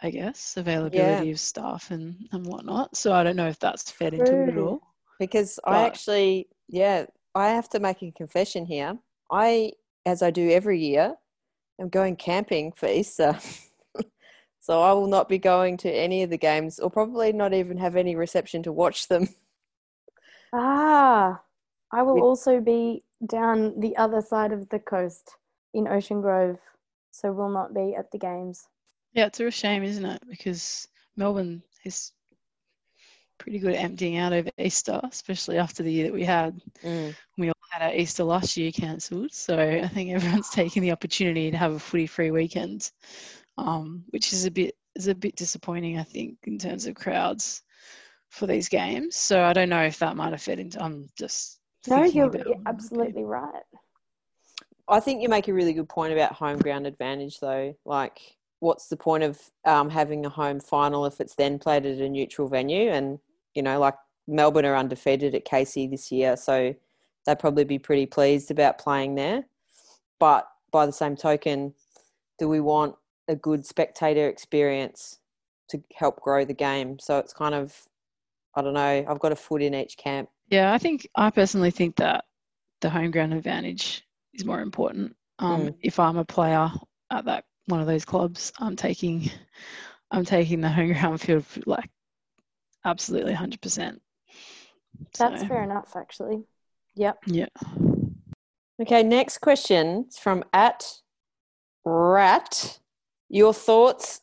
I 0.02 0.12
guess 0.12 0.56
availability 0.56 1.28
yeah. 1.28 1.34
of 1.34 1.40
staff 1.42 1.92
and, 1.92 2.16
and 2.32 2.46
whatnot. 2.46 2.96
So 2.96 3.12
I 3.12 3.26
don't 3.26 3.36
know 3.36 3.50
if 3.50 3.60
that's 3.60 3.92
fed 3.92 4.14
True. 4.14 4.22
into 4.22 4.44
it 4.44 4.50
at 4.52 4.58
all. 4.58 4.80
Because 5.20 5.60
but... 5.66 5.72
I 5.72 5.86
actually, 5.86 6.48
yeah, 6.70 7.06
I 7.36 7.50
have 7.50 7.68
to 7.72 7.82
make 7.82 8.02
a 8.04 8.12
confession 8.12 8.66
here. 8.66 8.98
I, 9.30 9.74
as 10.06 10.22
I 10.22 10.32
do 10.32 10.50
every 10.50 10.80
year, 10.80 11.14
am 11.82 11.90
going 11.90 12.16
camping 12.16 12.72
for 12.72 12.88
Easter. 12.88 13.38
So 14.66 14.82
I 14.82 14.94
will 14.94 15.06
not 15.06 15.30
be 15.30 15.38
going 15.38 15.78
to 15.78 15.92
any 15.92 16.24
of 16.24 16.32
the 16.32 16.40
games 16.40 16.80
or 16.80 16.90
probably 16.90 17.32
not 17.32 17.54
even 17.54 17.78
have 17.78 17.96
any 17.96 18.16
reception 18.16 18.64
to 18.64 18.72
watch 18.72 19.08
them. 19.08 19.30
Ah, 20.58 21.42
I 21.92 22.02
will 22.02 22.22
also 22.22 22.62
be 22.62 23.04
down 23.28 23.78
the 23.78 23.98
other 23.98 24.22
side 24.22 24.54
of 24.54 24.70
the 24.70 24.80
coast 24.80 25.36
in 25.74 25.86
Ocean 25.86 26.22
Grove, 26.22 26.60
so 27.12 27.34
will 27.34 27.50
not 27.50 27.74
be 27.74 27.94
at 27.94 28.10
the 28.12 28.18
games. 28.18 28.66
Yeah, 29.12 29.26
it's 29.26 29.42
a 29.42 29.44
real 29.44 29.52
shame, 29.52 29.84
isn't 29.84 30.06
it? 30.06 30.22
Because 30.30 30.88
Melbourne 31.18 31.62
is 31.84 32.14
pretty 33.38 33.60
good 33.60 33.74
at 33.74 33.84
emptying 33.84 34.16
out 34.16 34.32
over 34.32 34.50
Easter, 34.58 35.02
especially 35.04 35.58
after 35.58 35.84
the 35.84 35.92
year 35.92 36.06
that 36.06 36.14
we 36.14 36.24
had. 36.24 36.62
Mm. 36.84 37.14
We 37.38 37.50
all 37.50 37.56
had 37.70 37.86
our 37.86 37.94
Easter 37.94 38.24
last 38.24 38.56
year 38.56 38.72
cancelled, 38.72 39.34
so 39.34 39.60
I 39.60 39.90
think 39.90 40.12
everyone's 40.12 40.50
taking 40.52 40.84
the 40.84 40.92
opportunity 40.94 41.52
to 41.52 41.58
have 41.58 41.74
a 41.74 41.80
footy-free 41.80 42.32
weekend 42.32 42.92
um, 43.58 44.04
which 44.10 44.34
is 44.34 44.46
a 44.46 44.52
bit 44.52 44.76
is 44.96 45.08
a 45.08 45.16
bit 45.16 45.36
disappointing, 45.36 45.98
I 45.98 46.04
think, 46.04 46.38
in 46.44 46.58
terms 46.58 46.86
of 46.86 46.96
crowds 46.96 47.64
for 48.30 48.48
these 48.48 48.70
games. 48.70 49.16
So 49.16 49.44
I 49.44 49.54
don't 49.54 49.70
know 49.70 49.84
if 49.84 50.00
that 50.00 50.16
might 50.16 50.32
have 50.32 50.42
fed 50.42 50.60
into. 50.60 50.82
I'm 50.82 51.10
just 51.18 51.60
no, 51.88 52.04
you're, 52.04 52.36
you're 52.36 52.56
absolutely 52.66 53.24
right. 53.24 53.64
I 54.88 55.00
think 55.00 55.22
you 55.22 55.30
make 55.30 55.48
a 55.48 55.54
really 55.54 55.74
good 55.74 55.90
point 55.90 56.14
about 56.14 56.34
home 56.34 56.60
ground 56.60 56.88
advantage, 56.88 57.40
though. 57.40 57.76
Like, 57.86 58.20
what's 58.60 58.88
the 58.88 58.98
point 58.98 59.24
of 59.24 59.40
um, 59.66 59.90
having 59.90 60.26
a 60.26 60.30
home 60.30 60.60
final 60.60 61.06
if 61.06 61.20
it's 61.20 61.36
then 61.36 61.60
played 61.60 61.86
at 61.86 62.00
a 62.00 62.10
neutral 62.10 62.48
venue? 62.48 62.90
And 62.90 63.20
you 63.54 63.64
know, 63.64 63.80
like 63.80 63.96
Melbourne 64.28 64.66
are 64.66 64.76
undefeated 64.76 65.36
at 65.36 65.46
Casey 65.46 65.88
this 65.88 66.12
year, 66.12 66.36
so 66.36 66.76
they'd 67.26 67.40
probably 67.40 67.64
be 67.64 67.80
pretty 67.80 68.06
pleased 68.06 68.52
about 68.52 68.78
playing 68.78 69.16
there. 69.16 69.46
But 70.20 70.48
by 70.72 70.86
the 70.86 70.94
same 70.94 71.16
token, 71.16 71.74
do 72.40 72.50
we 72.50 72.60
want 72.60 72.96
a 73.28 73.36
good 73.36 73.66
spectator 73.66 74.28
experience 74.28 75.20
to 75.70 75.82
help 75.96 76.22
grow 76.22 76.46
the 76.46 76.54
game. 76.54 77.00
So 77.00 77.18
it's 77.18 77.34
kind 77.34 77.56
of, 77.56 77.76
I 78.56 78.62
don't 78.62 78.74
know, 78.74 79.06
I've 79.08 79.20
got 79.20 79.32
a 79.32 79.36
foot 79.36 79.62
in 79.62 79.74
each 79.74 79.98
camp. 79.98 80.30
Yeah, 80.50 80.74
I 80.74 80.78
think, 80.78 81.08
I 81.16 81.32
personally 81.32 81.72
think 81.72 81.96
that 81.98 82.26
the 82.82 82.90
home 82.90 83.12
ground 83.12 83.34
advantage 83.34 84.06
is 84.34 84.46
more 84.46 84.62
important. 84.62 85.16
Um, 85.40 85.68
mm. 85.68 85.76
If 85.82 86.00
I'm 86.00 86.18
a 86.18 86.26
player 86.26 86.70
at 87.12 87.26
that 87.26 87.46
one 87.66 87.82
of 87.82 87.88
those 87.88 88.06
clubs, 88.06 88.54
I'm 88.60 88.76
taking, 88.76 89.32
I'm 90.12 90.26
taking 90.26 90.62
the 90.62 90.70
home 90.70 90.94
ground 90.94 91.22
field 91.22 91.46
like 91.66 91.90
absolutely 92.86 93.34
100%. 93.34 94.00
That's 95.18 95.42
so, 95.42 95.48
fair 95.48 95.64
enough, 95.64 95.96
actually. 95.96 96.44
Yep. 96.96 97.18
Yeah. 97.26 97.48
Okay, 98.82 99.04
next 99.04 99.40
question 99.40 100.06
is 100.10 100.18
from 100.18 100.44
at 100.54 100.86
rat 101.86 102.80
your 103.30 103.54
thoughts 103.54 104.22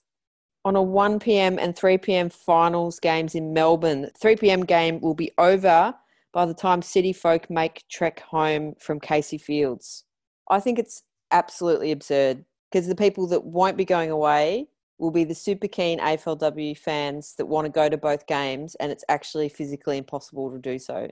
on 0.65 0.77
a 0.77 0.83
1 0.83 1.19
p.m. 1.19 1.59
and 1.59 1.77
3 1.77 1.99
p.m. 1.99 2.29
finals 2.31 3.01
games 3.01 3.35
in 3.35 3.53
Melbourne? 3.53 4.11
3 4.19 4.37
p.m. 4.37 4.65
game 4.65 5.01
will 5.01 5.15
be 5.15 5.33
over 5.39 5.95
by 6.33 6.47
the 6.47 6.55
time 6.55 6.83
City 6.83 7.13
folk 7.13 7.51
make 7.51 7.85
trek 7.89 8.21
home 8.21 8.75
from 8.79 9.01
Casey 9.01 9.39
Fields. 9.39 10.05
I 10.49 10.61
think 10.61 10.79
it's 10.79 11.03
absolutely 11.31 11.93
absurd 11.93 12.45
because 12.71 12.87
the 12.87 12.95
people 12.95 13.27
that 13.29 13.45
won't 13.45 13.77
be 13.77 13.85
going 13.85 14.11
away 14.11 14.69
will 14.99 15.11
be 15.11 15.25
the 15.25 15.35
super 15.35 15.67
keen 15.67 15.99
AFLW 15.99 16.79
fans 16.79 17.35
that 17.37 17.47
want 17.47 17.65
to 17.65 17.73
go 17.73 17.89
to 17.89 17.97
both 17.97 18.27
games, 18.27 18.77
and 18.77 18.93
it's 18.93 19.05
actually 19.09 19.49
physically 19.49 19.99
impossible 19.99 20.51
to 20.53 20.59
do 20.59 20.79
so. 20.79 21.09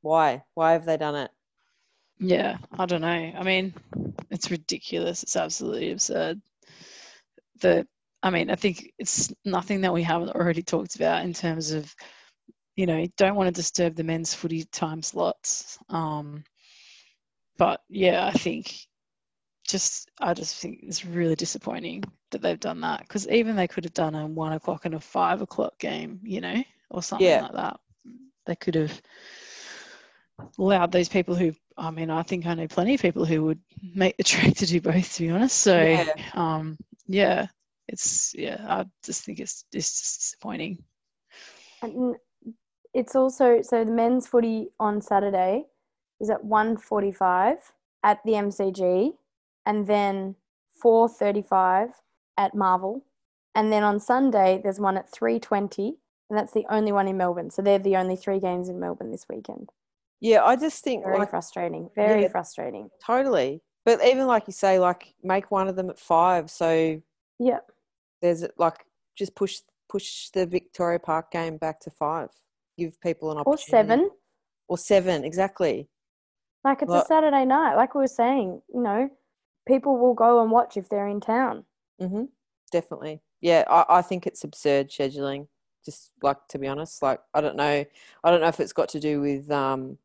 Why? 0.00 0.42
Why 0.54 0.72
have 0.72 0.86
they 0.86 0.96
done 0.96 1.14
it? 1.16 1.30
Yeah, 2.18 2.56
I 2.78 2.86
don't 2.86 3.02
know. 3.02 3.08
I 3.08 3.42
mean, 3.42 3.74
it's 4.30 4.50
ridiculous. 4.50 5.22
It's 5.22 5.36
absolutely 5.36 5.90
absurd. 5.90 6.40
The, 7.60 7.86
I 8.22 8.30
mean, 8.30 8.50
I 8.50 8.54
think 8.56 8.92
it's 8.98 9.32
nothing 9.44 9.80
that 9.82 9.92
we 9.92 10.02
haven't 10.02 10.30
already 10.30 10.62
talked 10.62 10.96
about 10.96 11.24
in 11.24 11.32
terms 11.32 11.72
of, 11.72 11.94
you 12.76 12.86
know, 12.86 13.06
don't 13.16 13.36
want 13.36 13.46
to 13.48 13.52
disturb 13.52 13.94
the 13.94 14.04
men's 14.04 14.34
footy 14.34 14.64
time 14.64 15.02
slots. 15.02 15.78
Um, 15.88 16.44
but 17.58 17.80
yeah, 17.88 18.26
I 18.26 18.32
think 18.32 18.74
just 19.66 20.10
I 20.20 20.34
just 20.34 20.56
think 20.60 20.80
it's 20.82 21.04
really 21.04 21.34
disappointing 21.34 22.04
that 22.30 22.42
they've 22.42 22.60
done 22.60 22.80
that 22.82 23.00
because 23.00 23.28
even 23.28 23.56
they 23.56 23.66
could 23.68 23.84
have 23.84 23.94
done 23.94 24.14
a 24.14 24.26
one 24.26 24.52
o'clock 24.52 24.84
and 24.84 24.94
a 24.94 25.00
five 25.00 25.42
o'clock 25.42 25.78
game, 25.78 26.20
you 26.22 26.40
know, 26.40 26.62
or 26.90 27.02
something 27.02 27.34
Yeah. 27.34 27.40
like 27.40 27.52
that. 27.52 27.80
They 28.46 28.56
could 28.56 28.74
have 28.74 29.00
allowed 30.58 30.92
those 30.92 31.08
people 31.08 31.34
who 31.34 31.52
I 31.76 31.90
mean, 31.90 32.10
I 32.10 32.22
think 32.22 32.46
I 32.46 32.54
know 32.54 32.66
plenty 32.68 32.94
of 32.94 33.00
people 33.02 33.24
who 33.24 33.44
would 33.44 33.60
make 33.94 34.16
the 34.16 34.24
trek 34.24 34.54
to 34.56 34.66
do 34.66 34.80
both. 34.80 35.14
To 35.14 35.22
be 35.22 35.30
honest, 35.30 35.56
so 35.58 35.96
Yeah. 35.96 36.12
um, 36.34 36.76
yeah, 37.06 37.46
it's 37.88 38.34
yeah, 38.34 38.64
I 38.68 38.84
just 39.04 39.24
think 39.24 39.40
it's 39.40 39.64
it's 39.72 40.00
just 40.00 40.20
disappointing. 40.20 40.82
And 41.82 42.16
it's 42.94 43.14
also 43.14 43.62
so 43.62 43.84
the 43.84 43.92
men's 43.92 44.26
footy 44.26 44.68
on 44.80 45.00
Saturday 45.00 45.66
is 46.20 46.30
at 46.30 46.44
1:45 46.44 47.56
at 48.02 48.20
the 48.24 48.32
MCG 48.32 49.12
and 49.66 49.86
then 49.86 50.36
4:35 50.82 51.90
at 52.36 52.54
Marvel. 52.54 53.04
And 53.54 53.72
then 53.72 53.82
on 53.82 54.00
Sunday 54.00 54.60
there's 54.62 54.80
one 54.80 54.96
at 54.96 55.10
3:20 55.10 55.98
and 56.28 56.38
that's 56.38 56.52
the 56.52 56.66
only 56.70 56.92
one 56.92 57.08
in 57.08 57.16
Melbourne. 57.16 57.50
So 57.50 57.62
they're 57.62 57.78
the 57.78 57.96
only 57.96 58.16
three 58.16 58.40
games 58.40 58.68
in 58.68 58.80
Melbourne 58.80 59.10
this 59.10 59.26
weekend. 59.28 59.70
Yeah, 60.20 60.42
I 60.44 60.56
just 60.56 60.82
think 60.82 61.04
Very 61.04 61.18
like 61.18 61.30
frustrating. 61.30 61.90
Very 61.94 62.22
Yeah. 62.22 62.28
frustrating. 62.28 62.90
totally. 63.04 63.62
But 63.86 64.04
even 64.04 64.26
like 64.26 64.46
you 64.48 64.52
say, 64.52 64.78
like 64.78 65.14
make 65.22 65.50
one 65.50 65.68
of 65.68 65.76
them 65.76 65.88
at 65.88 65.98
five. 65.98 66.50
So 66.50 67.00
Yeah. 67.38 67.60
there's 68.20 68.44
like 68.58 68.84
just 69.16 69.34
push 69.34 69.60
push 69.88 70.28
the 70.30 70.44
Victoria 70.44 70.98
Park 70.98 71.30
game 71.30 71.56
back 71.56 71.78
to 71.80 71.90
five. 71.90 72.30
Give 72.76 73.00
people 73.00 73.30
an 73.30 73.38
opportunity. 73.38 73.62
Or 73.62 73.70
seven. 73.70 74.10
Or 74.68 74.76
seven, 74.76 75.24
exactly. 75.24 75.88
Like 76.64 76.82
it's 76.82 76.90
Well- 76.90 77.02
a 77.02 77.06
Saturday 77.06 77.44
night. 77.44 77.76
Like 77.76 77.94
we 77.94 78.00
were 78.00 78.08
saying, 78.08 78.60
you 78.74 78.82
know, 78.82 79.08
people 79.68 79.96
will 79.96 80.14
go 80.14 80.42
and 80.42 80.50
watch 80.50 80.76
if 80.76 80.88
they're 80.88 81.06
in 81.08 81.20
town. 81.20 81.64
hmm 82.00 82.24
Definitely. 82.72 83.22
Yeah, 83.40 83.62
I, 83.68 83.98
I 83.98 84.02
think 84.02 84.26
it's 84.26 84.42
absurd 84.42 84.90
scheduling. 84.90 85.46
Just 85.84 86.10
like 86.20 86.38
to 86.48 86.58
be 86.58 86.66
honest, 86.66 87.00
like 87.00 87.20
I 87.32 87.40
don't 87.40 87.54
know, 87.54 87.84
I 88.24 88.30
don't 88.30 88.40
know 88.40 88.48
if 88.48 88.58
it's 88.58 88.72
got 88.72 88.88
to 88.90 88.98
do 89.00 89.20
with 89.20 89.48
um, 89.52 89.98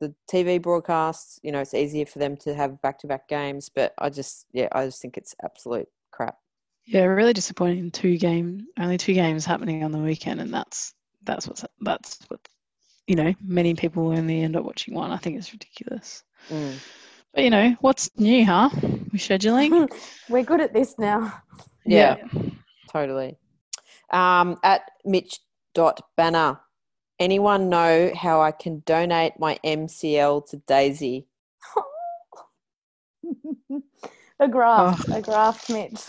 the 0.00 0.14
TV 0.30 0.60
broadcasts. 0.60 1.38
You 1.42 1.52
know, 1.52 1.60
it's 1.60 1.74
easier 1.74 2.06
for 2.06 2.18
them 2.18 2.36
to 2.38 2.54
have 2.54 2.80
back-to-back 2.82 3.28
games, 3.28 3.68
but 3.68 3.94
I 3.98 4.10
just, 4.10 4.46
yeah, 4.52 4.68
I 4.72 4.86
just 4.86 5.00
think 5.00 5.16
it's 5.16 5.34
absolute 5.44 5.88
crap. 6.10 6.36
Yeah, 6.86 7.04
really 7.04 7.32
disappointing. 7.32 7.90
Two 7.90 8.16
game, 8.16 8.66
only 8.78 8.98
two 8.98 9.14
games 9.14 9.44
happening 9.44 9.84
on 9.84 9.92
the 9.92 9.98
weekend, 9.98 10.40
and 10.40 10.52
that's 10.52 10.94
that's 11.22 11.46
what's 11.46 11.64
that's 11.82 12.18
what 12.28 12.40
you 13.06 13.14
know. 13.14 13.32
Many 13.40 13.74
people 13.74 14.08
only 14.08 14.42
end 14.42 14.56
up 14.56 14.64
watching 14.64 14.94
one. 14.94 15.12
I 15.12 15.16
think 15.18 15.36
it's 15.36 15.52
ridiculous. 15.52 16.24
Mm. 16.48 16.74
But 17.34 17.44
you 17.44 17.50
know, 17.50 17.76
what's 17.80 18.10
new, 18.18 18.44
huh? 18.44 18.70
With 18.72 19.20
scheduling. 19.20 19.88
We're 20.28 20.42
good 20.42 20.60
at 20.60 20.74
this 20.74 20.98
now. 20.98 21.32
Yeah. 21.84 22.16
Totally. 22.92 23.36
Um, 24.12 24.58
at 24.64 24.82
Mitch 25.04 25.38
dot 25.74 26.00
banner. 26.16 26.60
Anyone 27.20 27.68
know 27.68 28.10
how 28.16 28.40
I 28.40 28.50
can 28.50 28.82
donate 28.86 29.38
my 29.38 29.58
MCL 29.62 30.48
to 30.50 30.56
Daisy? 30.66 31.26
a 34.40 34.48
graft, 34.48 35.06
a 35.12 35.20
graft, 35.20 35.68
Mitch. 35.70 36.00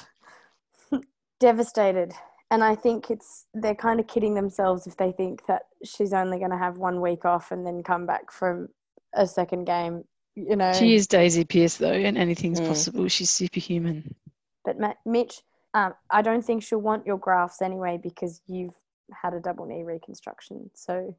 Devastated. 1.39 2.13
And 2.49 2.63
I 2.63 2.75
think 2.75 3.11
it's 3.11 3.45
they're 3.53 3.75
kind 3.75 3.99
of 3.99 4.07
kidding 4.07 4.35
themselves 4.35 4.87
if 4.87 4.97
they 4.97 5.11
think 5.11 5.45
that 5.47 5.63
she's 5.83 6.13
only 6.13 6.37
going 6.39 6.51
to 6.51 6.57
have 6.57 6.77
one 6.77 7.01
week 7.01 7.25
off 7.25 7.51
and 7.51 7.65
then 7.65 7.83
come 7.83 8.05
back 8.05 8.31
from 8.31 8.67
a 9.13 9.27
second 9.27 9.65
game. 9.65 10.03
You 10.35 10.55
know, 10.55 10.71
She 10.73 10.95
is 10.95 11.07
Daisy 11.07 11.43
Pearce 11.43 11.75
though, 11.77 11.91
and 11.91 12.17
anything's 12.17 12.61
Mm. 12.61 12.67
possible. 12.67 13.07
She's 13.09 13.29
superhuman. 13.29 14.15
but 14.63 14.79
Ma- 14.79 14.93
Mitch, 15.05 15.41
um, 15.73 15.93
I 16.09 16.21
don't 16.21 16.43
think 16.43 16.63
she'll 16.63 16.79
want 16.79 17.05
your 17.05 17.17
grafts 17.17 17.61
anyway 17.61 17.99
because 18.01 18.41
you've 18.47 18.75
had 19.19 19.33
a 19.33 19.39
double 19.39 19.65
knee 19.65 19.83
reconstruction. 19.83 20.69
So 20.73 21.15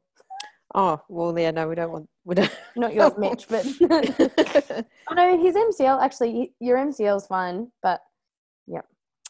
Oh 0.75 1.01
well, 1.07 1.37
yeah, 1.37 1.51
no, 1.51 1.67
we 1.67 1.75
don't 1.75 1.91
want. 1.91 2.09
We 2.25 2.35
don't. 2.35 2.51
not 2.75 2.93
yours, 2.93 3.13
Mitch, 3.17 3.47
but 3.47 3.65
oh, 5.09 5.13
no, 5.13 5.43
his 5.43 5.55
MCL 5.55 6.01
actually, 6.01 6.53
your 6.59 6.77
MCL's 6.77 7.27
fine, 7.27 7.71
but 7.81 8.01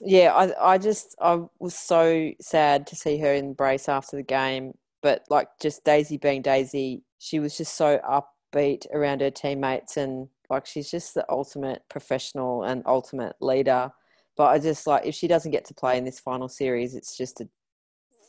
yeah, 0.01 0.33
I 0.33 0.73
I 0.73 0.77
just 0.77 1.15
I 1.21 1.41
was 1.59 1.75
so 1.75 2.31
sad 2.41 2.87
to 2.87 2.95
see 2.95 3.17
her 3.19 3.33
in 3.33 3.53
brace 3.53 3.87
after 3.87 4.17
the 4.17 4.23
game, 4.23 4.73
but 5.01 5.23
like 5.29 5.47
just 5.61 5.83
Daisy 5.83 6.17
being 6.17 6.41
Daisy, 6.41 7.03
she 7.19 7.39
was 7.39 7.57
just 7.57 7.75
so 7.75 7.99
upbeat 7.99 8.85
around 8.93 9.21
her 9.21 9.31
teammates 9.31 9.97
and 9.97 10.27
like 10.49 10.65
she's 10.65 10.91
just 10.91 11.13
the 11.13 11.25
ultimate 11.29 11.83
professional 11.89 12.63
and 12.63 12.83
ultimate 12.85 13.35
leader. 13.39 13.91
But 14.35 14.45
I 14.45 14.59
just 14.59 14.87
like 14.87 15.05
if 15.05 15.15
she 15.15 15.27
doesn't 15.27 15.51
get 15.51 15.65
to 15.65 15.73
play 15.73 15.97
in 15.97 16.05
this 16.05 16.19
final 16.19 16.49
series, 16.49 16.95
it's 16.95 17.15
just 17.15 17.39
a 17.41 17.47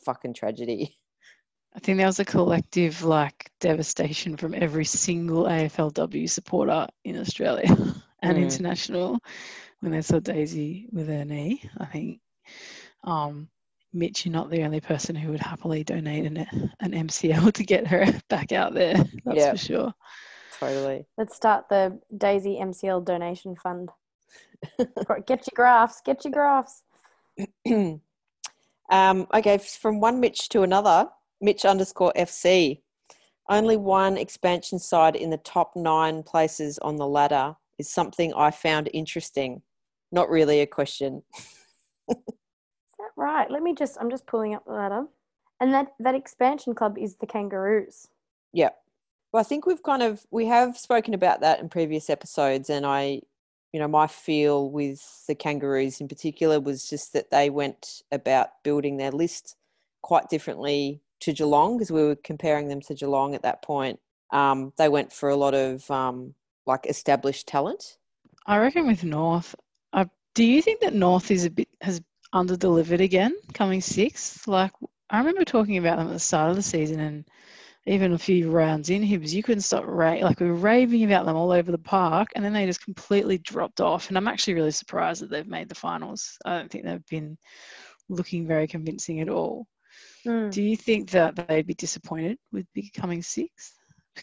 fucking 0.04 0.34
tragedy. 0.34 0.96
I 1.76 1.80
think 1.80 1.98
there 1.98 2.06
was 2.06 2.20
a 2.20 2.24
collective 2.24 3.02
like 3.02 3.50
devastation 3.60 4.36
from 4.36 4.54
every 4.54 4.84
single 4.84 5.44
AFLW 5.44 6.30
supporter 6.30 6.86
in 7.04 7.18
Australia 7.18 7.66
and 8.22 8.38
Mm. 8.38 8.42
international 8.42 9.18
when 9.80 9.90
they 9.92 10.00
saw 10.02 10.20
Daisy 10.20 10.86
with 10.92 11.08
her 11.08 11.24
knee. 11.24 11.60
I 11.78 11.86
think, 11.86 12.20
um, 13.02 13.48
Mitch, 13.92 14.24
you're 14.24 14.32
not 14.32 14.50
the 14.50 14.62
only 14.62 14.80
person 14.80 15.16
who 15.16 15.30
would 15.32 15.40
happily 15.40 15.82
donate 15.82 16.26
an, 16.26 16.36
an 16.80 16.92
MCL 16.92 17.52
to 17.54 17.64
get 17.64 17.86
her 17.88 18.06
back 18.28 18.52
out 18.52 18.72
there. 18.72 18.94
That's 19.24 19.36
Yeah. 19.38 19.50
for 19.50 19.56
sure. 19.56 19.94
Totally. 20.60 21.04
let's 21.18 21.34
start 21.34 21.68
the 21.68 21.98
Daisy 22.16 22.58
MCL 22.60 23.04
donation 23.04 23.56
fund. 23.56 23.90
Get 25.26 25.28
your 25.28 25.54
graphs. 25.54 26.00
get 26.04 26.24
your 26.24 26.32
grafts. 26.32 26.82
um, 28.90 29.26
okay, 29.32 29.58
from 29.58 30.00
one 30.00 30.20
Mitch 30.20 30.48
to 30.50 30.62
another, 30.62 31.08
Mitch 31.40 31.64
underscore 31.64 32.12
FC. 32.16 32.80
Only 33.48 33.76
one 33.76 34.16
expansion 34.16 34.78
side 34.78 35.16
in 35.16 35.30
the 35.30 35.36
top 35.38 35.72
nine 35.76 36.22
places 36.22 36.78
on 36.78 36.96
the 36.96 37.06
ladder 37.06 37.54
is 37.78 37.90
something 37.90 38.32
I 38.34 38.50
found 38.50 38.88
interesting. 38.94 39.62
Not 40.12 40.30
really 40.30 40.60
a 40.60 40.66
question. 40.66 41.22
Is 42.08 42.16
that 42.98 43.10
right? 43.16 43.50
Let 43.50 43.62
me 43.62 43.74
just, 43.74 43.98
I'm 44.00 44.10
just 44.10 44.26
pulling 44.26 44.54
up 44.54 44.64
the 44.64 44.72
ladder. 44.72 45.04
And 45.60 45.74
that, 45.74 45.92
that 46.00 46.14
expansion 46.14 46.74
club 46.74 46.96
is 46.98 47.16
the 47.16 47.26
Kangaroos. 47.26 48.08
Yeah. 48.52 48.70
Well, 49.34 49.40
I 49.40 49.44
think 49.44 49.66
we've 49.66 49.82
kind 49.82 50.02
of 50.02 50.24
we 50.30 50.46
have 50.46 50.78
spoken 50.78 51.12
about 51.12 51.40
that 51.40 51.58
in 51.58 51.68
previous 51.68 52.08
episodes, 52.08 52.70
and 52.70 52.86
I, 52.86 53.22
you 53.74 53.80
know, 53.80 53.88
my 53.88 54.06
feel 54.06 54.70
with 54.70 55.26
the 55.26 55.34
Kangaroos 55.34 56.00
in 56.00 56.06
particular 56.06 56.60
was 56.60 56.88
just 56.88 57.12
that 57.12 57.32
they 57.32 57.50
went 57.50 58.02
about 58.12 58.62
building 58.62 58.98
their 58.98 59.10
list 59.10 59.56
quite 60.00 60.28
differently 60.28 61.00
to 61.18 61.32
Geelong 61.32 61.76
because 61.76 61.90
we 61.90 62.00
were 62.00 62.14
comparing 62.14 62.68
them 62.68 62.80
to 62.82 62.94
Geelong 62.94 63.34
at 63.34 63.42
that 63.42 63.62
point. 63.62 63.98
Um, 64.30 64.72
they 64.78 64.88
went 64.88 65.12
for 65.12 65.28
a 65.28 65.34
lot 65.34 65.54
of 65.54 65.90
um, 65.90 66.36
like 66.66 66.86
established 66.86 67.48
talent. 67.48 67.98
I 68.46 68.58
reckon 68.58 68.86
with 68.86 69.02
North, 69.02 69.56
do 70.34 70.44
you 70.44 70.62
think 70.62 70.80
that 70.80 70.94
North 70.94 71.32
is 71.32 71.44
a 71.44 71.50
bit 71.50 71.68
has 71.80 72.00
under 72.32 72.56
delivered 72.56 73.00
again, 73.00 73.34
coming 73.54 73.80
sixth? 73.80 74.46
Like 74.46 74.70
I 75.10 75.18
remember 75.18 75.44
talking 75.44 75.78
about 75.78 75.98
them 75.98 76.06
at 76.08 76.12
the 76.12 76.20
start 76.20 76.50
of 76.50 76.56
the 76.56 76.62
season, 76.62 77.00
and 77.00 77.24
even 77.86 78.12
a 78.12 78.18
few 78.18 78.50
rounds 78.50 78.88
in, 78.88 79.02
Hibbs, 79.02 79.34
you 79.34 79.42
couldn't 79.42 79.60
stop 79.60 79.84
ra- 79.86 80.14
like 80.14 80.40
we 80.40 80.46
were 80.46 80.54
raving 80.54 81.04
about 81.04 81.26
them 81.26 81.36
all 81.36 81.52
over 81.52 81.70
the 81.70 81.78
park, 81.78 82.28
and 82.34 82.44
then 82.44 82.52
they 82.52 82.64
just 82.64 82.84
completely 82.84 83.38
dropped 83.38 83.80
off. 83.80 84.08
And 84.08 84.16
I'm 84.16 84.28
actually 84.28 84.54
really 84.54 84.70
surprised 84.70 85.22
that 85.22 85.30
they've 85.30 85.46
made 85.46 85.68
the 85.68 85.74
finals. 85.74 86.38
I 86.44 86.58
don't 86.58 86.70
think 86.70 86.84
they've 86.84 87.06
been 87.06 87.36
looking 88.08 88.46
very 88.46 88.66
convincing 88.66 89.20
at 89.20 89.28
all. 89.28 89.66
Mm. 90.26 90.50
Do 90.50 90.62
you 90.62 90.76
think 90.76 91.10
that 91.10 91.36
they'd 91.36 91.66
be 91.66 91.74
disappointed 91.74 92.38
with 92.52 92.66
becoming 92.74 93.22
sixth, 93.22 93.74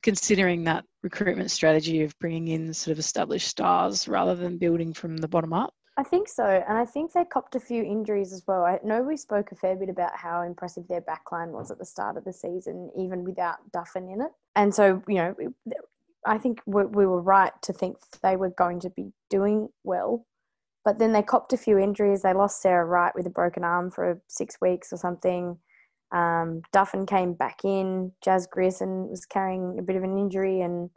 considering 0.01 0.63
that 0.63 0.85
recruitment 1.03 1.51
strategy 1.51 2.03
of 2.03 2.17
bringing 2.19 2.47
in 2.47 2.73
sort 2.73 2.93
of 2.93 2.99
established 2.99 3.47
stars 3.47 4.07
rather 4.07 4.35
than 4.35 4.57
building 4.57 4.93
from 4.93 5.17
the 5.17 5.27
bottom 5.27 5.53
up? 5.53 5.73
I 6.01 6.03
think 6.03 6.27
so. 6.27 6.63
And 6.67 6.79
I 6.79 6.85
think 6.85 7.13
they 7.13 7.23
copped 7.23 7.53
a 7.53 7.59
few 7.59 7.83
injuries 7.83 8.33
as 8.33 8.43
well. 8.47 8.65
I 8.65 8.79
know 8.83 9.03
we 9.03 9.15
spoke 9.15 9.51
a 9.51 9.55
fair 9.55 9.75
bit 9.75 9.87
about 9.87 10.15
how 10.15 10.41
impressive 10.41 10.87
their 10.87 11.01
backline 11.01 11.51
was 11.51 11.69
at 11.69 11.77
the 11.77 11.85
start 11.85 12.17
of 12.17 12.23
the 12.23 12.33
season, 12.33 12.89
even 12.97 13.23
without 13.23 13.57
Duffin 13.71 14.11
in 14.11 14.21
it. 14.21 14.31
And 14.55 14.73
so, 14.73 15.03
you 15.07 15.15
know, 15.15 15.35
I 16.25 16.39
think 16.39 16.59
we, 16.65 16.85
we 16.85 17.05
were 17.05 17.21
right 17.21 17.53
to 17.61 17.71
think 17.71 17.97
they 18.23 18.35
were 18.35 18.49
going 18.49 18.79
to 18.79 18.89
be 18.89 19.11
doing 19.29 19.69
well. 19.83 20.25
but 20.83 20.97
then 20.97 21.13
they 21.13 21.21
copped 21.21 21.53
a 21.53 21.57
few 21.57 21.77
injuries. 21.77 22.21
They 22.21 22.33
lost 22.33 22.61
Sarah 22.61 22.85
Wright 22.85 23.13
with 23.15 23.27
a 23.27 23.31
broken 23.31 23.63
arm 23.63 23.91
for 23.91 24.19
six 24.27 24.57
weeks 24.61 24.91
or 24.91 24.97
something. 24.97 25.57
Um, 26.11 26.61
Duffin 26.73 27.05
came 27.05 27.33
back 27.33 27.63
in. 27.63 28.11
Jazz 28.23 28.47
Grierson 28.47 29.07
was 29.07 29.25
carrying 29.25 29.77
a 29.79 29.83
bit 29.83 29.95
of 29.95 30.03
an 30.03 30.17
injury 30.17 30.61
and 30.61 30.89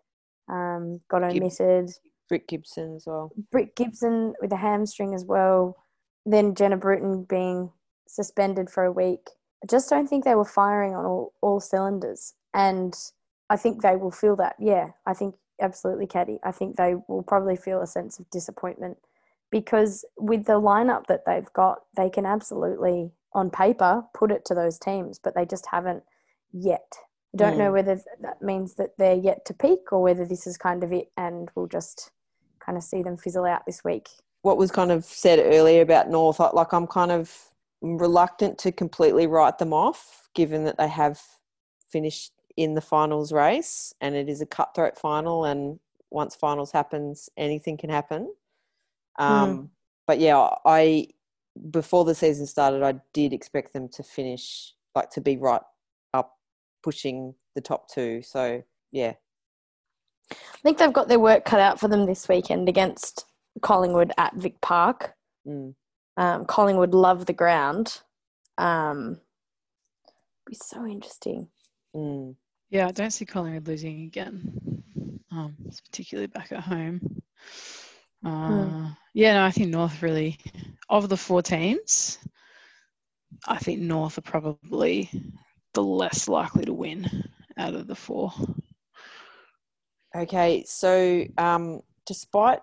um, 0.49 1.01
got 1.11 1.23
omitted. 1.23 1.91
Britt 2.29 2.49
Gibson 2.49 2.95
as 2.97 3.05
well. 3.07 3.33
Britt 3.51 3.77
Gibson 3.77 4.35
with 4.41 4.53
a 4.53 4.57
hamstring 4.57 5.15
as 5.15 5.25
well. 5.25 5.77
Then 6.27 6.55
Jenna 6.55 6.77
Bruton 6.77 7.25
being 7.25 7.71
suspended 8.09 8.71
for 8.71 8.85
a 8.85 8.93
week. 8.93 9.31
I 9.63 9.67
just 9.71 9.89
don't 9.89 10.07
think 10.07 10.25
they 10.25 10.35
were 10.35 10.45
firing 10.45 10.95
on 10.95 11.05
all, 11.05 11.33
all 11.41 11.61
cylinders. 11.61 12.35
And 12.53 12.95
I 13.51 13.57
think 13.57 13.83
they 13.83 13.97
will 13.97 14.11
feel 14.11 14.37
that. 14.37 14.57
Yeah, 14.59 14.89
I 15.07 15.15
think 15.15 15.35
absolutely, 15.61 16.07
Caddy. 16.07 16.39
I 16.43 16.53
think 16.53 16.77
they 16.77 16.95
will 17.09 17.23
probably 17.23 17.57
feel 17.57 17.81
a 17.81 17.87
sense 17.87 18.19
of 18.19 18.31
disappointment 18.31 18.99
because 19.51 20.05
with 20.19 20.47
the 20.47 20.61
lineup 20.61 21.07
that 21.07 21.25
they've 21.27 21.53
got, 21.53 21.81
they 21.97 22.11
can 22.11 22.27
absolutely, 22.27 23.13
on 23.35 23.51
paper, 23.51 24.03
put 24.15 24.33
it 24.33 24.45
to 24.47 24.55
those 24.55 24.79
teams, 24.79 25.19
but 25.23 25.35
they 25.35 25.45
just 25.45 25.67
haven't 25.71 26.03
yet. 26.53 26.95
I 27.35 27.37
don't 27.37 27.55
mm. 27.55 27.59
know 27.59 27.73
whether 27.73 28.01
that 28.21 28.41
means 28.43 28.75
that 28.75 28.97
they're 28.97 29.15
yet 29.15 29.45
to 29.47 29.55
peak 29.55 29.93
or 29.93 30.03
whether 30.03 30.25
this 30.25 30.47
is 30.47 30.57
kind 30.57 30.85
of 30.85 30.93
it 30.93 31.11
and 31.17 31.51
we'll 31.55 31.67
just 31.67 32.11
kind 32.61 32.79
of 32.79 32.85
see 32.85 33.03
them 33.03 33.17
fizzle 33.17 33.45
out 33.45 33.67
this 33.67 33.83
week. 33.85 34.09
What 34.43 34.57
was 34.57 34.71
kind 34.71 34.93
of 34.93 35.05
said 35.05 35.41
earlier 35.41 35.83
about 35.83 36.11
North, 36.11 36.39
like 36.39 36.73
I'm 36.73 36.87
kind 36.87 37.11
of 37.11 37.35
reluctant 37.83 38.59
to 38.59 38.73
completely 38.73 39.27
write 39.27 39.59
them 39.59 39.73
off, 39.73 40.29
given 40.35 40.65
that 40.65 40.79
they 40.79 40.89
have 40.89 41.21
finished 41.91 42.33
in 42.57 42.75
the 42.75 42.81
finals 42.81 43.33
race 43.33 43.93
and 44.01 44.15
it 44.15 44.29
is 44.29 44.41
a 44.41 44.47
cutthroat 44.47 44.97
final 44.97 45.45
and 45.45 45.79
once 46.11 46.35
finals 46.37 46.71
happens 46.71 47.29
anything 47.37 47.77
can 47.77 47.91
happen 47.91 48.33
um, 49.19 49.59
mm. 49.59 49.69
but 50.07 50.21
yeah 50.21 50.49
i 50.65 51.07
before 51.71 52.05
the 52.05 52.15
season 52.15 52.47
started 52.47 52.83
i 52.83 52.95
did 53.13 53.33
expect 53.33 53.73
them 53.73 53.89
to 53.89 54.03
finish 54.03 54.73
like 54.95 55.11
to 55.11 55.21
be 55.21 55.37
right 55.37 55.63
pushing 56.85 57.35
the 57.55 57.61
top 57.61 57.89
two 57.89 58.23
so 58.23 58.63
yeah 58.93 59.15
i 60.31 60.59
think 60.63 60.79
they've 60.79 60.93
got 60.93 61.09
their 61.09 61.19
work 61.19 61.45
cut 61.45 61.61
out 61.61 61.81
for 61.81 61.89
them 61.89 62.07
this 62.07 62.29
weekend 62.29 62.69
against 62.69 63.25
collingwood 63.63 64.13
at 64.19 64.35
vic 64.37 64.61
park 64.61 65.15
mm. 65.49 65.75
um, 66.19 66.45
collingwood 66.45 66.93
love 66.93 67.27
the 67.27 67.33
ground 67.33 68.01
um, 68.59 69.19
be 70.47 70.55
so 70.55 70.87
interesting 70.87 71.49
mm. 71.97 72.37
Yeah, 72.75 72.89
I 72.89 72.91
don't 72.91 73.13
see 73.13 73.25
Collingwood 73.25 73.69
losing 73.69 74.03
again, 74.03 74.83
um, 75.31 75.55
particularly 75.85 76.27
back 76.27 76.51
at 76.51 76.59
home. 76.59 77.01
Uh, 78.27 78.65
hmm. 78.65 78.87
Yeah, 79.15 79.35
no, 79.35 79.45
I 79.45 79.53
think 79.53 79.69
North 79.69 80.03
really, 80.03 80.39
of 80.89 81.09
the 81.09 81.17
four 81.17 81.41
teams, 81.41 82.19
I 83.47 83.59
think 83.59 83.81
North 83.81 84.19
are 84.19 84.23
probably 84.23 85.09
the 85.75 85.83
less 85.83 86.29
likely 86.29 86.65
to 86.65 86.73
win 86.73 87.29
out 87.57 87.75
of 87.75 87.87
the 87.87 87.95
four. 87.95 88.33
Okay, 90.17 90.65
so 90.67 91.25
um, 91.39 91.81
despite 92.07 92.61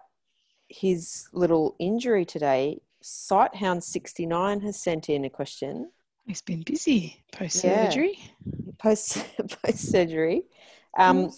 his 0.70 1.28
little 1.34 1.76
injury 1.80 2.26
today, 2.26 2.80
Sighthound69 3.04 4.64
has 4.64 4.82
sent 4.82 5.10
in 5.10 5.26
a 5.26 5.30
question. 5.30 5.92
He's 6.26 6.42
been 6.42 6.64
busy 6.64 7.24
post 7.32 7.60
surgery. 7.60 8.18
Yeah. 8.20 8.72
Post 8.78 9.26
post 9.64 9.92
surgery. 9.92 10.44
Um, 10.98 11.32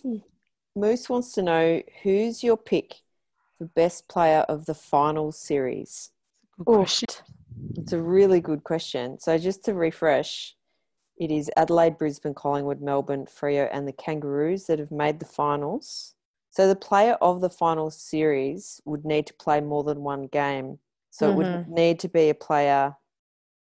Moose 0.76 1.10
wants 1.10 1.32
to 1.34 1.42
know 1.42 1.82
who's 2.04 2.44
your 2.44 2.58
pick 2.58 2.96
for 3.58 3.66
best 3.66 4.08
player 4.08 4.42
of 4.42 4.66
the 4.66 4.74
final 4.74 5.32
series. 5.32 6.12
Good 6.58 6.66
question. 6.66 7.10
It's 7.78 7.94
a 7.94 8.02
really 8.02 8.42
good 8.42 8.64
question. 8.64 9.20
So 9.20 9.38
just 9.38 9.64
to 9.66 9.74
refresh, 9.74 10.56
it 11.18 11.32
is 11.32 11.52
Adelaide, 11.58 11.98
Brisbane, 11.98 12.34
Collingwood, 12.34 12.82
Melbourne, 12.82 13.26
Freo, 13.26 13.70
and 13.72 13.88
the 13.88 13.94
Kangaroos 13.94 14.66
that 14.66 14.80
have 14.80 14.92
made 14.92 15.20
the 15.20 15.26
finals. 15.26 16.16
So 16.52 16.68
the 16.68 16.76
player 16.76 17.14
of 17.22 17.42
the 17.42 17.50
final 17.50 17.90
series 17.90 18.82
would 18.86 19.06
need 19.06 19.28
to 19.28 19.34
play 19.34 19.62
more 19.62 19.84
than 19.84 20.02
one 20.02 20.28
game. 20.28 20.80
So 21.10 21.26
mm-hmm. 21.26 21.34
it 21.34 21.38
would 21.38 21.48
mm-hmm. 21.48 21.74
need 21.74 22.00
to 22.00 22.10
be 22.10 22.30
a 22.30 22.36
player 22.36 22.96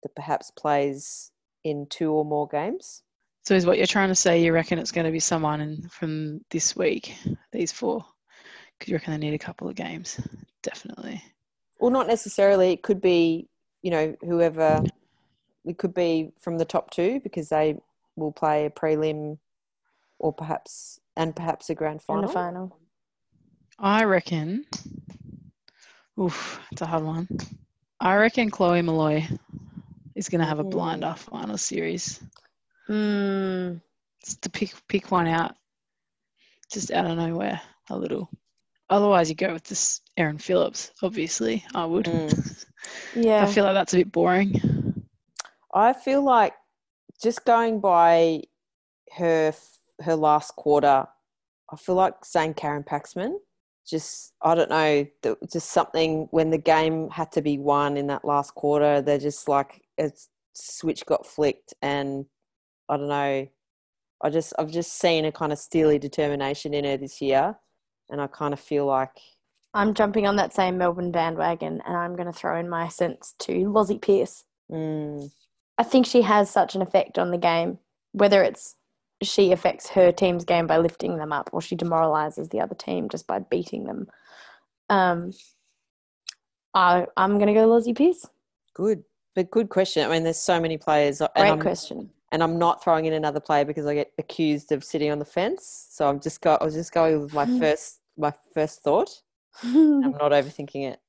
that 0.04 0.16
perhaps 0.16 0.52
plays 0.52 1.32
in 1.64 1.88
two 1.90 2.12
or 2.12 2.26
more 2.26 2.48
games. 2.48 3.04
So, 3.44 3.56
is 3.56 3.66
what 3.66 3.78
you're 3.78 3.88
trying 3.88 4.10
to 4.10 4.16
say? 4.16 4.44
You 4.44 4.52
reckon 4.52 4.78
it's 4.78 4.92
going 4.92 5.06
to 5.06 5.12
be 5.12 5.22
someone 5.22 5.62
in, 5.62 5.88
from 5.90 6.42
this 6.50 6.76
week, 6.76 7.16
these 7.54 7.72
four? 7.72 8.06
Because 8.78 8.92
you 8.92 8.98
reckon 8.98 9.14
they 9.14 9.26
need 9.26 9.36
a 9.36 9.40
couple 9.40 9.70
of 9.70 9.76
games, 9.76 10.20
definitely. 10.64 11.24
Well, 11.80 11.92
not 11.92 12.08
necessarily. 12.08 12.74
It 12.74 12.84
could 12.84 13.00
be, 13.00 13.48
you 13.82 13.92
know, 13.92 14.16
whoever. 14.22 14.84
It 15.68 15.78
could 15.78 15.94
be 15.94 16.32
from 16.40 16.58
the 16.58 16.66
top 16.66 16.92
two 16.92 17.20
because 17.22 17.50
they 17.50 17.78
will 18.16 18.32
play 18.32 18.66
a 18.66 18.70
prelim, 18.70 19.38
or 20.20 20.34
perhaps 20.34 21.00
and 21.16 21.36
perhaps 21.36 21.70
a 21.70 21.76
grand 21.76 22.02
final. 22.02 22.24
And 22.24 22.30
a 22.30 22.34
final. 22.34 22.80
I 23.80 24.04
reckon. 24.06 24.66
Oof, 26.20 26.60
it's 26.72 26.82
a 26.82 26.86
hard 26.86 27.04
one. 27.04 27.28
I 28.00 28.16
reckon 28.16 28.50
Chloe 28.50 28.82
Molloy 28.82 29.24
is 30.16 30.30
going 30.30 30.42
to 30.42 30.48
have 30.48 30.60
a 30.60 30.64
blind 30.64 31.04
off 31.04 31.22
final 31.24 31.58
series. 31.58 32.20
Mm. 32.90 33.82
Just 34.24 34.42
to 34.44 34.50
pick 34.50 34.74
pick 34.88 35.12
one 35.12 35.28
out, 35.28 35.56
just 36.72 36.92
out 36.92 37.06
of 37.06 37.18
nowhere, 37.18 37.62
a 37.90 37.98
little. 37.98 38.30
Otherwise, 38.90 39.30
you 39.30 39.36
go 39.36 39.54
with 39.54 39.64
this 39.64 40.02
Erin 40.16 40.38
Phillips. 40.38 40.92
Obviously, 41.04 41.64
I 41.76 41.86
would. 41.86 42.06
Mm. 43.16 43.26
yeah, 43.26 43.44
I 43.44 43.48
feel 43.48 43.66
like 43.66 43.74
that's 43.74 43.94
a 43.94 43.98
bit 43.98 44.12
boring. 44.14 44.77
I 45.74 45.94
feel 45.94 46.24
like 46.24 46.54
just 47.22 47.46
going 47.46 47.80
by 47.80 48.44
her 49.18 49.54
her 50.02 50.16
last 50.16 50.56
quarter, 50.56 51.06
I 51.72 51.76
feel 51.76 51.96
like 51.96 52.24
saying 52.24 52.56
Karen 52.56 52.84
Paxman. 52.84 53.36
Just 53.88 54.34
I 54.42 54.54
don't 54.54 54.70
know, 54.70 55.06
just 55.52 55.70
something 55.72 56.28
when 56.32 56.50
the 56.50 56.58
game 56.58 57.10
had 57.10 57.32
to 57.34 57.42
be 57.42 57.58
won 57.58 57.98
in 57.98 58.08
that 58.08 58.26
last 58.26 58.54
quarter. 58.54 59.02
They're 59.02 59.18
just 59.18 59.48
like 59.48 59.82
a 60.00 60.12
switch 60.54 61.06
got 61.06 61.26
flicked 61.26 61.74
and 61.82 62.26
I 62.90 62.98
don't 62.98 63.10
know. 63.10 63.48
I 64.22 64.30
just 64.30 64.54
I've 64.58 64.72
just 64.72 65.00
seen 65.00 65.26
a 65.26 65.32
kind 65.32 65.52
of 65.52 65.60
steely 65.60 66.00
determination 66.00 66.74
in 66.74 66.86
her 66.86 66.98
this 66.98 67.22
year, 67.22 67.56
and 68.10 68.22
I 68.22 68.28
kind 68.28 68.54
of 68.54 68.60
feel 68.60 68.86
like 68.86 69.12
I'm 69.74 69.94
jumping 69.94 70.26
on 70.26 70.38
that 70.38 70.54
same 70.54 70.78
Melbourne 70.78 71.12
bandwagon, 71.12 71.82
and 71.86 71.96
I'm 71.96 72.16
going 72.16 72.32
to 72.32 72.38
throw 72.38 72.60
in 72.60 72.68
my 72.70 72.88
cents 72.88 73.36
to 73.40 73.70
Lozzie 73.70 74.00
Pearce. 74.00 74.44
Mm. 74.72 75.32
I 75.78 75.84
think 75.84 76.06
she 76.06 76.22
has 76.24 76.50
such 76.50 76.76
an 76.76 76.82
effect 76.82 77.18
on 77.20 77.32
the 77.32 77.38
game, 77.38 77.80
whether 78.12 78.44
it's 78.44 78.76
she 79.22 79.52
affects 79.52 79.90
her 79.90 80.12
team's 80.12 80.46
game 80.46 80.68
by 80.68 80.78
lifting 80.78 81.18
them 81.18 81.32
up, 81.32 81.50
or 81.52 81.62
she 81.62 81.76
demoralizes 81.76 82.50
the 82.50 82.62
other 82.62 82.76
team 82.76 83.10
just 83.10 83.28
by 83.28 83.40
beating 83.40 83.86
them. 83.86 84.08
Um, 84.90 85.34
I 86.74 87.08
I'm 87.18 87.36
going 87.36 87.48
to 87.48 87.54
go 87.54 87.68
Lozzie 87.68 87.94
Pearce. 87.94 88.26
Good. 88.74 89.04
But 89.36 89.52
good 89.52 89.70
question. 89.70 90.04
I 90.04 90.12
mean, 90.12 90.24
there's 90.24 90.42
so 90.42 90.60
many 90.60 90.78
players. 90.78 91.20
Great 91.20 91.50
and 91.50 91.62
question. 91.62 92.10
And 92.32 92.44
I'm 92.44 92.58
not 92.58 92.84
throwing 92.84 93.06
in 93.06 93.14
another 93.14 93.40
player 93.40 93.66
because 93.66 93.86
I 93.86 93.94
get 93.94 94.12
accused 94.18 94.72
of 94.72 94.84
sitting 94.84 95.12
on 95.12 95.20
the 95.20 95.26
fence. 95.26 95.88
So 95.92 96.08
I'm 96.08 96.20
just 96.20 96.42
go. 96.42 96.58
I 96.60 96.64
was 96.64 96.74
just 96.74 96.92
going 96.92 97.22
with 97.22 97.34
my 97.34 97.46
first 97.60 98.00
my 98.18 98.34
first 98.54 98.82
thought. 98.82 99.10
I'm 99.64 100.12
not 100.12 100.32
overthinking 100.32 100.94
it. 100.94 101.00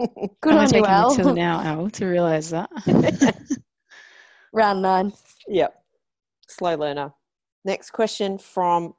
Good 0.40 0.54
on 0.54 0.72
you, 0.72 0.84
Al. 0.84 1.10
Until 1.10 1.34
now, 1.34 1.60
Al, 1.60 1.90
to 1.90 2.06
realise 2.06 2.50
that. 2.50 2.70
Round 4.52 4.82
nine. 4.82 5.12
Yep. 5.46 5.82
Slow 6.48 6.76
learner. 6.76 7.12
Next 7.64 7.90
question 7.90 8.38
from 8.38 8.94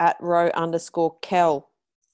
at 0.00 0.16
row 0.20 0.50
underscore 0.54 1.16
Kel. 1.20 1.68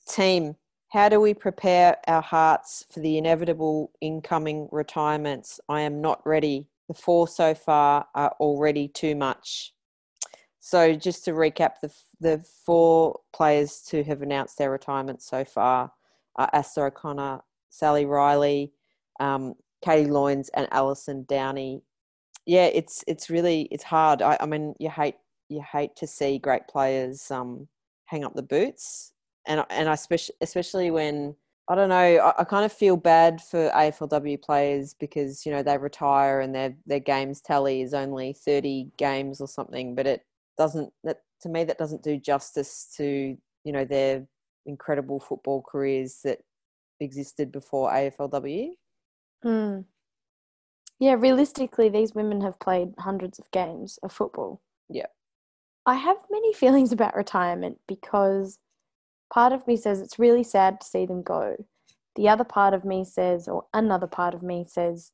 Team, 0.08 0.56
how 0.88 1.08
do 1.08 1.20
we 1.20 1.34
prepare 1.34 1.96
our 2.06 2.22
hearts 2.22 2.84
for 2.90 3.00
the 3.00 3.18
inevitable 3.18 3.90
incoming 4.00 4.68
retirements? 4.70 5.60
I 5.68 5.80
am 5.80 6.00
not 6.00 6.24
ready. 6.26 6.68
The 6.88 6.94
four 6.94 7.26
so 7.28 7.54
far 7.54 8.06
are 8.14 8.34
already 8.40 8.88
too 8.88 9.14
much. 9.14 9.72
So, 10.60 10.94
just 10.94 11.24
to 11.26 11.32
recap, 11.32 11.80
the, 11.82 11.92
the 12.20 12.44
four 12.64 13.20
players 13.32 13.80
to 13.88 14.02
have 14.04 14.22
announced 14.22 14.56
their 14.56 14.70
retirement 14.70 15.20
so 15.20 15.44
far 15.44 15.92
are 16.37 16.50
Aasta 16.54 16.87
O'Connor, 16.87 17.40
Sally 17.70 18.06
Riley, 18.06 18.72
um, 19.20 19.54
Katie 19.84 20.08
Loynes, 20.08 20.48
and 20.54 20.68
Alison 20.70 21.26
Downie. 21.28 21.82
Yeah, 22.46 22.66
it's 22.66 23.04
it's 23.07 23.30
really 23.30 23.62
it's 23.70 23.85
hard. 23.85 24.22
I, 24.22 24.37
I 24.40 24.46
mean, 24.46 24.74
you 24.78 24.90
hate 24.90 25.16
you 25.48 25.62
hate 25.62 25.96
to 25.96 26.07
see 26.07 26.38
great 26.38 26.66
players 26.68 27.30
um, 27.30 27.68
hang 28.07 28.24
up 28.24 28.35
the 28.35 28.42
boots 28.42 29.14
and 29.46 29.64
and 29.70 29.88
I 29.88 29.94
especially 29.94 30.35
especially 30.40 30.90
when 30.90 31.35
I 31.68 31.74
don't 31.74 31.88
know 31.88 31.96
I, 31.96 32.40
I, 32.40 32.44
kind 32.44 32.64
of 32.64 32.72
feel 32.72 32.96
bad 32.96 33.40
for 33.40 33.70
AFLW 33.70 34.42
players 34.42 34.94
because 34.94 35.44
you 35.46 35.52
know 35.52 35.62
they 35.62 35.78
retire 35.78 36.40
and 36.40 36.54
their 36.54 36.74
their 36.87 37.00
games 37.00 37.40
tally 37.40 37.83
is 37.83 37.94
only 37.94 38.33
thirty 38.33 38.90
games 38.96 39.40
or 39.40 39.48
something, 39.48 39.94
but 39.94 40.07
it 40.07 40.22
doesn't 40.59 40.92
that 41.04 41.18
to 41.42 41.48
me 41.48 41.64
that 41.64 41.78
doesn't 41.78 42.02
do 42.02 42.18
justice 42.18 42.92
to 42.96 43.37
you 43.64 43.72
know 43.72 43.85
their 43.85 44.26
incredible 44.66 45.20
football 45.20 45.62
careers 45.62 46.20
that 46.24 46.40
existed 47.00 47.52
before 47.52 47.90
AFLW. 47.90 48.70
Mm. 49.44 49.85
Yeah, 50.98 51.14
realistically, 51.14 51.88
these 51.88 52.14
women 52.14 52.40
have 52.42 52.61
played 52.61 52.94
hundreds 52.98 53.38
of 53.38 53.50
games 53.50 53.98
of 54.02 54.12
football. 54.12 54.62
Yeah. 54.88 55.07
I 55.87 55.94
have 55.94 56.16
many 56.30 56.52
feelings 56.54 56.92
about 56.92 57.16
retirement 57.16 57.78
because 57.87 58.59
part 59.33 59.52
of 59.52 59.66
me 59.66 59.76
says 59.76 60.00
it's 60.00 60.18
really 60.18 60.44
sad 60.44 60.80
to 60.80 60.87
see 60.87 61.07
them 61.07 61.22
go. 61.22 61.57
The 62.16 62.28
other 62.28 62.44
part 62.44 62.74
of 62.74 62.85
me 62.85 63.04
says, 63.04 63.48
or 63.48 63.64
another 63.74 64.07
part 64.07 64.35
of 64.35 64.42
me 64.42 64.64
says, 64.68 65.11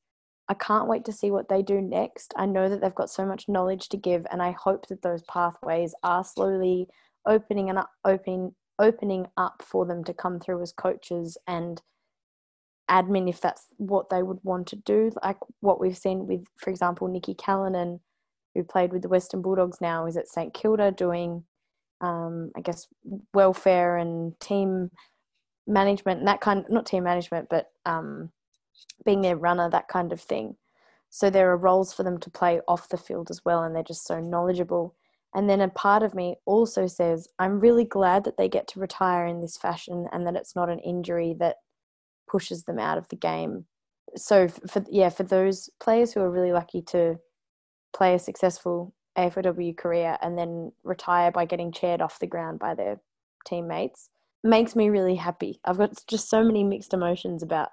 I 0.48 0.54
can't 0.54 0.88
wait 0.88 1.04
to 1.06 1.12
see 1.12 1.30
what 1.30 1.48
they 1.48 1.62
do 1.62 1.80
next. 1.80 2.34
I 2.36 2.44
know 2.44 2.68
that 2.68 2.80
they've 2.80 2.94
got 2.94 3.08
so 3.08 3.24
much 3.24 3.48
knowledge 3.48 3.88
to 3.90 3.96
give, 3.96 4.26
and 4.30 4.42
I 4.42 4.50
hope 4.50 4.88
that 4.88 5.00
those 5.00 5.22
pathways 5.22 5.94
are 6.02 6.24
slowly 6.24 6.88
opening 7.24 7.70
and 7.70 7.78
up, 7.78 7.90
opening 8.04 8.54
opening 8.80 9.26
up 9.36 9.62
for 9.64 9.84
them 9.84 10.02
to 10.02 10.14
come 10.14 10.40
through 10.40 10.62
as 10.62 10.72
coaches 10.72 11.36
and 11.46 11.82
admin 12.90 13.28
if 13.28 13.40
that's 13.40 13.66
what 13.76 14.10
they 14.10 14.22
would 14.22 14.40
want 14.42 14.66
to 14.68 14.76
do. 14.76 15.12
Like 15.22 15.38
what 15.60 15.80
we've 15.80 15.96
seen 15.96 16.26
with, 16.26 16.44
for 16.56 16.70
example, 16.70 17.08
Nikki 17.08 17.34
Callanan, 17.34 18.00
who 18.54 18.64
played 18.64 18.92
with 18.92 19.02
the 19.02 19.08
Western 19.08 19.42
Bulldogs 19.42 19.80
now, 19.80 20.06
is 20.06 20.16
at 20.16 20.28
St 20.28 20.52
Kilda 20.52 20.90
doing, 20.90 21.44
um, 22.00 22.50
I 22.56 22.60
guess, 22.60 22.86
welfare 23.32 23.96
and 23.96 24.38
team 24.40 24.90
management 25.66 26.18
and 26.18 26.28
that 26.28 26.40
kind. 26.40 26.64
Not 26.68 26.86
team 26.86 27.04
management, 27.04 27.48
but 27.48 27.70
um, 27.86 28.30
being 29.04 29.22
their 29.22 29.36
runner, 29.36 29.70
that 29.70 29.88
kind 29.88 30.12
of 30.12 30.20
thing. 30.20 30.56
So 31.10 31.30
there 31.30 31.50
are 31.50 31.56
roles 31.56 31.92
for 31.92 32.02
them 32.02 32.18
to 32.18 32.30
play 32.30 32.60
off 32.68 32.88
the 32.88 32.96
field 32.96 33.30
as 33.30 33.44
well, 33.44 33.62
and 33.62 33.74
they're 33.74 33.82
just 33.82 34.06
so 34.06 34.20
knowledgeable. 34.20 34.94
And 35.34 35.48
then 35.48 35.60
a 35.60 35.68
part 35.68 36.02
of 36.02 36.14
me 36.14 36.36
also 36.44 36.86
says, 36.86 37.28
I'm 37.38 37.60
really 37.60 37.84
glad 37.84 38.24
that 38.24 38.36
they 38.36 38.48
get 38.48 38.66
to 38.68 38.80
retire 38.80 39.26
in 39.26 39.40
this 39.40 39.56
fashion 39.56 40.08
and 40.12 40.26
that 40.26 40.34
it's 40.34 40.56
not 40.56 40.68
an 40.68 40.80
injury 40.80 41.36
that 41.38 41.56
pushes 42.30 42.64
them 42.64 42.78
out 42.78 42.98
of 42.98 43.08
the 43.08 43.16
game. 43.16 43.64
So 44.16 44.48
for 44.48 44.84
yeah, 44.90 45.08
for 45.08 45.22
those 45.22 45.70
players 45.80 46.12
who 46.12 46.20
are 46.20 46.30
really 46.30 46.52
lucky 46.52 46.82
to 46.88 47.18
play 47.92 48.14
a 48.14 48.18
successful 48.18 48.94
AFLW 49.18 49.76
career 49.76 50.16
and 50.22 50.38
then 50.38 50.72
retire 50.84 51.30
by 51.30 51.44
getting 51.44 51.72
chaired 51.72 52.00
off 52.00 52.18
the 52.18 52.26
ground 52.26 52.58
by 52.58 52.74
their 52.74 53.00
teammates 53.46 54.08
makes 54.42 54.74
me 54.74 54.88
really 54.88 55.16
happy. 55.16 55.60
I've 55.64 55.78
got 55.78 56.02
just 56.06 56.28
so 56.28 56.42
many 56.42 56.64
mixed 56.64 56.94
emotions 56.94 57.42
about 57.42 57.70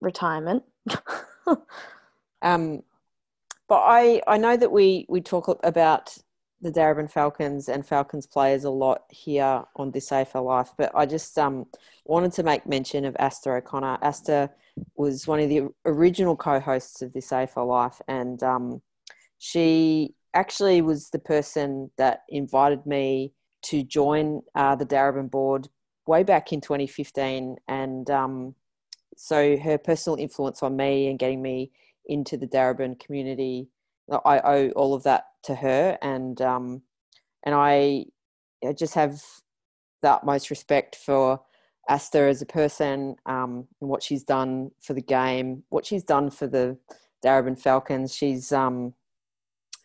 retirement. 0.00 0.64
um, 2.42 2.82
but 3.68 3.82
I 3.86 4.22
I 4.26 4.36
know 4.36 4.56
that 4.56 4.72
we 4.72 5.06
we 5.08 5.20
talk 5.20 5.48
about 5.64 6.16
the 6.62 6.70
Darebin 6.70 7.10
Falcons 7.10 7.68
and 7.68 7.84
Falcons 7.84 8.26
players 8.26 8.62
a 8.64 8.70
lot 8.70 9.02
here 9.10 9.64
on 9.74 9.90
this 9.90 10.10
AFL 10.10 10.44
Life, 10.44 10.70
but 10.78 10.92
I 10.94 11.06
just 11.06 11.36
um, 11.36 11.66
wanted 12.04 12.32
to 12.34 12.44
make 12.44 12.66
mention 12.66 13.04
of 13.04 13.14
Aasta 13.14 13.58
O'Connor. 13.58 13.98
Aasta 14.02 14.48
was 14.94 15.26
one 15.26 15.40
of 15.40 15.48
the 15.48 15.68
original 15.84 16.36
co-hosts 16.36 17.02
of 17.02 17.12
this 17.12 17.30
AFL 17.30 17.66
Life, 17.66 18.00
and 18.06 18.40
um, 18.44 18.80
she 19.38 20.14
actually 20.34 20.82
was 20.82 21.10
the 21.10 21.18
person 21.18 21.90
that 21.98 22.20
invited 22.28 22.86
me 22.86 23.32
to 23.62 23.82
join 23.82 24.42
uh, 24.54 24.76
the 24.76 24.86
Darebin 24.86 25.30
board 25.30 25.68
way 26.06 26.22
back 26.22 26.52
in 26.52 26.60
2015, 26.60 27.56
and 27.66 28.08
um, 28.08 28.54
so 29.16 29.56
her 29.56 29.78
personal 29.78 30.16
influence 30.16 30.62
on 30.62 30.76
me 30.76 31.08
and 31.08 31.18
getting 31.18 31.42
me 31.42 31.72
into 32.06 32.36
the 32.36 32.46
Darebin 32.46 32.98
community 33.00 33.68
I 34.24 34.40
owe 34.40 34.70
all 34.70 34.94
of 34.94 35.04
that 35.04 35.26
to 35.44 35.54
her, 35.54 35.98
and 36.02 36.40
um, 36.40 36.82
and 37.44 37.54
I, 37.54 38.06
I 38.66 38.72
just 38.72 38.94
have 38.94 39.22
the 40.02 40.10
utmost 40.10 40.50
respect 40.50 40.96
for 40.96 41.40
Aasta 41.90 42.28
as 42.28 42.42
a 42.42 42.46
person 42.46 43.16
um, 43.26 43.66
and 43.80 43.90
what 43.90 44.02
she's 44.02 44.22
done 44.22 44.70
for 44.80 44.94
the 44.94 45.02
game, 45.02 45.64
what 45.70 45.86
she's 45.86 46.04
done 46.04 46.30
for 46.30 46.46
the 46.46 46.78
Darebin 47.24 47.58
Falcons. 47.58 48.14
She's 48.14 48.52
um, 48.52 48.94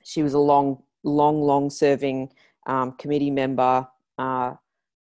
she 0.03 0.23
was 0.23 0.33
a 0.33 0.39
long, 0.39 0.83
long, 1.03 1.41
long 1.41 1.69
serving 1.69 2.31
um, 2.67 2.93
committee 2.93 3.31
member. 3.31 3.87
Uh, 4.17 4.53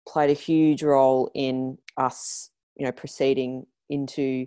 played 0.06 0.30
a 0.30 0.34
huge 0.34 0.82
role 0.82 1.30
in 1.34 1.78
us, 1.96 2.50
you 2.76 2.84
know, 2.84 2.92
proceeding 2.92 3.66
into 3.88 4.46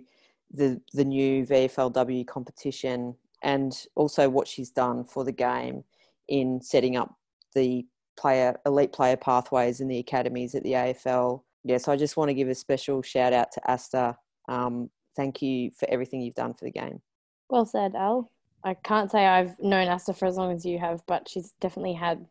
the 0.50 0.80
the 0.92 1.04
new 1.04 1.44
VFLW 1.44 2.26
competition 2.26 3.14
and 3.46 3.86
also 3.94 4.28
what 4.28 4.48
she's 4.48 4.70
done 4.70 5.04
for 5.04 5.24
the 5.24 5.32
game 5.32 5.84
in 6.28 6.60
setting 6.60 6.96
up 6.96 7.14
the 7.54 7.86
player 8.18 8.58
elite 8.66 8.92
player 8.92 9.16
pathways 9.16 9.80
in 9.80 9.86
the 9.86 9.98
academies 9.98 10.56
at 10.56 10.64
the 10.64 10.72
AFL. 10.72 11.42
Yes, 11.62 11.86
I 11.86 11.96
just 11.96 12.16
want 12.16 12.28
to 12.28 12.34
give 12.34 12.48
a 12.48 12.54
special 12.56 13.02
shout 13.02 13.32
out 13.32 13.52
to 13.52 13.60
Aasta. 13.68 14.16
Um, 14.48 14.90
thank 15.14 15.40
you 15.40 15.70
for 15.78 15.88
everything 15.88 16.20
you've 16.20 16.34
done 16.34 16.54
for 16.54 16.64
the 16.64 16.72
game. 16.72 17.00
Well 17.48 17.64
said, 17.64 17.94
Al. 17.94 18.32
I 18.64 18.74
can't 18.74 19.12
say 19.12 19.24
I've 19.24 19.56
known 19.60 19.86
Aasta 19.86 20.16
for 20.16 20.26
as 20.26 20.36
long 20.36 20.52
as 20.52 20.66
you 20.66 20.80
have, 20.80 21.02
but 21.06 21.28
she's 21.28 21.52
definitely 21.60 21.94
had 21.94 22.26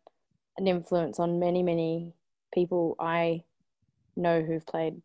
an 0.57 0.67
influence 0.67 1.17
on 1.17 1.39
many, 1.39 1.63
many 1.63 2.13
people 2.53 2.97
I 2.99 3.43
know 4.17 4.41
who've 4.41 4.65
played 4.65 5.01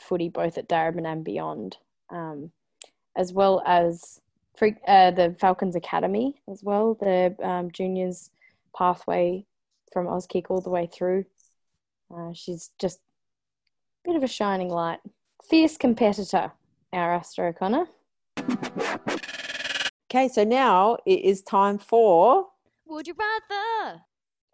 footy 0.00 0.28
both 0.28 0.58
at 0.58 0.68
Darebin 0.68 1.06
and 1.06 1.24
beyond, 1.24 1.76
um, 2.10 2.50
as 3.16 3.32
well 3.32 3.62
as 3.64 4.21
for 4.56 4.68
uh, 4.86 5.10
the 5.10 5.34
Falcons 5.38 5.76
Academy 5.76 6.40
as 6.50 6.62
well, 6.62 6.94
the 6.94 7.34
um, 7.42 7.70
juniors 7.70 8.30
pathway 8.76 9.44
from 9.92 10.06
Auskick 10.06 10.46
all 10.50 10.60
the 10.60 10.70
way 10.70 10.86
through. 10.86 11.24
Uh, 12.14 12.32
she's 12.32 12.70
just 12.78 12.98
a 14.04 14.10
bit 14.10 14.16
of 14.16 14.22
a 14.22 14.28
shining 14.28 14.68
light. 14.68 15.00
Fierce 15.48 15.76
competitor, 15.76 16.52
our 16.92 17.18
Aasta 17.18 17.48
O'Connor. 17.48 17.86
Okay, 20.10 20.28
so 20.28 20.44
now 20.44 20.98
it 21.06 21.20
is 21.20 21.42
time 21.42 21.78
for 21.78 22.48
Would 22.86 23.06
you 23.06 23.14
rather? 23.18 24.02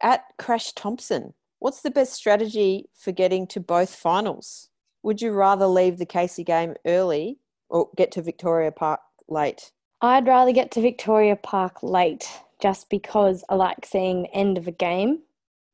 At 0.01 0.25
Crash 0.39 0.73
Thompson, 0.73 1.35
what's 1.59 1.83
the 1.83 1.91
best 1.91 2.13
strategy 2.13 2.89
for 2.95 3.11
getting 3.11 3.47
to 3.49 3.61
both 3.61 3.93
finals? 3.93 4.69
Would 5.03 5.21
you 5.21 5.33
rather 5.33 5.67
leave 5.67 5.99
the 5.99 6.07
Casey 6.07 6.45
game 6.45 6.75
early 6.87 7.39
or 7.69 7.89
get 7.97 8.13
to 8.13 8.23
Victoria 8.23 8.71
Park 8.71 9.01
late? 9.29 9.73
I'd 10.01 10.27
rather 10.27 10.53
get 10.53 10.71
to 10.73 10.81
Victoria 10.81 11.37
Park 11.37 11.83
late 11.83 12.29
just 12.61 12.89
because 12.89 13.45
I 13.49 13.55
like 13.55 13.85
seeing 13.85 14.23
the 14.23 14.35
end 14.35 14.59
of 14.59 14.69
a 14.69 14.73
game. 14.73 15.21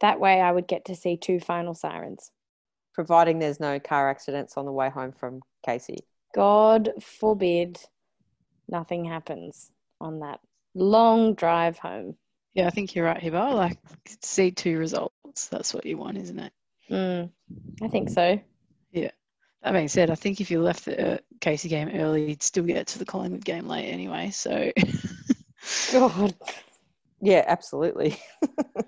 That 0.01 0.21
way 0.21 0.41
I 0.41 0.53
would 0.53 0.67
get 0.67 0.87
to 0.87 0.97
see 0.97 1.17
two 1.17 1.41
final 1.41 1.75
sirens. 1.75 2.31
Providing 2.95 3.39
there's 3.39 3.61
no 3.61 3.79
car 3.79 4.11
accidents 4.11 4.57
on 4.57 4.65
the 4.65 4.73
way 4.73 4.89
home 4.89 5.13
from 5.13 5.41
Casey. 5.65 5.99
God 6.35 6.91
forbid 7.01 7.81
nothing 8.69 9.05
happens 9.05 9.71
on 10.01 10.21
that 10.21 10.41
long 10.75 11.35
drive 11.35 11.79
home. 11.79 12.17
Yeah, 12.55 12.67
I 12.67 12.71
think 12.71 12.95
you're 12.95 13.05
right, 13.05 13.21
Hiba. 13.21 13.55
Like, 13.55 13.79
see 14.23 14.51
two 14.51 14.79
results. 14.79 15.49
That's 15.49 15.75
what 15.75 15.87
you 15.87 15.99
want, 15.99 16.19
isn't 16.19 16.39
it? 16.39 16.53
Mm, 16.91 17.31
I 17.83 17.89
think 17.89 18.11
so. 18.11 18.41
Yeah. 18.93 19.11
That 19.65 19.73
being 19.73 19.89
said, 19.89 20.11
I 20.11 20.15
think 20.15 20.43
if 20.43 20.51
you 20.51 20.61
left 20.61 20.85
the 20.85 21.15
uh, 21.15 21.19
Casey 21.41 21.71
game 21.71 21.89
early, 21.95 22.29
you'd 22.29 22.43
still 22.43 22.65
get 22.65 22.87
to 22.89 22.99
the 22.99 23.07
Collingwood 23.07 23.47
game 23.47 23.67
late 23.67 23.89
anyway. 23.89 24.31
So, 24.31 24.71
God. 25.93 26.35
Yeah, 27.23 27.45
absolutely. 27.47 28.21
what 28.41 28.85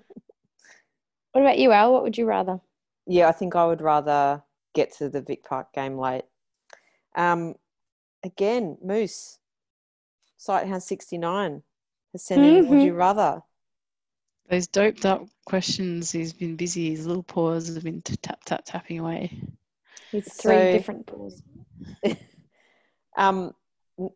about 1.33 1.57
you, 1.57 1.71
Al? 1.71 1.91
What 1.91 2.03
would 2.03 2.15
you 2.15 2.27
rather? 2.27 2.59
Yeah, 3.07 3.27
I 3.27 3.31
think 3.31 3.55
I 3.55 3.65
would 3.65 3.81
rather 3.81 4.43
get 4.75 4.95
to 4.97 5.09
the 5.09 5.23
Vic 5.23 5.43
Park 5.43 5.73
game 5.73 5.97
late. 5.97 6.25
Um, 7.15 7.55
again, 8.23 8.77
Moose, 8.83 9.39
Sighthound 10.39 10.83
69 10.83 11.63
has 12.11 12.23
sent 12.23 12.43
in, 12.43 12.65
mm-hmm. 12.65 12.75
would 12.75 12.83
you 12.83 12.93
rather? 12.93 13.41
Those 14.47 14.67
doped 14.67 15.07
up 15.07 15.25
questions, 15.47 16.11
he's 16.11 16.33
been 16.33 16.55
busy. 16.55 16.91
His 16.91 17.07
little 17.07 17.23
paws 17.23 17.73
have 17.73 17.83
been 17.83 18.03
tap, 18.03 18.43
tap, 18.45 18.61
tapping 18.63 18.99
away. 18.99 19.41
It's 20.13 20.41
three 20.41 20.55
so, 20.55 20.71
different 20.71 21.05
pools. 21.07 21.41
um, 23.17 23.53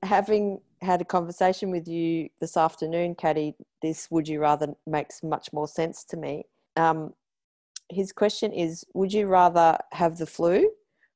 having 0.04 0.60
had 0.82 1.02
a 1.02 1.06
conversation 1.06 1.70
with 1.72 1.88
you 1.88 2.30
this 2.40 2.58
afternoon, 2.58 3.16
Caddy, 3.16 3.56
this 3.82 4.10
would 4.10 4.28
you 4.28 4.40
rather 4.40 4.74
makes 4.88 5.24
much 5.24 5.54
more 5.54 5.68
sense 5.68 6.04
to 6.06 6.18
me. 6.18 6.46
Um, 6.76 7.14
his 7.90 8.12
question 8.12 8.54
is 8.54 8.86
Would 8.94 9.14
you 9.14 9.28
rather 9.28 9.78
have 9.92 10.18
the 10.18 10.26
flu 10.26 10.72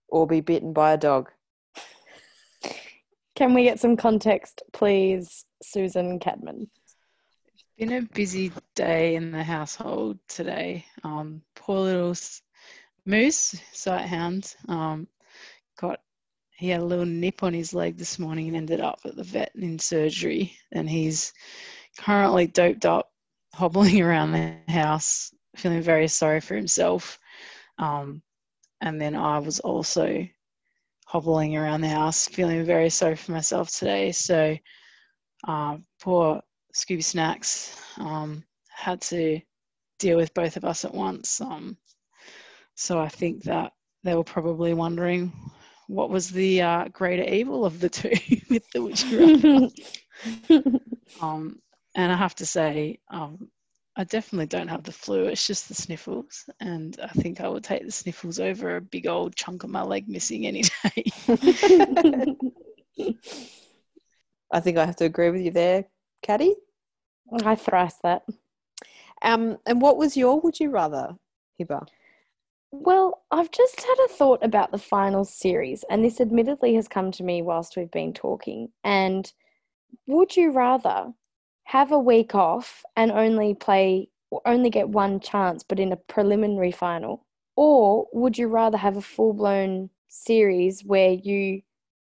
or 0.07 0.27
be 0.27 0.41
bitten 0.41 0.73
by 0.73 0.93
a 0.93 0.97
dog? 0.97 1.31
Can 3.35 3.53
we 3.53 3.63
get 3.63 3.79
some 3.79 3.97
context, 3.97 4.61
please, 4.71 5.45
Susan 5.61 6.19
Cadman? 6.19 6.69
It's 7.53 7.65
been 7.77 7.91
a 7.91 8.01
busy 8.13 8.51
day 8.75 9.15
in 9.15 9.31
the 9.31 9.43
household 9.43 10.19
today. 10.29 10.85
Um, 11.03 11.41
poor 11.53 11.79
little 11.79 12.15
Moose, 13.05 13.55
sight 13.71 14.05
hound, 14.07 14.55
um, 14.67 15.07
got 15.77 15.99
he 16.57 16.69
had 16.69 16.79
a 16.81 16.85
little 16.85 17.05
nip 17.05 17.43
on 17.43 17.53
his 17.53 17.73
leg 17.73 17.97
this 17.97 18.17
morning 18.17 18.47
and 18.47 18.55
ended 18.55 18.79
up 18.79 18.99
at 19.03 19.15
the 19.15 19.23
vet 19.23 19.51
in 19.55 19.77
surgery. 19.77 20.57
And 20.71 20.89
he's 20.89 21.33
currently 21.99 22.47
doped 22.47 22.85
up, 22.85 23.11
hobbling 23.53 24.01
around 24.01 24.31
the 24.31 24.57
house, 24.71 25.33
feeling 25.57 25.81
very 25.81 26.07
sorry 26.07 26.39
for 26.39 26.55
himself. 26.55 27.19
Um, 27.77 28.21
and 28.81 28.99
then 29.01 29.15
I 29.15 29.39
was 29.39 29.59
also 29.59 30.25
hobbling 31.05 31.57
around 31.57 31.81
the 31.81 31.89
house, 31.89 32.27
feeling 32.27 32.63
very 32.63 32.89
sorry 32.89 33.15
for 33.15 33.33
myself 33.33 33.69
today. 33.69 34.11
So, 34.11 34.55
uh, 35.47 35.77
poor 36.01 36.41
Scooby 36.73 37.03
Snacks 37.03 37.81
um, 37.99 38.43
had 38.69 39.01
to 39.01 39.41
deal 39.99 40.17
with 40.17 40.33
both 40.33 40.57
of 40.57 40.65
us 40.65 40.85
at 40.85 40.93
once. 40.93 41.41
Um, 41.41 41.77
so 42.75 42.99
I 42.99 43.07
think 43.07 43.43
that 43.43 43.73
they 44.03 44.15
were 44.15 44.23
probably 44.23 44.73
wondering 44.73 45.31
what 45.87 46.09
was 46.09 46.29
the 46.29 46.61
uh, 46.61 46.87
greater 46.89 47.23
evil 47.23 47.65
of 47.65 47.79
the 47.79 47.89
two 47.89 48.09
with 48.49 48.63
the 48.71 48.81
would 48.81 49.01
you 50.49 50.79
um, 51.21 51.59
and 51.95 52.11
I 52.11 52.15
have 52.15 52.35
to 52.35 52.45
say, 52.45 52.99
um, 53.09 53.49
I 53.95 54.03
definitely 54.03 54.47
don't 54.47 54.67
have 54.67 54.83
the 54.83 54.91
flu. 54.91 55.25
It's 55.25 55.47
just 55.47 55.69
the 55.69 55.73
sniffles, 55.73 56.49
and 56.59 56.99
I 57.01 57.07
think 57.07 57.39
I 57.39 57.47
would 57.47 57.63
take 57.63 57.85
the 57.85 57.91
sniffles 57.91 58.39
over 58.39 58.75
a 58.75 58.81
big 58.81 59.07
old 59.07 59.35
chunk 59.35 59.63
of 59.63 59.69
my 59.69 59.81
leg 59.81 60.09
missing 60.09 60.45
any 60.45 60.63
day. 60.63 61.05
I 64.51 64.59
think 64.59 64.77
I 64.77 64.85
have 64.85 64.97
to 64.97 65.05
agree 65.05 65.29
with 65.29 65.41
you 65.41 65.51
there, 65.51 65.85
Caddy. 66.21 66.55
I 67.43 67.55
thrice 67.55 67.95
that. 68.03 68.23
Um, 69.21 69.57
and 69.65 69.81
what 69.81 69.97
was 69.97 70.17
your 70.17 70.41
would 70.41 70.59
you 70.59 70.69
rather, 70.69 71.15
Hiba? 71.59 71.87
Well, 72.81 73.23
I've 73.31 73.51
just 73.51 73.79
had 73.81 73.95
a 74.05 74.09
thought 74.09 74.43
about 74.43 74.71
the 74.71 74.77
final 74.77 75.23
series, 75.23 75.83
and 75.89 76.03
this 76.03 76.19
admittedly 76.19 76.75
has 76.75 76.87
come 76.87 77.11
to 77.13 77.23
me 77.23 77.41
whilst 77.41 77.77
we've 77.77 77.91
been 77.91 78.13
talking. 78.13 78.69
And 78.83 79.31
would 80.07 80.35
you 80.35 80.51
rather 80.51 81.13
have 81.65 81.91
a 81.91 81.99
week 81.99 82.35
off 82.35 82.83
and 82.97 83.11
only 83.11 83.53
play, 83.53 84.09
only 84.45 84.69
get 84.69 84.89
one 84.89 85.19
chance, 85.21 85.63
but 85.63 85.79
in 85.79 85.93
a 85.93 85.97
preliminary 85.97 86.71
final? 86.71 87.25
Or 87.55 88.07
would 88.13 88.37
you 88.37 88.47
rather 88.47 88.77
have 88.77 88.97
a 88.97 89.01
full 89.01 89.33
blown 89.33 89.89
series 90.09 90.83
where 90.83 91.11
you 91.11 91.61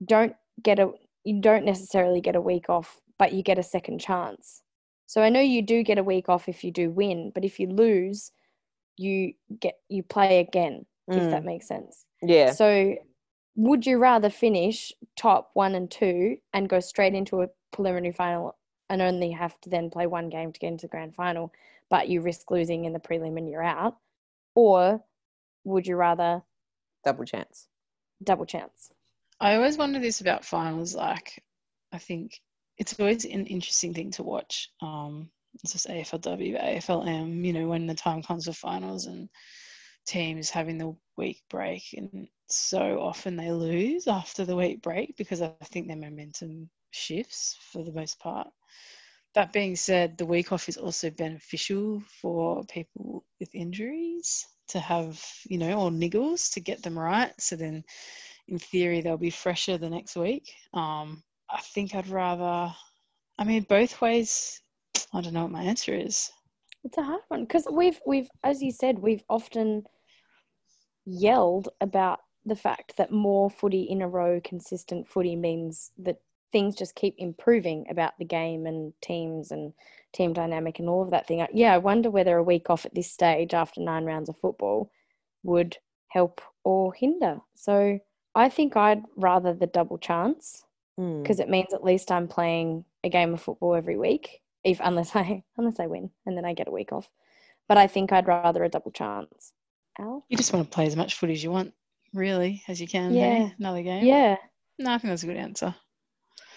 don't 0.04 0.34
get 0.62 0.78
a, 0.78 0.90
you 1.24 1.40
don't 1.40 1.66
necessarily 1.66 2.20
get 2.22 2.36
a 2.36 2.40
week 2.40 2.70
off, 2.70 3.00
but 3.18 3.32
you 3.34 3.42
get 3.42 3.58
a 3.58 3.62
second 3.62 4.00
chance? 4.00 4.62
So 5.06 5.22
I 5.22 5.28
know 5.28 5.40
you 5.40 5.60
do 5.62 5.82
get 5.82 5.98
a 5.98 6.04
week 6.04 6.28
off 6.28 6.48
if 6.48 6.64
you 6.64 6.72
do 6.72 6.90
win, 6.90 7.32
but 7.34 7.44
if 7.44 7.60
you 7.60 7.68
lose, 7.68 8.32
you 8.96 9.34
get 9.60 9.78
you 9.88 10.02
play 10.02 10.40
again 10.40 10.86
if 11.08 11.24
Mm. 11.24 11.30
that 11.30 11.44
makes 11.44 11.66
sense 11.68 12.06
Yeah. 12.22 12.52
so 12.52 12.96
would 13.56 13.86
you 13.86 13.98
rather 13.98 14.30
finish 14.30 14.92
top 15.16 15.50
one 15.54 15.74
and 15.74 15.90
two 15.90 16.38
and 16.52 16.68
go 16.68 16.80
straight 16.80 17.14
into 17.14 17.42
a 17.42 17.48
preliminary 17.72 18.12
final 18.12 18.56
and 18.90 19.02
only 19.02 19.30
have 19.32 19.60
to 19.62 19.70
then 19.70 19.90
play 19.90 20.06
one 20.06 20.28
game 20.28 20.52
to 20.52 20.60
get 20.60 20.68
into 20.68 20.82
the 20.86 20.90
grand 20.90 21.14
final 21.14 21.52
but 21.90 22.08
you 22.08 22.20
risk 22.20 22.50
losing 22.50 22.84
in 22.84 22.92
the 22.92 22.98
prelim 23.00 23.36
and 23.38 23.48
you're 23.48 23.62
out 23.62 23.96
or 24.54 25.02
would 25.64 25.86
you 25.86 25.96
rather 25.96 26.42
Double 27.04 27.24
chance. 27.24 27.68
double 28.22 28.46
chance 28.46 28.90
I 29.40 29.56
always 29.56 29.76
wonder 29.76 29.98
this 29.98 30.20
about 30.20 30.44
finals. 30.44 30.94
Like, 30.94 31.42
I 31.92 31.98
think 31.98 32.40
it's 32.78 32.98
always 32.98 33.24
an 33.24 33.46
interesting 33.46 33.92
thing 33.92 34.12
to 34.12 34.22
watch. 34.22 34.70
Um, 34.80 35.28
it's 35.62 35.72
just 35.72 35.88
AFLW, 35.88 36.60
AFLM, 36.60 37.44
you 37.44 37.52
know, 37.52 37.68
when 37.68 37.86
the 37.86 37.94
time 37.94 38.22
comes 38.22 38.46
for 38.46 38.52
finals 38.52 39.06
and 39.06 39.28
teams 40.06 40.50
having 40.50 40.78
the 40.78 40.94
week 41.16 41.42
break. 41.48 41.82
And 41.96 42.28
so 42.48 43.00
often 43.00 43.36
they 43.36 43.50
lose 43.50 44.06
after 44.06 44.44
the 44.44 44.56
week 44.56 44.82
break 44.82 45.16
because 45.16 45.42
I 45.42 45.52
think 45.64 45.88
their 45.88 45.96
momentum 45.96 46.68
shifts 46.90 47.56
for 47.72 47.84
the 47.84 47.92
most 47.92 48.18
part. 48.18 48.48
That 49.34 49.52
being 49.52 49.74
said, 49.74 50.16
the 50.16 50.26
week 50.26 50.52
off 50.52 50.68
is 50.68 50.76
also 50.76 51.10
beneficial 51.10 52.02
for 52.20 52.64
people 52.66 53.24
with 53.40 53.52
injuries 53.54 54.46
to 54.68 54.78
have, 54.78 55.22
you 55.46 55.58
know, 55.58 55.80
or 55.80 55.90
niggles 55.90 56.52
to 56.52 56.60
get 56.60 56.82
them 56.82 56.98
right. 56.98 57.32
So 57.40 57.56
then 57.56 57.84
in 58.48 58.58
theory 58.58 59.00
they'll 59.00 59.16
be 59.16 59.30
fresher 59.30 59.78
the 59.78 59.90
next 59.90 60.16
week. 60.16 60.52
Um, 60.72 61.22
I 61.50 61.60
think 61.60 61.94
I'd 61.94 62.08
rather. 62.08 62.74
I 63.38 63.44
mean, 63.44 63.64
both 63.68 64.00
ways. 64.00 64.60
I 65.12 65.20
don't 65.20 65.34
know 65.34 65.42
what 65.42 65.52
my 65.52 65.62
answer 65.62 65.94
is. 65.94 66.30
It's 66.84 66.98
a 66.98 67.02
hard 67.02 67.22
one 67.28 67.44
because 67.44 67.66
we've 67.70 68.00
we've 68.06 68.28
as 68.42 68.62
you 68.62 68.70
said 68.70 68.98
we've 68.98 69.22
often 69.30 69.84
yelled 71.06 71.68
about 71.80 72.20
the 72.46 72.56
fact 72.56 72.96
that 72.96 73.10
more 73.10 73.48
footy 73.50 73.82
in 73.82 74.02
a 74.02 74.08
row, 74.08 74.40
consistent 74.44 75.08
footy 75.08 75.34
means 75.34 75.92
that 75.98 76.20
things 76.52 76.76
just 76.76 76.94
keep 76.94 77.14
improving 77.18 77.86
about 77.90 78.12
the 78.18 78.24
game 78.24 78.66
and 78.66 78.92
teams 79.00 79.50
and 79.50 79.72
team 80.12 80.32
dynamic 80.32 80.78
and 80.78 80.88
all 80.88 81.02
of 81.02 81.10
that 81.10 81.26
thing. 81.26 81.44
Yeah, 81.52 81.74
I 81.74 81.78
wonder 81.78 82.10
whether 82.10 82.36
a 82.36 82.42
week 82.42 82.70
off 82.70 82.84
at 82.86 82.94
this 82.94 83.10
stage 83.10 83.54
after 83.54 83.80
nine 83.80 84.04
rounds 84.04 84.28
of 84.28 84.38
football 84.38 84.90
would 85.42 85.78
help 86.08 86.40
or 86.64 86.92
hinder. 86.94 87.38
So 87.54 87.98
I 88.34 88.48
think 88.50 88.76
I'd 88.76 89.02
rather 89.16 89.54
the 89.54 89.66
double 89.66 89.98
chance 89.98 90.64
Mm. 90.96 91.22
because 91.22 91.40
it 91.40 91.48
means 91.48 91.74
at 91.74 91.82
least 91.82 92.12
I'm 92.12 92.28
playing 92.28 92.84
a 93.02 93.08
game 93.08 93.34
of 93.34 93.40
football 93.42 93.74
every 93.74 93.98
week, 93.98 94.40
if 94.64 94.80
unless 94.82 95.14
I 95.14 95.44
unless 95.56 95.78
I 95.78 95.86
win 95.86 96.10
and 96.26 96.36
then 96.36 96.44
I 96.44 96.54
get 96.54 96.68
a 96.68 96.72
week 96.72 96.92
off. 96.92 97.08
But 97.68 97.78
I 97.78 97.86
think 97.86 98.12
I'd 98.12 98.26
rather 98.26 98.64
a 98.64 98.68
double 98.68 98.90
chance. 98.90 99.52
Al? 99.98 100.24
You 100.28 100.36
just 100.36 100.52
want 100.52 100.68
to 100.68 100.74
play 100.74 100.86
as 100.86 100.96
much 100.96 101.14
footy 101.14 101.32
as 101.32 101.42
you 101.42 101.50
want, 101.50 101.72
really, 102.12 102.62
as 102.68 102.80
you 102.80 102.88
can. 102.88 103.14
Yeah. 103.14 103.46
Hey? 103.46 103.54
Another 103.58 103.82
game. 103.82 104.04
Yeah. 104.04 104.36
No, 104.78 104.92
I 104.92 104.98
think 104.98 105.12
that's 105.12 105.22
a 105.22 105.26
good 105.26 105.36
answer. 105.36 105.74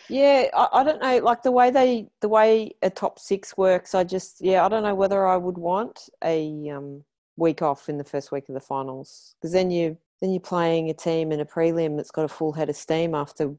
Yeah, 0.09 0.47
I, 0.53 0.67
I 0.73 0.83
don't 0.83 1.01
know. 1.01 1.17
Like 1.19 1.43
the 1.43 1.51
way 1.51 1.69
they, 1.69 2.07
the 2.21 2.29
way 2.29 2.71
a 2.81 2.89
top 2.89 3.19
six 3.19 3.55
works, 3.57 3.93
I 3.93 4.03
just, 4.03 4.41
yeah, 4.41 4.65
I 4.65 4.69
don't 4.69 4.83
know 4.83 4.95
whether 4.95 5.25
I 5.25 5.37
would 5.37 5.57
want 5.57 6.09
a 6.23 6.69
um, 6.69 7.03
week 7.35 7.61
off 7.61 7.89
in 7.89 7.97
the 7.97 8.03
first 8.03 8.31
week 8.31 8.49
of 8.49 8.55
the 8.55 8.61
finals 8.61 9.35
because 9.39 9.53
then 9.53 9.69
you, 9.69 9.97
then 10.21 10.31
you're 10.31 10.39
playing 10.39 10.89
a 10.89 10.93
team 10.93 11.31
in 11.31 11.39
a 11.39 11.45
prelim 11.45 11.95
that's 11.95 12.11
got 12.11 12.25
a 12.25 12.29
full 12.29 12.53
head 12.53 12.69
of 12.69 12.75
steam 12.75 13.13
after 13.13 13.53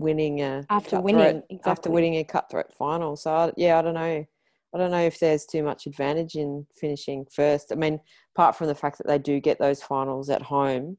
winning 0.00 0.40
a 0.40 0.64
After 0.70 1.00
winning, 1.00 1.42
after 1.64 1.90
winning 1.90 2.16
a 2.16 2.24
cutthroat 2.24 2.72
final. 2.72 3.16
So 3.16 3.32
I, 3.32 3.52
yeah, 3.56 3.78
I 3.78 3.82
don't 3.82 3.94
know. 3.94 4.24
I 4.72 4.78
don't 4.78 4.90
know 4.92 5.02
if 5.02 5.18
there's 5.18 5.46
too 5.46 5.62
much 5.62 5.86
advantage 5.86 6.36
in 6.36 6.66
finishing 6.76 7.26
first. 7.32 7.72
I 7.72 7.74
mean, 7.74 8.00
apart 8.34 8.56
from 8.56 8.68
the 8.68 8.74
fact 8.74 8.98
that 8.98 9.06
they 9.06 9.18
do 9.18 9.40
get 9.40 9.58
those 9.58 9.82
finals 9.82 10.30
at 10.30 10.42
home, 10.42 10.96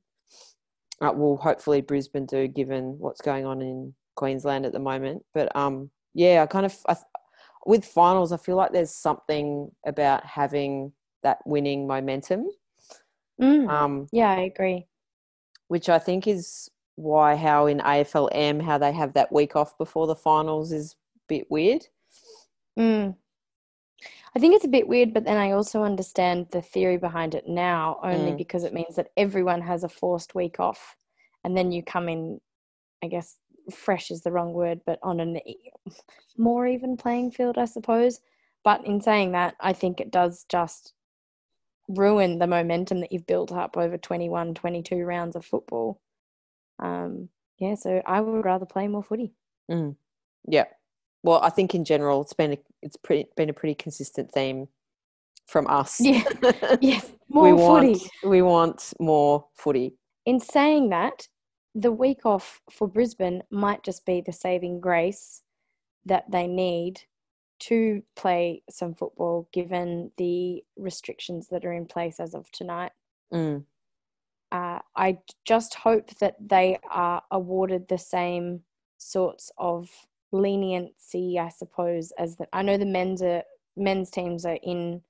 uh, 1.01 1.13
well, 1.15 1.37
hopefully 1.37 1.81
Brisbane 1.81 2.25
do, 2.25 2.47
given 2.47 2.99
what's 2.99 3.21
going 3.21 3.45
on 3.45 3.61
in 3.61 3.93
Queensland 4.15 4.65
at 4.65 4.73
the 4.73 4.79
moment. 4.79 5.23
But 5.33 5.55
um, 5.55 5.89
yeah, 6.13 6.43
I 6.43 6.45
kind 6.47 6.65
of 6.65 6.77
I, 6.87 6.97
with 7.65 7.85
finals, 7.85 8.31
I 8.31 8.37
feel 8.37 8.57
like 8.57 8.73
there's 8.73 8.93
something 8.93 9.71
about 9.85 10.25
having 10.25 10.91
that 11.23 11.39
winning 11.45 11.87
momentum, 11.87 12.47
Mm. 13.39 13.69
um, 13.69 14.07
Yeah, 14.11 14.29
I 14.31 14.41
agree. 14.41 14.87
which 15.69 15.87
I 15.89 15.97
think 15.97 16.27
is 16.27 16.69
why 17.01 17.35
how 17.35 17.65
in 17.65 17.79
AFLM 17.79 18.61
how 18.61 18.77
they 18.77 18.91
have 18.91 19.13
that 19.13 19.31
week 19.31 19.55
off 19.55 19.77
before 19.77 20.07
the 20.07 20.15
finals 20.15 20.71
is 20.71 20.93
a 20.93 21.19
bit 21.27 21.47
weird. 21.49 21.87
Mm. 22.77 23.15
I 24.35 24.39
think 24.39 24.55
it's 24.55 24.65
a 24.65 24.69
bit 24.69 24.87
weird, 24.87 25.13
but 25.13 25.25
then 25.25 25.37
I 25.37 25.51
also 25.51 25.83
understand 25.83 26.47
the 26.51 26.61
theory 26.61 26.97
behind 26.97 27.35
it 27.35 27.47
now, 27.47 27.99
only 28.01 28.31
Mm. 28.31 28.37
because 28.37 28.63
it 28.63 28.73
means 28.73 28.95
that 28.95 29.11
everyone 29.17 29.61
has 29.61 29.83
a 29.83 29.89
forced 29.89 30.33
week 30.35 30.59
off, 30.59 30.95
and 31.43 31.55
then 31.57 31.71
you 31.71 31.83
come 31.83 32.07
in, 32.07 32.39
I 33.03 33.07
guess, 33.07 33.37
fresh 33.71 34.09
is 34.09 34.21
the 34.21 34.31
wrong 34.31 34.53
word, 34.53 34.81
but 34.85 34.99
on 35.03 35.19
e- 35.45 35.71
more 36.37 36.65
even 36.65 36.97
playing 36.97 37.31
field, 37.31 37.57
I 37.57 37.65
suppose. 37.65 38.21
But 38.63 38.85
in 38.85 39.01
saying 39.01 39.31
that, 39.33 39.55
I 39.59 39.73
think 39.73 39.99
it 39.99 40.11
does 40.11 40.45
just 40.49 40.93
ruin 41.87 42.39
the 42.39 42.47
momentum 42.47 43.01
that 43.01 43.11
you've 43.11 43.27
built 43.27 43.51
up 43.51 43.75
over 43.75 43.97
21, 43.97 44.53
22 44.53 45.03
rounds 45.03 45.35
of 45.35 45.45
football. 45.45 45.99
Um, 46.81 47.29
yeah, 47.57 47.75
so 47.75 48.01
I 48.05 48.21
would 48.21 48.43
rather 48.43 48.65
play 48.65 48.87
more 48.87 49.03
footy. 49.03 49.33
Yeah. 50.47 50.65
Well, 51.23 51.39
I 51.43 51.49
think 51.49 51.75
in 51.75 51.85
general 51.85 52.21
it's 52.21 52.33
been 52.33 52.53
a, 52.53 52.57
it's 52.81 52.97
pretty 52.97 53.29
been 53.37 53.49
a 53.49 53.53
pretty 53.53 53.75
consistent 53.75 54.31
theme 54.31 54.67
from 55.45 55.67
us. 55.67 55.99
Yeah. 56.01 56.23
Yes, 56.81 57.11
we 57.29 57.51
more 57.51 57.55
want 57.55 57.97
footy. 57.97 58.09
we 58.23 58.41
want 58.41 58.93
more 58.99 59.45
footy. 59.53 59.93
in 60.25 60.39
saying 60.39 60.89
that, 60.89 61.27
the 61.75 61.91
week 61.91 62.25
off 62.25 62.61
for 62.69 62.87
Brisbane 62.87 63.43
might 63.51 63.83
just 63.83 64.05
be 64.05 64.21
the 64.21 64.33
saving 64.33 64.79
grace 64.81 65.43
that 66.05 66.29
they 66.31 66.47
need 66.47 67.01
to 67.59 68.01
play 68.15 68.63
some 68.69 68.95
football 68.95 69.47
given 69.53 70.11
the 70.17 70.63
restrictions 70.75 71.47
that 71.49 71.63
are 71.63 71.73
in 71.73 71.85
place 71.85 72.19
as 72.19 72.33
of 72.33 72.51
tonight. 72.51 72.91
Mm. 73.31 73.63
Uh, 74.51 74.79
I 74.95 75.17
just 75.45 75.75
hope 75.75 76.09
that 76.19 76.35
they 76.39 76.77
are 76.89 77.23
awarded 77.31 77.87
the 77.87 77.97
same 77.97 78.61
sorts 78.97 79.51
of 79.57 79.89
leniency, 80.31 81.39
I 81.39 81.49
suppose, 81.49 82.11
as 82.17 82.35
that. 82.37 82.49
I 82.53 82.61
know 82.61 82.77
the 82.77 82.85
men's 82.85 83.21
are, 83.21 83.43
men's 83.77 84.09
teams 84.09 84.45
are 84.45 84.59
in 84.63 85.01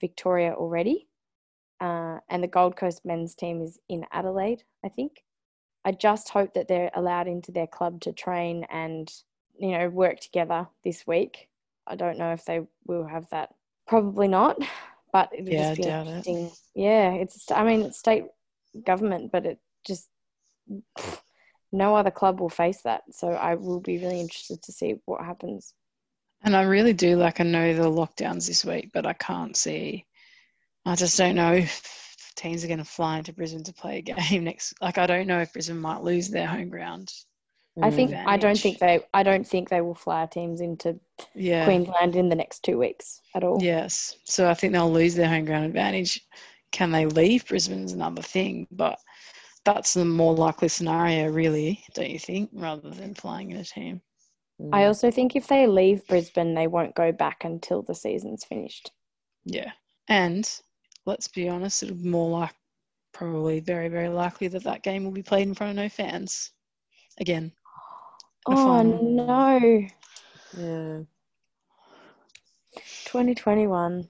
Victoria 0.00 0.52
already, 0.54 1.08
uh, 1.80 2.18
and 2.28 2.42
the 2.42 2.48
Gold 2.48 2.76
Coast 2.76 3.02
men's 3.04 3.34
team 3.34 3.62
is 3.62 3.78
in 3.88 4.04
Adelaide, 4.12 4.64
I 4.84 4.88
think. 4.88 5.22
I 5.84 5.92
just 5.92 6.28
hope 6.28 6.54
that 6.54 6.68
they're 6.68 6.90
allowed 6.94 7.28
into 7.28 7.52
their 7.52 7.66
club 7.66 8.00
to 8.02 8.12
train 8.12 8.66
and 8.70 9.10
you 9.58 9.70
know 9.76 9.88
work 9.88 10.20
together 10.20 10.68
this 10.84 11.06
week. 11.06 11.48
I 11.86 11.96
don't 11.96 12.18
know 12.18 12.32
if 12.32 12.44
they 12.44 12.60
will 12.86 13.06
have 13.06 13.28
that. 13.30 13.54
Probably 13.86 14.28
not, 14.28 14.58
but 15.12 15.30
it 15.32 15.44
would 15.44 15.52
Yeah, 15.52 15.68
just 15.68 15.76
be 15.76 15.82
I 15.82 15.86
doubt 15.86 16.06
it. 16.08 16.26
interesting. 16.26 16.50
Yeah, 16.74 17.12
it's. 17.12 17.50
I 17.50 17.64
mean, 17.64 17.82
it's 17.82 17.98
state 17.98 18.24
government, 18.84 19.32
but 19.32 19.46
it 19.46 19.58
just 19.86 20.08
no 21.72 21.94
other 21.94 22.10
club 22.10 22.40
will 22.40 22.48
face 22.48 22.82
that. 22.82 23.02
So 23.12 23.28
I 23.28 23.54
will 23.54 23.80
be 23.80 23.98
really 23.98 24.20
interested 24.20 24.62
to 24.62 24.72
see 24.72 24.96
what 25.04 25.24
happens. 25.24 25.74
And 26.42 26.56
I 26.56 26.62
really 26.62 26.92
do 26.92 27.16
like. 27.16 27.40
I 27.40 27.44
know 27.44 27.74
the 27.74 27.82
lockdowns 27.82 28.46
this 28.46 28.64
week, 28.64 28.90
but 28.92 29.06
I 29.06 29.12
can't 29.12 29.56
see. 29.56 30.06
I 30.86 30.94
just 30.94 31.18
don't 31.18 31.34
know 31.36 31.52
if 31.52 32.16
teams 32.36 32.64
are 32.64 32.68
going 32.68 32.78
to 32.78 32.84
fly 32.84 33.18
into 33.18 33.32
Brisbane 33.32 33.64
to 33.64 33.72
play 33.72 33.98
a 33.98 34.02
game 34.28 34.44
next. 34.44 34.74
Like 34.80 34.98
I 34.98 35.06
don't 35.06 35.26
know 35.26 35.40
if 35.40 35.52
Brisbane 35.52 35.78
might 35.78 36.02
lose 36.02 36.28
their 36.28 36.46
home 36.46 36.70
ground. 36.70 37.12
I 37.80 37.90
think 37.90 38.12
I 38.12 38.36
don't 38.36 38.58
think 38.58 38.78
they 38.78 39.00
I 39.14 39.22
don't 39.22 39.46
think 39.46 39.68
they 39.68 39.80
will 39.80 39.94
fly 39.94 40.26
teams 40.26 40.60
into 40.60 40.98
Yeah. 41.34 41.64
Queensland 41.64 42.16
in 42.16 42.28
the 42.28 42.34
next 42.34 42.62
two 42.62 42.78
weeks 42.78 43.20
at 43.34 43.44
all. 43.44 43.62
Yes. 43.62 44.16
So 44.24 44.50
I 44.50 44.54
think 44.54 44.72
they'll 44.72 44.92
lose 44.92 45.14
their 45.14 45.28
home 45.28 45.44
ground 45.44 45.66
advantage. 45.66 46.20
Can 46.72 46.90
they 46.90 47.06
leave 47.06 47.46
Brisbane 47.46 47.84
is 47.84 47.92
another 47.92 48.22
thing, 48.22 48.66
but 48.70 48.98
that's 49.64 49.94
the 49.94 50.04
more 50.04 50.34
likely 50.34 50.68
scenario, 50.68 51.30
really, 51.30 51.82
don't 51.94 52.10
you 52.10 52.18
think, 52.18 52.50
rather 52.52 52.90
than 52.90 53.14
flying 53.14 53.50
in 53.50 53.58
a 53.58 53.64
team? 53.64 54.00
I 54.72 54.84
also 54.84 55.10
think 55.10 55.34
if 55.34 55.46
they 55.46 55.66
leave 55.66 56.06
Brisbane, 56.06 56.54
they 56.54 56.66
won't 56.66 56.94
go 56.94 57.12
back 57.12 57.44
until 57.44 57.82
the 57.82 57.94
season's 57.94 58.44
finished. 58.44 58.90
Yeah. 59.44 59.72
And 60.08 60.48
let's 61.06 61.28
be 61.28 61.48
honest, 61.48 61.82
it'll 61.82 61.96
be 61.96 62.08
more 62.08 62.30
like 62.30 62.54
probably 63.12 63.60
very, 63.60 63.88
very 63.88 64.08
likely 64.08 64.48
that 64.48 64.64
that 64.64 64.82
game 64.82 65.04
will 65.04 65.12
be 65.12 65.22
played 65.22 65.48
in 65.48 65.54
front 65.54 65.70
of 65.70 65.76
no 65.76 65.88
fans 65.88 66.52
again. 67.18 67.52
Oh 68.46 68.54
final. 68.54 69.02
no, 69.02 69.58
yeah. 70.56 71.00
2021. 73.06 74.08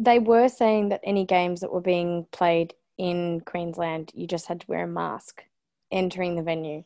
They 0.00 0.18
were 0.18 0.48
saying 0.48 0.88
that 0.88 1.02
any 1.04 1.26
games 1.26 1.60
that 1.60 1.72
were 1.72 1.82
being 1.82 2.26
played 2.32 2.72
in 2.96 3.40
Queensland, 3.42 4.10
you 4.14 4.26
just 4.26 4.46
had 4.46 4.60
to 4.60 4.66
wear 4.66 4.84
a 4.84 4.88
mask 4.88 5.44
entering 5.90 6.36
the 6.36 6.42
venue. 6.42 6.84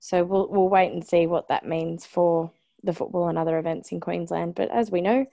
So 0.00 0.24
we'll 0.24 0.48
we'll 0.48 0.68
wait 0.68 0.92
and 0.92 1.06
see 1.06 1.26
what 1.26 1.48
that 1.48 1.66
means 1.66 2.04
for 2.04 2.50
the 2.82 2.92
football 2.92 3.28
and 3.28 3.38
other 3.38 3.58
events 3.58 3.92
in 3.92 4.00
Queensland. 4.00 4.56
But 4.56 4.70
as 4.70 4.90
we 4.90 5.00
know, 5.00 5.26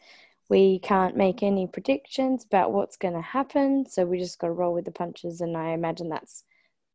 we 0.50 0.80
can't 0.80 1.18
make 1.18 1.41
any 1.41 1.66
predictions 1.66 2.46
about 2.46 2.72
what's 2.72 2.98
going 2.98 3.16
to 3.16 3.22
happen. 3.22 3.86
So 3.89 4.06
we 4.06 4.20
just 4.20 4.39
got 4.39 4.48
to 4.48 4.54
roll 4.54 4.74
with 4.74 4.86
the 4.86 4.91
punches. 4.91 5.41
And 5.41 5.58
I 5.58 5.70
imagine 5.70 6.10
that's 6.10 6.44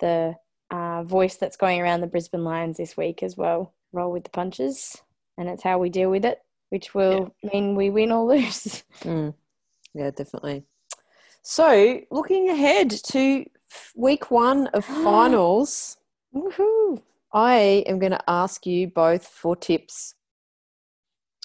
the 0.01 0.37
uh, 0.71 1.03
voice 1.03 1.37
that's 1.37 1.57
going 1.57 1.81
around 1.81 2.03
the 2.03 2.07
Brisbane 2.07 2.45
Lions 2.45 2.77
this 2.77 2.97
week 2.97 3.23
as 3.23 3.37
well. 3.37 3.75
Roll 3.93 4.13
with 4.13 4.25
the 4.25 4.31
punches, 4.31 4.97
and 5.37 5.49
it's 5.49 5.63
how 5.63 5.79
we 5.79 5.89
deal 5.89 6.11
with 6.11 6.25
it, 6.25 6.41
which 6.69 6.95
will 6.95 7.35
mean 7.53 7.75
we 7.75 7.91
win 7.91 8.13
or 8.13 8.27
lose. 8.27 8.85
Mm. 9.01 9.35
Yeah, 9.95 10.11
definitely. 10.11 10.65
So, 11.43 12.01
looking 12.11 12.51
ahead 12.51 12.91
to 12.91 13.45
week 13.95 14.31
one 14.31 14.67
of 14.69 14.85
finals, 15.05 15.97
Woohoo! 16.35 17.01
I 17.33 17.85
am 17.87 17.99
going 17.99 18.13
to 18.13 18.31
ask 18.31 18.67
you 18.67 18.89
both 18.89 19.27
for 19.27 19.57
tips. 19.57 20.15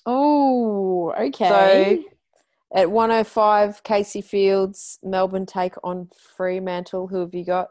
Oh, 0.06 1.14
okay. 1.18 2.04
So, 2.04 2.10
at 2.76 2.91
105, 2.91 3.84
Casey 3.84 4.22
Fields, 4.22 5.00
Melbourne 5.04 5.46
take 5.46 5.76
on 5.84 6.10
Fremantle. 6.36 7.08
Who 7.08 7.22
have 7.22 7.34
you 7.34 7.46
got? 7.46 7.70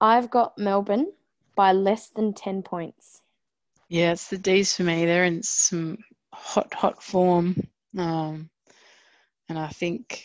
I've 0.00 0.30
got 0.30 0.56
Melbourne 0.56 1.12
by 1.54 1.72
less 1.72 2.08
than 2.08 2.32
10 2.32 2.62
points. 2.62 3.20
Yeah, 3.88 4.12
it's 4.12 4.28
the 4.28 4.38
D's 4.38 4.74
for 4.74 4.84
me. 4.84 5.04
They're 5.04 5.24
in 5.24 5.42
some 5.42 5.98
hot, 6.32 6.72
hot 6.72 7.02
form. 7.02 7.68
Um, 7.98 8.48
and 9.50 9.58
I 9.58 9.68
think 9.68 10.24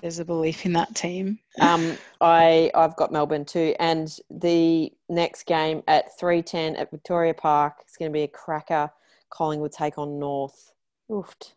there's 0.00 0.18
a 0.18 0.24
belief 0.24 0.66
in 0.66 0.72
that 0.72 0.94
team. 0.94 1.38
Um, 1.60 1.96
I 2.20 2.70
I've 2.74 2.96
got 2.96 3.12
Melbourne 3.12 3.44
too, 3.44 3.74
and 3.78 4.14
the 4.30 4.92
next 5.08 5.44
game 5.44 5.82
at 5.86 6.18
3:10 6.18 6.78
at 6.78 6.90
Victoria 6.90 7.34
Park 7.34 7.74
is 7.88 7.96
going 7.96 8.10
to 8.10 8.12
be 8.12 8.24
a 8.24 8.28
cracker. 8.28 8.90
Collingwood 9.30 9.72
take 9.72 9.98
on 9.98 10.18
North. 10.18 10.72
Oofed. 11.10 11.52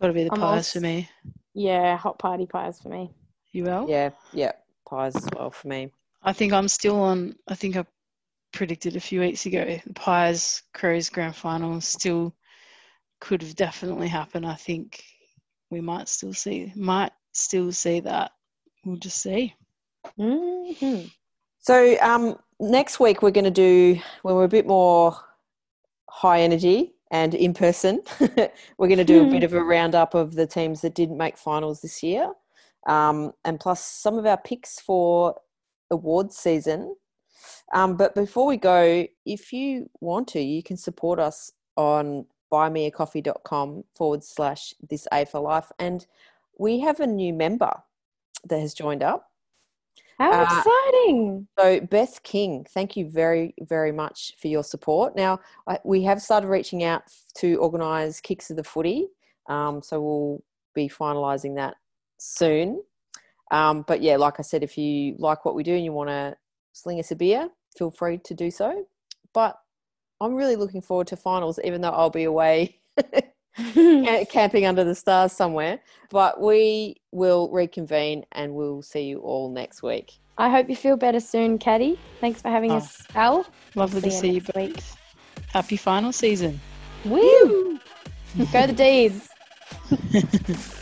Got 0.00 0.08
to 0.08 0.12
be 0.12 0.24
the 0.24 0.32
I'm 0.32 0.40
Pies 0.40 0.56
also- 0.58 0.80
for 0.80 0.84
me. 0.84 1.08
Yeah, 1.54 1.96
hot 1.96 2.18
party 2.18 2.44
pies 2.44 2.78
for 2.80 2.90
me. 2.90 3.10
You 3.52 3.64
will? 3.64 3.86
Yeah, 3.88 4.10
yeah, 4.34 4.52
pies 4.86 5.16
as 5.16 5.26
well 5.34 5.50
for 5.50 5.68
me. 5.68 5.90
I 6.22 6.34
think 6.34 6.52
I'm 6.52 6.68
still 6.68 7.00
on. 7.00 7.34
I 7.48 7.54
think 7.54 7.76
I 7.76 7.86
predicted 8.52 8.96
a 8.96 9.00
few 9.00 9.20
weeks 9.20 9.46
ago 9.46 9.78
the 9.86 9.94
Pies 9.94 10.62
Crows 10.74 11.08
grand 11.08 11.34
final 11.36 11.80
still 11.80 12.34
could 13.20 13.40
have 13.42 13.56
definitely 13.56 14.08
happened. 14.08 14.44
I 14.44 14.54
think 14.54 15.02
we 15.70 15.80
might 15.80 16.08
still 16.08 16.32
see 16.32 16.72
might 16.76 17.12
still 17.32 17.72
see 17.72 18.00
that. 18.00 18.32
We'll 18.84 18.96
just 18.96 19.22
see. 19.22 19.54
hmm 20.16 21.00
So 21.58 21.96
um, 22.00 22.36
next 22.60 23.00
week 23.00 23.22
we're 23.22 23.30
going 23.30 23.44
to 23.44 23.50
do 23.50 24.00
when 24.22 24.34
we're 24.34 24.44
a 24.44 24.48
bit 24.48 24.66
more 24.66 25.16
high 26.08 26.40
energy 26.40 26.94
and 27.10 27.34
in 27.34 27.54
person. 27.54 28.02
we're 28.78 28.88
going 28.88 28.98
to 28.98 29.04
do 29.04 29.26
a 29.26 29.30
bit 29.30 29.44
of 29.44 29.52
a 29.52 29.62
roundup 29.62 30.14
of 30.14 30.34
the 30.34 30.46
teams 30.46 30.80
that 30.80 30.94
didn't 30.94 31.18
make 31.18 31.36
finals 31.36 31.80
this 31.80 32.02
year, 32.02 32.32
um, 32.86 33.32
and 33.44 33.60
plus 33.60 33.84
some 33.84 34.18
of 34.18 34.26
our 34.26 34.38
picks 34.38 34.80
for 34.80 35.36
awards 35.90 36.36
season. 36.36 36.96
Um, 37.72 37.96
but 37.96 38.14
before 38.14 38.46
we 38.46 38.56
go, 38.56 39.06
if 39.24 39.52
you 39.52 39.90
want 40.00 40.28
to, 40.28 40.40
you 40.40 40.62
can 40.62 40.76
support 40.76 41.18
us 41.18 41.52
on 41.76 42.26
buymeacoffee.com 42.52 43.84
forward 43.94 44.24
slash 44.24 44.74
this 44.88 45.06
A 45.12 45.24
for 45.24 45.40
life. 45.40 45.70
And 45.78 46.06
we 46.58 46.80
have 46.80 47.00
a 47.00 47.06
new 47.06 47.32
member 47.32 47.72
that 48.48 48.60
has 48.60 48.74
joined 48.74 49.02
up. 49.02 49.30
How 50.18 50.32
Uh, 50.32 50.42
exciting! 50.42 51.46
So, 51.58 51.80
Beth 51.80 52.22
King, 52.22 52.66
thank 52.70 52.96
you 52.96 53.08
very, 53.08 53.54
very 53.60 53.92
much 53.92 54.34
for 54.40 54.48
your 54.48 54.64
support. 54.64 55.14
Now, 55.14 55.40
I, 55.66 55.78
we 55.84 56.02
have 56.04 56.22
started 56.22 56.48
reaching 56.48 56.84
out 56.84 57.02
to 57.38 57.56
organise 57.56 58.20
Kicks 58.20 58.50
of 58.50 58.56
the 58.56 58.64
Footy. 58.64 59.08
Um, 59.48 59.82
so, 59.82 60.00
we'll 60.00 60.42
be 60.74 60.88
finalising 60.88 61.56
that 61.56 61.74
soon. 62.18 62.82
Um, 63.50 63.84
but 63.86 64.00
yeah, 64.00 64.16
like 64.16 64.40
I 64.40 64.42
said, 64.42 64.62
if 64.62 64.78
you 64.78 65.16
like 65.18 65.44
what 65.44 65.54
we 65.54 65.62
do 65.62 65.74
and 65.74 65.84
you 65.84 65.92
want 65.92 66.08
to 66.08 66.36
sling 66.72 66.98
us 66.98 67.10
a 67.10 67.16
beer, 67.16 67.48
feel 67.76 67.90
free 67.90 68.18
to 68.24 68.34
do 68.34 68.50
so. 68.50 68.86
But 69.34 69.58
I'm 70.20 70.34
really 70.34 70.56
looking 70.56 70.80
forward 70.82 71.06
to 71.08 71.16
finals, 71.16 71.58
even 71.64 71.80
though 71.80 71.90
I'll 71.90 72.10
be 72.10 72.24
away 72.24 72.78
camping 74.30 74.66
under 74.66 74.84
the 74.84 74.94
stars 74.94 75.32
somewhere. 75.32 75.80
But 76.10 76.40
we 76.40 76.96
will 77.12 77.50
reconvene 77.50 78.24
and 78.32 78.54
we'll 78.54 78.82
see 78.82 79.02
you 79.04 79.18
all 79.20 79.50
next 79.50 79.82
week. 79.82 80.12
I 80.38 80.50
hope 80.50 80.68
you 80.68 80.76
feel 80.76 80.96
better 80.96 81.20
soon, 81.20 81.58
Caddy. 81.58 81.98
Thanks 82.20 82.42
for 82.42 82.48
having 82.48 82.70
Oh. 82.72 82.76
us, 82.76 83.02
Al. 83.14 83.46
Lovely 83.74 84.00
to 84.02 84.10
See 84.10 84.14
you 84.14 84.20
see 84.20 84.28
you 84.28 84.40
next 84.54 84.56
week. 84.56 84.82
Happy 85.52 85.76
final 85.76 86.12
season. 86.12 86.60
Woo! 87.04 87.78
Go 88.52 88.66
the 88.66 88.72
D's. 88.74 89.28